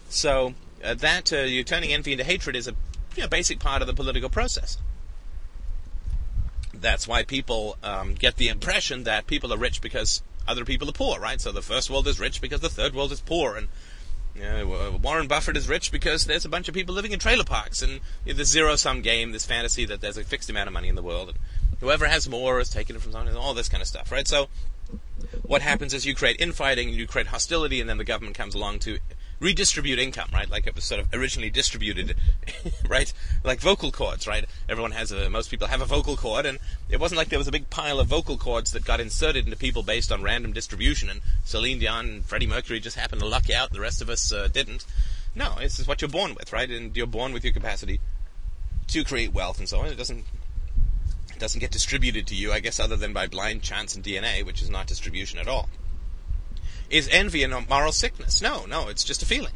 So 0.08 0.54
uh, 0.84 0.94
that 0.94 1.32
uh, 1.32 1.38
you're 1.38 1.64
turning 1.64 1.92
envy 1.92 2.12
into 2.12 2.24
hatred 2.24 2.54
is 2.54 2.68
a 2.68 2.74
you 3.16 3.22
know, 3.22 3.28
basic 3.28 3.58
part 3.58 3.82
of 3.82 3.88
the 3.88 3.94
political 3.94 4.28
process 4.28 4.78
that's 6.82 7.08
why 7.08 7.22
people 7.22 7.78
um, 7.82 8.14
get 8.14 8.36
the 8.36 8.48
impression 8.48 9.04
that 9.04 9.26
people 9.26 9.52
are 9.52 9.58
rich 9.58 9.80
because 9.80 10.22
other 10.46 10.64
people 10.64 10.88
are 10.88 10.92
poor, 10.92 11.18
right? 11.20 11.40
So 11.40 11.52
the 11.52 11.62
first 11.62 11.88
world 11.88 12.06
is 12.08 12.20
rich 12.20 12.40
because 12.40 12.60
the 12.60 12.68
third 12.68 12.94
world 12.94 13.12
is 13.12 13.20
poor, 13.20 13.56
and 13.56 13.68
Warren 15.02 15.28
Buffett 15.28 15.56
is 15.56 15.68
rich 15.68 15.92
because 15.92 16.26
there's 16.26 16.44
a 16.44 16.48
bunch 16.48 16.68
of 16.68 16.74
people 16.74 16.94
living 16.94 17.12
in 17.12 17.18
trailer 17.18 17.44
parks, 17.44 17.82
and 17.82 18.00
you 18.24 18.32
know, 18.32 18.34
this 18.34 18.48
zero-sum 18.48 19.02
game, 19.02 19.32
this 19.32 19.46
fantasy 19.46 19.84
that 19.86 20.00
there's 20.00 20.16
a 20.16 20.24
fixed 20.24 20.50
amount 20.50 20.68
of 20.68 20.72
money 20.72 20.88
in 20.88 20.94
the 20.94 21.02
world, 21.02 21.28
and 21.28 21.38
whoever 21.80 22.06
has 22.06 22.28
more 22.28 22.60
is 22.60 22.68
taking 22.68 22.96
it 22.96 23.02
from 23.02 23.12
someone, 23.12 23.36
all 23.36 23.54
this 23.54 23.68
kind 23.68 23.80
of 23.80 23.86
stuff, 23.88 24.10
right? 24.10 24.26
So 24.26 24.48
what 25.42 25.62
happens 25.62 25.94
is 25.94 26.04
you 26.06 26.14
create 26.14 26.40
infighting, 26.40 26.88
and 26.88 26.96
you 26.96 27.06
create 27.06 27.28
hostility, 27.28 27.80
and 27.80 27.88
then 27.88 27.98
the 27.98 28.04
government 28.04 28.36
comes 28.36 28.54
along 28.54 28.80
to 28.80 28.98
redistribute 29.42 29.98
income, 29.98 30.30
right? 30.32 30.48
Like 30.48 30.66
it 30.66 30.74
was 30.74 30.84
sort 30.84 31.00
of 31.00 31.12
originally 31.12 31.50
distributed, 31.50 32.16
right? 32.88 33.12
Like 33.42 33.60
vocal 33.60 33.90
cords, 33.90 34.26
right? 34.26 34.44
Everyone 34.68 34.92
has 34.92 35.10
a, 35.10 35.28
most 35.28 35.50
people 35.50 35.66
have 35.66 35.82
a 35.82 35.84
vocal 35.84 36.16
cord, 36.16 36.46
and 36.46 36.58
it 36.88 37.00
wasn't 37.00 37.18
like 37.18 37.28
there 37.28 37.38
was 37.38 37.48
a 37.48 37.52
big 37.52 37.68
pile 37.68 37.98
of 37.98 38.06
vocal 38.06 38.38
cords 38.38 38.70
that 38.72 38.84
got 38.84 39.00
inserted 39.00 39.44
into 39.44 39.56
people 39.56 39.82
based 39.82 40.12
on 40.12 40.22
random 40.22 40.52
distribution, 40.52 41.10
and 41.10 41.20
Celine 41.44 41.80
Dion 41.80 42.08
and 42.08 42.24
Freddie 42.24 42.46
Mercury 42.46 42.80
just 42.80 42.96
happened 42.96 43.20
to 43.20 43.26
luck 43.26 43.50
out, 43.50 43.72
the 43.72 43.80
rest 43.80 44.00
of 44.00 44.08
us 44.08 44.32
uh, 44.32 44.48
didn't. 44.48 44.86
No, 45.34 45.56
this 45.58 45.78
is 45.78 45.88
what 45.88 46.00
you're 46.00 46.08
born 46.08 46.34
with, 46.34 46.52
right? 46.52 46.70
And 46.70 46.96
you're 46.96 47.06
born 47.06 47.32
with 47.32 47.44
your 47.44 47.52
capacity 47.52 48.00
to 48.88 49.04
create 49.04 49.32
wealth 49.32 49.58
and 49.58 49.68
so 49.68 49.80
on. 49.80 49.86
It 49.86 49.96
doesn't 49.96 50.24
it 51.30 51.38
doesn't 51.38 51.60
get 51.60 51.70
distributed 51.70 52.26
to 52.28 52.34
you, 52.34 52.52
I 52.52 52.60
guess, 52.60 52.78
other 52.78 52.96
than 52.96 53.12
by 53.12 53.26
blind 53.26 53.62
chance 53.62 53.96
and 53.96 54.04
DNA, 54.04 54.44
which 54.44 54.62
is 54.62 54.70
not 54.70 54.86
distribution 54.86 55.38
at 55.38 55.48
all. 55.48 55.68
Is 56.92 57.08
envy 57.10 57.42
a 57.42 57.48
moral 57.48 57.90
sickness? 57.90 58.42
No, 58.42 58.66
no, 58.66 58.88
it's 58.88 59.02
just 59.02 59.22
a 59.22 59.26
feeling. 59.26 59.54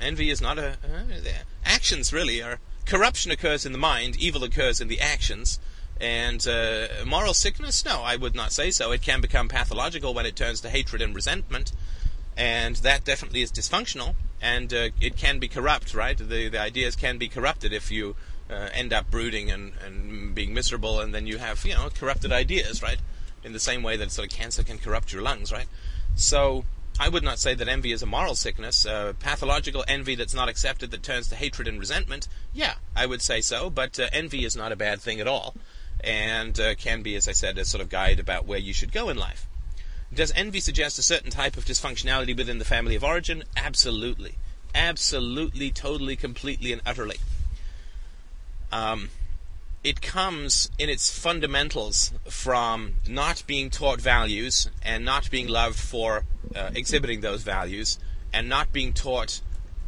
Envy 0.00 0.28
is 0.28 0.40
not 0.40 0.58
a. 0.58 0.72
Uh, 0.72 1.28
actions 1.64 2.12
really 2.12 2.42
are. 2.42 2.58
Corruption 2.84 3.30
occurs 3.30 3.64
in 3.64 3.70
the 3.70 3.78
mind, 3.78 4.16
evil 4.16 4.42
occurs 4.42 4.80
in 4.80 4.88
the 4.88 5.00
actions. 5.00 5.60
And 6.00 6.46
uh, 6.46 6.88
moral 7.06 7.32
sickness? 7.32 7.84
No, 7.84 8.02
I 8.02 8.16
would 8.16 8.34
not 8.34 8.52
say 8.52 8.72
so. 8.72 8.90
It 8.90 9.02
can 9.02 9.20
become 9.20 9.48
pathological 9.48 10.12
when 10.14 10.26
it 10.26 10.34
turns 10.34 10.60
to 10.62 10.68
hatred 10.68 11.00
and 11.00 11.14
resentment. 11.14 11.70
And 12.36 12.76
that 12.76 13.04
definitely 13.04 13.42
is 13.42 13.52
dysfunctional. 13.52 14.16
And 14.40 14.74
uh, 14.74 14.88
it 15.00 15.16
can 15.16 15.38
be 15.38 15.48
corrupt, 15.48 15.94
right? 15.94 16.18
The, 16.18 16.48
the 16.48 16.60
ideas 16.60 16.96
can 16.96 17.18
be 17.18 17.28
corrupted 17.28 17.72
if 17.72 17.90
you 17.90 18.16
uh, 18.50 18.68
end 18.72 18.92
up 18.92 19.10
brooding 19.10 19.50
and, 19.50 19.72
and 19.84 20.34
being 20.34 20.54
miserable, 20.54 21.00
and 21.00 21.14
then 21.14 21.26
you 21.26 21.38
have 21.38 21.64
you 21.64 21.74
know 21.74 21.88
corrupted 21.94 22.32
ideas, 22.32 22.82
right? 22.82 22.98
In 23.44 23.52
the 23.52 23.60
same 23.60 23.82
way 23.82 23.96
that 23.96 24.10
sort 24.10 24.32
of 24.32 24.36
cancer 24.36 24.62
can 24.62 24.78
corrupt 24.78 25.12
your 25.12 25.22
lungs, 25.22 25.52
right? 25.52 25.66
So 26.14 26.64
I 27.00 27.08
would 27.08 27.22
not 27.22 27.38
say 27.38 27.54
that 27.54 27.68
envy 27.68 27.92
is 27.92 28.02
a 28.02 28.06
moral 28.06 28.34
sickness. 28.34 28.84
Uh, 28.84 29.12
pathological 29.20 29.84
envy 29.86 30.16
that's 30.16 30.34
not 30.34 30.48
accepted 30.48 30.90
that 30.90 31.02
turns 31.02 31.28
to 31.28 31.36
hatred 31.36 31.68
and 31.68 31.78
resentment, 31.78 32.26
yeah, 32.52 32.74
I 32.96 33.06
would 33.06 33.22
say 33.22 33.40
so. 33.40 33.70
But 33.70 34.00
uh, 34.00 34.08
envy 34.12 34.44
is 34.44 34.56
not 34.56 34.72
a 34.72 34.76
bad 34.76 35.00
thing 35.00 35.20
at 35.20 35.28
all, 35.28 35.54
and 36.00 36.58
uh, 36.58 36.74
can 36.74 37.02
be, 37.02 37.14
as 37.14 37.28
I 37.28 37.32
said, 37.32 37.56
a 37.56 37.64
sort 37.64 37.82
of 37.82 37.88
guide 37.88 38.18
about 38.18 38.46
where 38.46 38.58
you 38.58 38.72
should 38.72 38.92
go 38.92 39.08
in 39.08 39.16
life. 39.16 39.46
Does 40.12 40.32
envy 40.34 40.58
suggest 40.58 40.98
a 40.98 41.02
certain 41.02 41.30
type 41.30 41.56
of 41.56 41.66
dysfunctionality 41.66 42.36
within 42.36 42.58
the 42.58 42.64
family 42.64 42.96
of 42.96 43.04
origin? 43.04 43.44
Absolutely. 43.56 44.36
Absolutely, 44.74 45.70
totally, 45.70 46.16
completely, 46.16 46.72
and 46.72 46.82
utterly. 46.84 47.18
Um, 48.72 49.10
it 49.88 50.02
comes 50.02 50.70
in 50.78 50.90
its 50.90 51.18
fundamentals 51.18 52.12
from 52.28 52.92
not 53.08 53.42
being 53.46 53.70
taught 53.70 53.98
values 53.98 54.68
and 54.82 55.02
not 55.02 55.30
being 55.30 55.48
loved 55.48 55.78
for 55.78 56.24
uh, 56.54 56.68
exhibiting 56.74 57.22
those 57.22 57.42
values 57.42 57.98
and 58.30 58.50
not 58.50 58.70
being 58.70 58.92
taught 58.92 59.40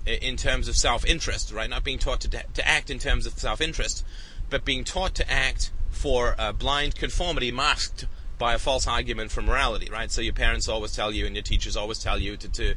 in 0.06 0.38
terms 0.38 0.68
of 0.68 0.74
self-interest, 0.74 1.52
right? 1.52 1.68
Not 1.68 1.84
being 1.84 1.98
taught 1.98 2.20
to, 2.20 2.28
to 2.30 2.66
act 2.66 2.88
in 2.88 2.98
terms 2.98 3.26
of 3.26 3.38
self-interest, 3.38 4.02
but 4.48 4.64
being 4.64 4.84
taught 4.84 5.14
to 5.16 5.30
act 5.30 5.70
for 5.90 6.34
blind 6.58 6.94
conformity 6.94 7.52
masked 7.52 8.06
by 8.38 8.54
a 8.54 8.58
false 8.58 8.86
argument 8.86 9.30
for 9.30 9.42
morality, 9.42 9.90
right? 9.92 10.10
So 10.10 10.22
your 10.22 10.32
parents 10.32 10.66
always 10.66 10.96
tell 10.96 11.12
you 11.12 11.26
and 11.26 11.36
your 11.36 11.42
teachers 11.42 11.76
always 11.76 11.98
tell 11.98 12.18
you 12.18 12.38
to, 12.38 12.48
to, 12.48 12.74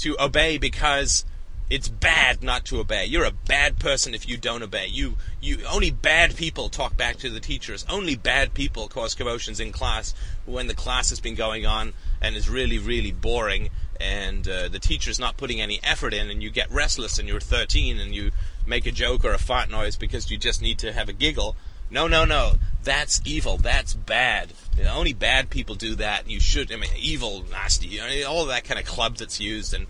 to 0.00 0.16
obey 0.22 0.58
because 0.58 1.24
it's 1.68 1.88
bad 1.88 2.42
not 2.42 2.64
to 2.66 2.78
obey. 2.78 3.06
You're 3.06 3.24
a 3.24 3.32
bad 3.32 3.78
person 3.78 4.14
if 4.14 4.28
you 4.28 4.36
don't 4.36 4.62
obey. 4.62 4.86
You, 4.86 5.16
you, 5.40 5.58
only 5.68 5.90
bad 5.90 6.36
people 6.36 6.68
talk 6.68 6.96
back 6.96 7.16
to 7.18 7.30
the 7.30 7.40
teachers. 7.40 7.84
Only 7.88 8.14
bad 8.14 8.54
people 8.54 8.86
cause 8.88 9.14
commotions 9.14 9.58
in 9.58 9.72
class 9.72 10.14
when 10.44 10.68
the 10.68 10.74
class 10.74 11.10
has 11.10 11.20
been 11.20 11.34
going 11.34 11.66
on 11.66 11.92
and 12.20 12.36
is 12.36 12.48
really, 12.48 12.78
really 12.78 13.10
boring 13.10 13.70
and 14.00 14.46
uh, 14.48 14.68
the 14.68 14.78
teacher's 14.78 15.18
not 15.18 15.36
putting 15.36 15.60
any 15.60 15.80
effort 15.82 16.12
in 16.12 16.30
and 16.30 16.42
you 16.42 16.50
get 16.50 16.70
restless 16.70 17.18
and 17.18 17.28
you're 17.28 17.40
13 17.40 17.98
and 17.98 18.14
you 18.14 18.30
make 18.66 18.86
a 18.86 18.92
joke 18.92 19.24
or 19.24 19.32
a 19.32 19.38
fart 19.38 19.70
noise 19.70 19.96
because 19.96 20.30
you 20.30 20.36
just 20.36 20.62
need 20.62 20.78
to 20.78 20.92
have 20.92 21.08
a 21.08 21.12
giggle. 21.12 21.56
No, 21.90 22.06
no, 22.06 22.24
no. 22.24 22.54
That's 22.82 23.20
evil. 23.24 23.56
That's 23.56 23.94
bad. 23.94 24.52
You 24.76 24.84
know, 24.84 24.94
only 24.94 25.12
bad 25.12 25.50
people 25.50 25.74
do 25.74 25.94
that. 25.96 26.28
You 26.28 26.40
should, 26.40 26.70
I 26.72 26.76
mean, 26.76 26.90
evil, 26.96 27.44
nasty, 27.50 27.88
you 27.88 28.00
know, 28.00 28.28
all 28.28 28.46
that 28.46 28.64
kind 28.64 28.78
of 28.78 28.86
club 28.86 29.16
that's 29.16 29.40
used 29.40 29.72
and 29.74 29.86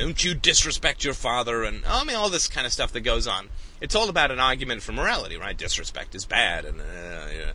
don't 0.00 0.22
you 0.24 0.34
disrespect 0.34 1.04
your 1.04 1.14
father? 1.14 1.64
And 1.64 1.84
I 1.86 2.04
mean, 2.04 2.16
all 2.16 2.28
this 2.28 2.48
kind 2.48 2.66
of 2.66 2.72
stuff 2.72 2.92
that 2.92 3.00
goes 3.00 3.26
on. 3.26 3.48
It's 3.80 3.94
all 3.94 4.08
about 4.08 4.30
an 4.30 4.40
argument 4.40 4.82
for 4.82 4.92
morality, 4.92 5.36
right? 5.36 5.56
Disrespect 5.56 6.14
is 6.14 6.24
bad, 6.24 6.64
and 6.64 6.80
uh, 6.80 7.52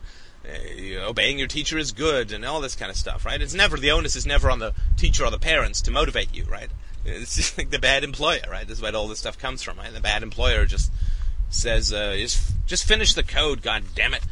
uh, 0.48 1.08
obeying 1.08 1.38
your 1.38 1.48
teacher 1.48 1.78
is 1.78 1.92
good, 1.92 2.32
and 2.32 2.44
all 2.44 2.60
this 2.60 2.76
kind 2.76 2.90
of 2.90 2.96
stuff, 2.96 3.24
right? 3.24 3.40
It's 3.40 3.54
never 3.54 3.76
the 3.76 3.90
onus 3.90 4.16
is 4.16 4.26
never 4.26 4.50
on 4.50 4.58
the 4.58 4.72
teacher 4.96 5.24
or 5.24 5.30
the 5.30 5.38
parents 5.38 5.82
to 5.82 5.90
motivate 5.90 6.34
you, 6.34 6.44
right? 6.44 6.70
It's 7.04 7.36
just 7.36 7.58
like 7.58 7.70
the 7.70 7.78
bad 7.78 8.04
employer, 8.04 8.42
right? 8.50 8.66
This 8.66 8.78
is 8.78 8.82
where 8.82 8.94
all 8.94 9.08
this 9.08 9.18
stuff 9.18 9.38
comes 9.38 9.62
from, 9.62 9.76
right? 9.76 9.92
The 9.92 10.00
bad 10.00 10.22
employer 10.22 10.64
just 10.64 10.90
says, 11.50 11.92
uh, 11.92 12.14
just 12.16 12.52
just 12.66 12.84
finish 12.84 13.14
the 13.14 13.22
code, 13.22 13.62
god 13.62 13.84
damn 13.94 14.14
it. 14.14 14.24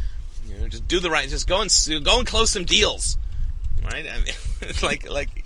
You 0.46 0.58
know, 0.58 0.68
just 0.68 0.88
do 0.88 0.98
the 0.98 1.10
right, 1.10 1.28
just 1.28 1.46
go 1.46 1.60
and 1.60 2.04
go 2.04 2.18
and 2.18 2.26
close 2.26 2.50
some 2.50 2.64
deals, 2.64 3.18
right? 3.84 4.06
I 4.06 4.16
mean, 4.16 4.34
it's 4.62 4.82
like 4.82 5.08
like 5.10 5.41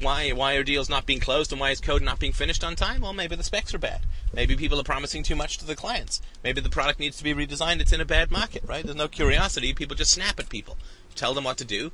why 0.00 0.30
why 0.30 0.54
are 0.54 0.62
deals 0.62 0.88
not 0.88 1.06
being 1.06 1.20
closed 1.20 1.52
and 1.52 1.60
why 1.60 1.70
is 1.70 1.80
code 1.80 2.02
not 2.02 2.18
being 2.18 2.32
finished 2.32 2.62
on 2.62 2.76
time? 2.76 3.00
Well, 3.00 3.12
maybe 3.12 3.36
the 3.36 3.42
specs 3.42 3.74
are 3.74 3.78
bad. 3.78 4.02
Maybe 4.32 4.56
people 4.56 4.78
are 4.80 4.84
promising 4.84 5.22
too 5.22 5.34
much 5.34 5.58
to 5.58 5.66
the 5.66 5.74
clients. 5.74 6.22
Maybe 6.44 6.60
the 6.60 6.68
product 6.68 7.00
needs 7.00 7.16
to 7.18 7.24
be 7.24 7.34
redesigned. 7.34 7.80
It's 7.80 7.92
in 7.92 8.00
a 8.00 8.04
bad 8.04 8.30
market, 8.30 8.62
right? 8.66 8.84
There's 8.84 8.96
no 8.96 9.08
curiosity. 9.08 9.74
People 9.74 9.96
just 9.96 10.12
snap 10.12 10.38
at 10.38 10.48
people, 10.48 10.76
tell 11.16 11.34
them 11.34 11.44
what 11.44 11.58
to 11.58 11.64
do, 11.64 11.90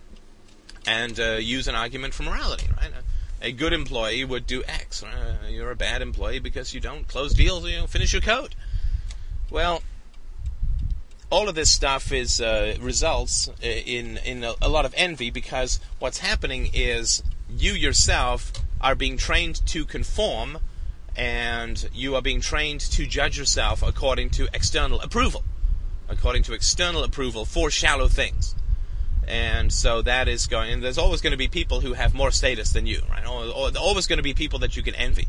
and 0.87 1.19
uh, 1.19 1.37
use 1.41 1.67
an 1.67 1.75
argument 1.75 2.15
for 2.15 2.23
morality, 2.23 2.67
right? 2.77 2.93
A, 3.41 3.53
good 3.53 3.73
employee 3.73 4.25
would 4.25 4.47
do 4.47 4.63
X. 4.65 5.03
Uh, 5.03 5.37
you're 5.49 5.71
a 5.71 5.77
bad 5.77 6.03
employee 6.03 6.39
because 6.39 6.75
you 6.75 6.81
don't 6.81 7.09
close 7.09 7.33
deals. 7.33 7.67
You 7.67 7.77
don't 7.77 7.91
finish 7.91 8.13
your 8.13 8.23
code. 8.23 8.55
Well, 9.51 9.83
all 11.31 11.49
of 11.49 11.55
this 11.55 11.71
stuff 11.71 12.13
is 12.13 12.41
uh, 12.41 12.77
results 12.81 13.49
uh, 13.49 13.53
in 13.63 14.19
in 14.19 14.45
a, 14.45 14.55
a 14.63 14.69
lot 14.69 14.85
of 14.85 14.95
envy 14.97 15.31
because 15.31 15.81
what's 15.99 16.19
happening 16.19 16.71
is 16.73 17.23
you 17.49 17.73
yourself 17.73 18.53
are 18.81 18.95
being 18.95 19.17
trained 19.17 19.65
to 19.67 19.85
conform 19.85 20.59
and 21.17 21.89
you 21.95 22.15
are 22.15 22.23
being 22.23 22.41
trained 22.41 22.81
to 22.81 23.07
judge 23.07 23.39
yourself 23.39 23.83
according 23.83 24.31
to 24.31 24.49
external 24.53 25.01
approval, 25.01 25.45
according 26.09 26.43
to 26.43 26.53
external 26.53 27.03
approval 27.03 27.45
for 27.45 27.71
shallow 27.71 28.09
things. 28.09 28.55
And 29.27 29.73
so 29.73 30.03
that 30.03 30.29
is 30.29 30.47
going, 30.47 30.71
and 30.71 30.83
there's 30.83 30.99
always 30.99 31.21
going 31.21 31.33
to 31.33 31.37
be 31.37 31.49
people 31.49 31.81
who 31.81 31.95
have 31.95 32.15
more 32.15 32.31
status 32.31 32.73
than 32.73 32.87
you, 32.87 33.01
right? 33.11 33.25
Always 33.27 34.07
going 34.07 34.19
to 34.19 34.23
be 34.23 34.35
people 34.35 34.61
that 34.61 34.77
you 34.77 34.83
can 34.83 34.95
envy, 34.95 35.27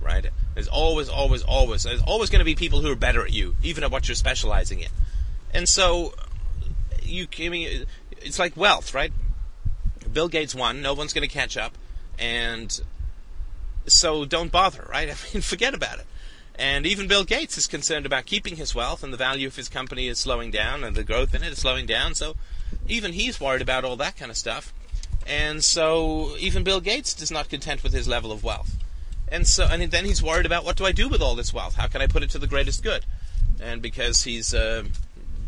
right? 0.00 0.24
There's 0.54 0.68
always, 0.68 1.08
always, 1.08 1.42
always, 1.42 1.82
there's 1.82 2.02
always 2.02 2.30
going 2.30 2.40
to 2.40 2.44
be 2.44 2.54
people 2.54 2.80
who 2.80 2.92
are 2.92 2.96
better 2.96 3.24
at 3.24 3.32
you, 3.32 3.56
even 3.62 3.82
at 3.82 3.90
what 3.90 4.08
you're 4.08 4.14
specializing 4.14 4.80
in. 4.80 4.90
And 5.52 5.68
so, 5.68 6.14
you, 7.02 7.26
I 7.40 7.48
mean, 7.48 7.86
it's 8.18 8.38
like 8.38 8.56
wealth, 8.56 8.94
right? 8.94 9.12
Bill 10.12 10.28
Gates 10.28 10.54
won. 10.54 10.82
No 10.82 10.94
one's 10.94 11.12
going 11.12 11.28
to 11.28 11.32
catch 11.32 11.56
up, 11.56 11.76
and 12.18 12.80
so 13.86 14.24
don't 14.24 14.52
bother, 14.52 14.86
right? 14.90 15.08
I 15.10 15.14
mean, 15.32 15.42
forget 15.42 15.74
about 15.74 15.98
it. 15.98 16.06
And 16.56 16.84
even 16.84 17.08
Bill 17.08 17.24
Gates 17.24 17.56
is 17.56 17.66
concerned 17.66 18.04
about 18.04 18.26
keeping 18.26 18.56
his 18.56 18.74
wealth, 18.74 19.02
and 19.02 19.12
the 19.12 19.16
value 19.16 19.46
of 19.46 19.56
his 19.56 19.68
company 19.68 20.08
is 20.08 20.18
slowing 20.18 20.50
down, 20.50 20.84
and 20.84 20.94
the 20.94 21.04
growth 21.04 21.34
in 21.34 21.42
it 21.42 21.52
is 21.52 21.58
slowing 21.58 21.86
down. 21.86 22.14
So 22.14 22.36
even 22.86 23.14
he's 23.14 23.40
worried 23.40 23.62
about 23.62 23.84
all 23.84 23.96
that 23.96 24.16
kind 24.16 24.30
of 24.30 24.36
stuff. 24.36 24.72
And 25.26 25.64
so 25.64 26.36
even 26.38 26.64
Bill 26.64 26.80
Gates 26.80 27.20
is 27.22 27.30
not 27.30 27.48
content 27.48 27.82
with 27.82 27.92
his 27.92 28.08
level 28.08 28.32
of 28.32 28.44
wealth. 28.44 28.76
And 29.28 29.46
so, 29.46 29.66
and 29.70 29.90
then 29.90 30.04
he's 30.04 30.22
worried 30.22 30.44
about 30.44 30.64
what 30.64 30.76
do 30.76 30.84
I 30.84 30.92
do 30.92 31.08
with 31.08 31.22
all 31.22 31.34
this 31.34 31.54
wealth? 31.54 31.76
How 31.76 31.86
can 31.86 32.02
I 32.02 32.06
put 32.06 32.22
it 32.22 32.30
to 32.30 32.38
the 32.38 32.48
greatest 32.48 32.82
good? 32.82 33.06
And 33.60 33.80
because 33.80 34.24
he's 34.24 34.52
uh, 34.52 34.84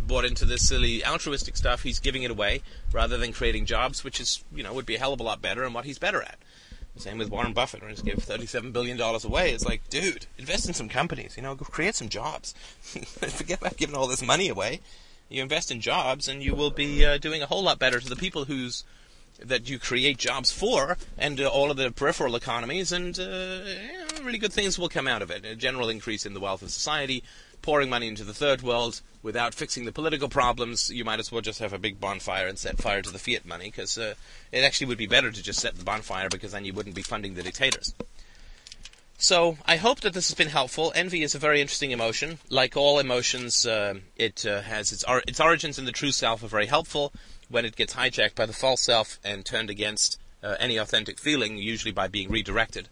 bought 0.07 0.25
into 0.25 0.45
this 0.45 0.67
silly 0.67 1.05
altruistic 1.05 1.57
stuff, 1.57 1.83
he's 1.83 1.99
giving 1.99 2.23
it 2.23 2.31
away 2.31 2.63
rather 2.93 3.17
than 3.17 3.33
creating 3.33 3.67
jobs, 3.67 4.05
which 4.05 4.21
is, 4.21 4.45
you 4.55 4.63
know, 4.63 4.73
would 4.73 4.87
be 4.87 4.97
a 4.97 4.99
hell 4.99 5.13
of 5.13 5.21
a 5.21 5.23
lot 5.25 5.43
better 5.43 5.65
and 5.65 5.75
what 5.75 5.85
he's 5.85 5.99
better 5.99 6.23
at. 6.23 6.39
Same 6.97 7.17
with 7.17 7.31
Warren 7.31 7.55
Buffett, 7.55 7.83
right? 7.83 7.91
Just 7.91 8.05
give 8.05 8.19
$37 8.19 8.73
billion 8.73 9.01
away. 9.01 9.53
It's 9.53 9.65
like, 9.65 9.89
dude, 9.89 10.27
invest 10.39 10.69
in 10.69 10.75
some 10.75 10.89
companies, 10.91 11.37
you 11.37 11.43
know, 11.43 11.57
create 11.57 11.95
some 11.95 12.11
jobs. 12.11 12.53
Forget 12.83 13.61
about 13.61 13.79
giving 13.79 13.97
all 13.97 14.07
this 14.07 14.23
money 14.23 14.49
away. 14.49 14.81
You 15.31 15.43
invest 15.43 15.71
in 15.71 15.81
jobs 15.81 16.29
and 16.29 16.43
you 16.43 16.55
will 16.55 16.71
be 16.71 17.05
uh, 17.05 17.17
doing 17.17 17.43
a 17.43 17.47
whole 17.47 17.63
lot 17.63 17.79
better 17.79 17.99
to 17.99 18.09
the 18.09 18.17
people 18.17 18.45
whose 18.45 18.85
that 19.41 19.69
you 19.69 19.79
create 19.79 20.19
jobs 20.19 20.53
for 20.53 20.97
and 21.17 21.41
uh, 21.41 21.49
all 21.49 21.71
of 21.71 21.77
the 21.77 21.91
peripheral 21.91 22.37
economies 22.37 22.93
and 22.93 23.19
uh, 23.19 23.61
really 24.23 24.39
good 24.39 24.53
things 24.53 24.79
will 24.79 24.91
come 24.91 25.09
out 25.09 25.23
of 25.23 25.31
it. 25.31 25.45
A 25.45 25.57
general 25.57 25.89
increase 25.89 26.27
in 26.27 26.35
the 26.35 26.41
wealth 26.41 26.63
of 26.63 26.71
society, 26.71 27.25
pouring 27.63 27.89
money 27.89 28.09
into 28.09 28.25
the 28.25 28.35
third 28.35 28.63
world 28.63 29.01
without 29.23 29.55
fixing 29.55 29.85
the 29.85 29.93
political 29.93 30.29
problems, 30.29 30.91
you 30.91 31.05
might 31.05 31.21
as 31.21 31.31
well 31.31 31.41
just 31.41 31.61
have 31.61 31.73
a 31.73 31.79
big 31.79 32.01
bonfire 32.01 32.49
and 32.49 32.59
set 32.59 32.79
fire 32.79 33.01
to 33.03 33.11
the 33.11 33.19
fiat 33.19 33.47
money, 33.47 33.67
because 33.67 33.97
uh, 33.97 34.15
it 34.51 34.65
actually 34.65 34.89
would 34.89 34.99
be 34.99 35.07
better 35.07 35.31
to 35.31 35.43
just 35.43 35.61
set 35.61 35.77
the 35.77 35.85
bonfire, 35.85 36.29
because 36.29 36.53
then 36.53 36.65
you 36.65 36.73
wouldn't 36.73 36.97
be 36.97 37.03
funding 37.03 37.35
the 37.35 37.43
dictators. 37.43 37.95
So 39.17 39.57
I 39.65 39.77
hope 39.77 40.01
that 40.01 40.15
this 40.15 40.29
has 40.29 40.35
been 40.35 40.49
helpful. 40.49 40.93
Envy 40.97 41.23
is 41.23 41.37
a 41.37 41.39
very 41.39 41.61
interesting 41.61 41.93
emotion. 41.93 42.41
Like 42.51 42.77
all 42.77 42.99
emotions, 42.99 43.65
uh, 43.65 44.01
it 44.17 44.45
uh, 44.45 44.63
has 44.63 44.91
its 44.91 45.05
or- 45.05 45.23
its 45.29 45.39
origins 45.39 45.79
in 45.79 45.85
the 45.85 45.93
true 45.93 46.11
self 46.11 46.43
are 46.43 46.49
very 46.49 46.67
helpful. 46.67 47.13
When 47.49 47.65
it 47.65 47.77
gets 47.77 47.95
hijacked 47.95 48.35
by 48.35 48.47
the 48.47 48.53
false 48.53 48.81
self 48.81 49.21
and 49.23 49.45
turned 49.45 49.71
against 49.71 50.19
uh, 50.43 50.57
any 50.59 50.77
authentic 50.77 51.21
feeling, 51.21 51.57
usually 51.57 51.93
by 51.93 52.09
being 52.09 52.31
redirected, 52.31 52.89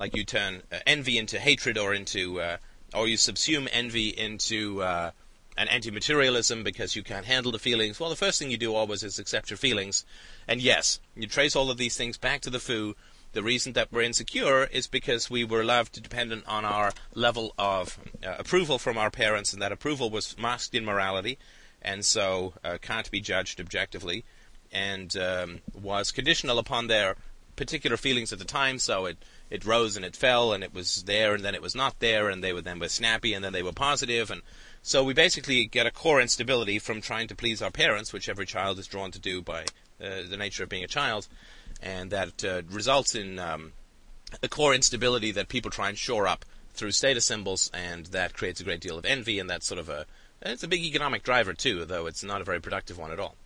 like 0.00 0.16
you 0.16 0.24
turn 0.24 0.62
uh, 0.72 0.78
envy 0.86 1.18
into 1.18 1.38
hatred 1.38 1.76
or 1.76 1.92
into 1.92 2.40
uh, 2.40 2.56
or 2.94 3.08
you 3.08 3.16
subsume 3.16 3.68
envy 3.72 4.08
into 4.08 4.82
uh, 4.82 5.10
an 5.56 5.68
anti-materialism 5.68 6.62
because 6.62 6.96
you 6.96 7.02
can't 7.02 7.26
handle 7.26 7.52
the 7.52 7.58
feelings. 7.58 8.00
Well, 8.00 8.10
the 8.10 8.16
first 8.16 8.38
thing 8.38 8.50
you 8.50 8.56
do 8.56 8.74
always 8.74 9.02
is 9.02 9.18
accept 9.18 9.50
your 9.50 9.56
feelings. 9.56 10.04
And 10.48 10.60
yes, 10.60 11.00
you 11.14 11.26
trace 11.26 11.54
all 11.54 11.70
of 11.70 11.78
these 11.78 11.96
things 11.96 12.18
back 12.18 12.40
to 12.42 12.50
the 12.50 12.58
FOO. 12.58 12.96
The 13.32 13.42
reason 13.42 13.72
that 13.72 13.92
we're 13.92 14.02
insecure 14.02 14.64
is 14.64 14.86
because 14.86 15.28
we 15.28 15.44
were 15.44 15.64
loved 15.64 16.00
dependent 16.00 16.44
on 16.46 16.64
our 16.64 16.92
level 17.14 17.52
of 17.58 17.98
uh, 18.24 18.34
approval 18.38 18.78
from 18.78 18.96
our 18.96 19.10
parents, 19.10 19.52
and 19.52 19.60
that 19.60 19.72
approval 19.72 20.08
was 20.08 20.38
masked 20.38 20.74
in 20.74 20.84
morality, 20.84 21.38
and 21.82 22.04
so 22.04 22.54
uh, 22.62 22.78
can't 22.80 23.10
be 23.10 23.20
judged 23.20 23.60
objectively, 23.60 24.24
and 24.70 25.16
um, 25.16 25.62
was 25.74 26.12
conditional 26.12 26.60
upon 26.60 26.86
their 26.86 27.16
particular 27.56 27.96
feelings 27.96 28.32
at 28.32 28.38
the 28.38 28.44
time. 28.44 28.78
So 28.78 29.06
it 29.06 29.18
it 29.54 29.64
rose 29.64 29.96
and 29.96 30.04
it 30.04 30.16
fell, 30.16 30.52
and 30.52 30.64
it 30.64 30.74
was 30.74 31.04
there 31.04 31.34
and 31.34 31.44
then 31.44 31.54
it 31.54 31.62
was 31.62 31.74
not 31.74 32.00
there, 32.00 32.28
and 32.28 32.42
they 32.42 32.52
were 32.52 32.60
then 32.60 32.80
were 32.80 32.88
snappy 32.88 33.32
and 33.34 33.44
then 33.44 33.52
they 33.52 33.62
were 33.62 33.72
positive, 33.72 34.30
and 34.30 34.42
so 34.82 35.02
we 35.02 35.14
basically 35.14 35.64
get 35.64 35.86
a 35.86 35.90
core 35.90 36.20
instability 36.20 36.78
from 36.78 37.00
trying 37.00 37.28
to 37.28 37.34
please 37.34 37.62
our 37.62 37.70
parents, 37.70 38.12
which 38.12 38.28
every 38.28 38.44
child 38.44 38.78
is 38.78 38.86
drawn 38.86 39.10
to 39.12 39.18
do 39.18 39.40
by 39.40 39.62
uh, 40.02 40.28
the 40.28 40.36
nature 40.36 40.64
of 40.64 40.68
being 40.68 40.84
a 40.84 40.88
child, 40.88 41.26
and 41.80 42.10
that 42.10 42.44
uh, 42.44 42.62
results 42.70 43.14
in 43.14 43.38
um, 43.38 43.72
a 44.42 44.48
core 44.48 44.74
instability 44.74 45.30
that 45.32 45.48
people 45.48 45.70
try 45.70 45.88
and 45.88 45.96
shore 45.96 46.26
up 46.26 46.44
through 46.74 46.90
status 46.90 47.24
symbols, 47.24 47.70
and 47.72 48.06
that 48.06 48.34
creates 48.34 48.60
a 48.60 48.64
great 48.64 48.80
deal 48.80 48.98
of 48.98 49.06
envy, 49.06 49.38
and 49.38 49.48
that's 49.48 49.66
sort 49.66 49.78
of 49.78 49.88
a 49.88 50.04
it's 50.42 50.62
a 50.62 50.68
big 50.68 50.84
economic 50.84 51.22
driver 51.22 51.54
too, 51.54 51.86
though 51.86 52.06
it's 52.06 52.22
not 52.22 52.42
a 52.42 52.44
very 52.44 52.60
productive 52.60 52.98
one 52.98 53.12
at 53.12 53.20
all. 53.20 53.36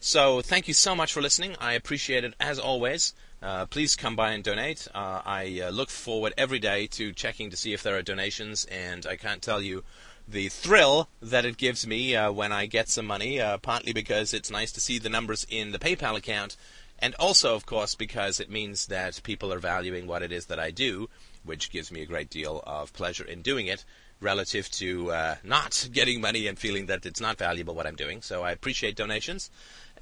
So 0.00 0.42
thank 0.42 0.68
you 0.68 0.74
so 0.74 0.94
much 0.94 1.12
for 1.12 1.22
listening. 1.22 1.56
I 1.60 1.72
appreciate 1.74 2.24
it 2.24 2.34
as 2.40 2.58
always. 2.58 3.14
Uh, 3.42 3.66
please 3.66 3.96
come 3.96 4.14
by 4.14 4.30
and 4.30 4.44
donate. 4.44 4.86
Uh, 4.94 5.20
I 5.24 5.62
uh, 5.64 5.70
look 5.70 5.90
forward 5.90 6.32
every 6.38 6.60
day 6.60 6.86
to 6.88 7.12
checking 7.12 7.50
to 7.50 7.56
see 7.56 7.72
if 7.72 7.82
there 7.82 7.96
are 7.96 8.02
donations, 8.02 8.64
and 8.66 9.04
I 9.04 9.16
can't 9.16 9.42
tell 9.42 9.60
you 9.60 9.82
the 10.28 10.48
thrill 10.48 11.08
that 11.20 11.44
it 11.44 11.56
gives 11.56 11.84
me 11.84 12.14
uh, 12.14 12.30
when 12.30 12.52
I 12.52 12.66
get 12.66 12.88
some 12.88 13.06
money, 13.06 13.40
uh, 13.40 13.58
partly 13.58 13.92
because 13.92 14.32
it's 14.32 14.50
nice 14.50 14.70
to 14.72 14.80
see 14.80 15.00
the 15.00 15.08
numbers 15.08 15.44
in 15.50 15.72
the 15.72 15.80
PayPal 15.80 16.16
account, 16.16 16.56
and 17.00 17.16
also, 17.16 17.56
of 17.56 17.66
course, 17.66 17.96
because 17.96 18.38
it 18.38 18.48
means 18.48 18.86
that 18.86 19.20
people 19.24 19.52
are 19.52 19.58
valuing 19.58 20.06
what 20.06 20.22
it 20.22 20.30
is 20.30 20.46
that 20.46 20.60
I 20.60 20.70
do, 20.70 21.08
which 21.42 21.72
gives 21.72 21.90
me 21.90 22.02
a 22.02 22.06
great 22.06 22.30
deal 22.30 22.62
of 22.64 22.92
pleasure 22.92 23.24
in 23.24 23.42
doing 23.42 23.66
it 23.66 23.84
relative 24.20 24.70
to 24.70 25.10
uh, 25.10 25.34
not 25.42 25.88
getting 25.92 26.20
money 26.20 26.46
and 26.46 26.56
feeling 26.56 26.86
that 26.86 27.04
it's 27.04 27.20
not 27.20 27.38
valuable 27.38 27.74
what 27.74 27.88
I'm 27.88 27.96
doing. 27.96 28.22
So 28.22 28.44
I 28.44 28.52
appreciate 28.52 28.94
donations. 28.94 29.50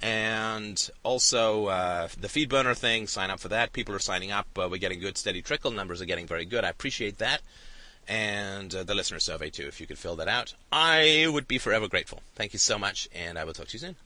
And 0.02 0.90
also 1.02 1.66
uh, 1.66 2.08
the 2.18 2.28
FeedBurner 2.28 2.76
thing, 2.76 3.06
sign 3.06 3.30
up 3.30 3.40
for 3.40 3.48
that. 3.48 3.72
People 3.72 3.94
are 3.94 4.00
signing 4.00 4.32
up. 4.32 4.46
Uh, 4.56 4.68
we're 4.70 4.78
getting 4.78 5.00
good, 5.00 5.18
steady 5.18 5.42
trickle. 5.42 5.70
Numbers 5.70 6.00
are 6.00 6.06
getting 6.06 6.26
very 6.26 6.44
good. 6.46 6.64
I 6.64 6.70
appreciate 6.70 7.18
that. 7.18 7.42
And 8.08 8.74
uh, 8.74 8.82
the 8.82 8.94
listener 8.94 9.18
survey, 9.18 9.50
too, 9.50 9.66
if 9.66 9.80
you 9.80 9.86
could 9.86 9.98
fill 9.98 10.16
that 10.16 10.28
out. 10.28 10.54
I 10.72 11.26
would 11.30 11.46
be 11.46 11.58
forever 11.58 11.86
grateful. 11.86 12.22
Thank 12.34 12.52
you 12.54 12.58
so 12.58 12.78
much, 12.78 13.08
and 13.14 13.38
I 13.38 13.44
will 13.44 13.52
talk 13.52 13.68
to 13.68 13.72
you 13.74 13.78
soon. 13.78 13.96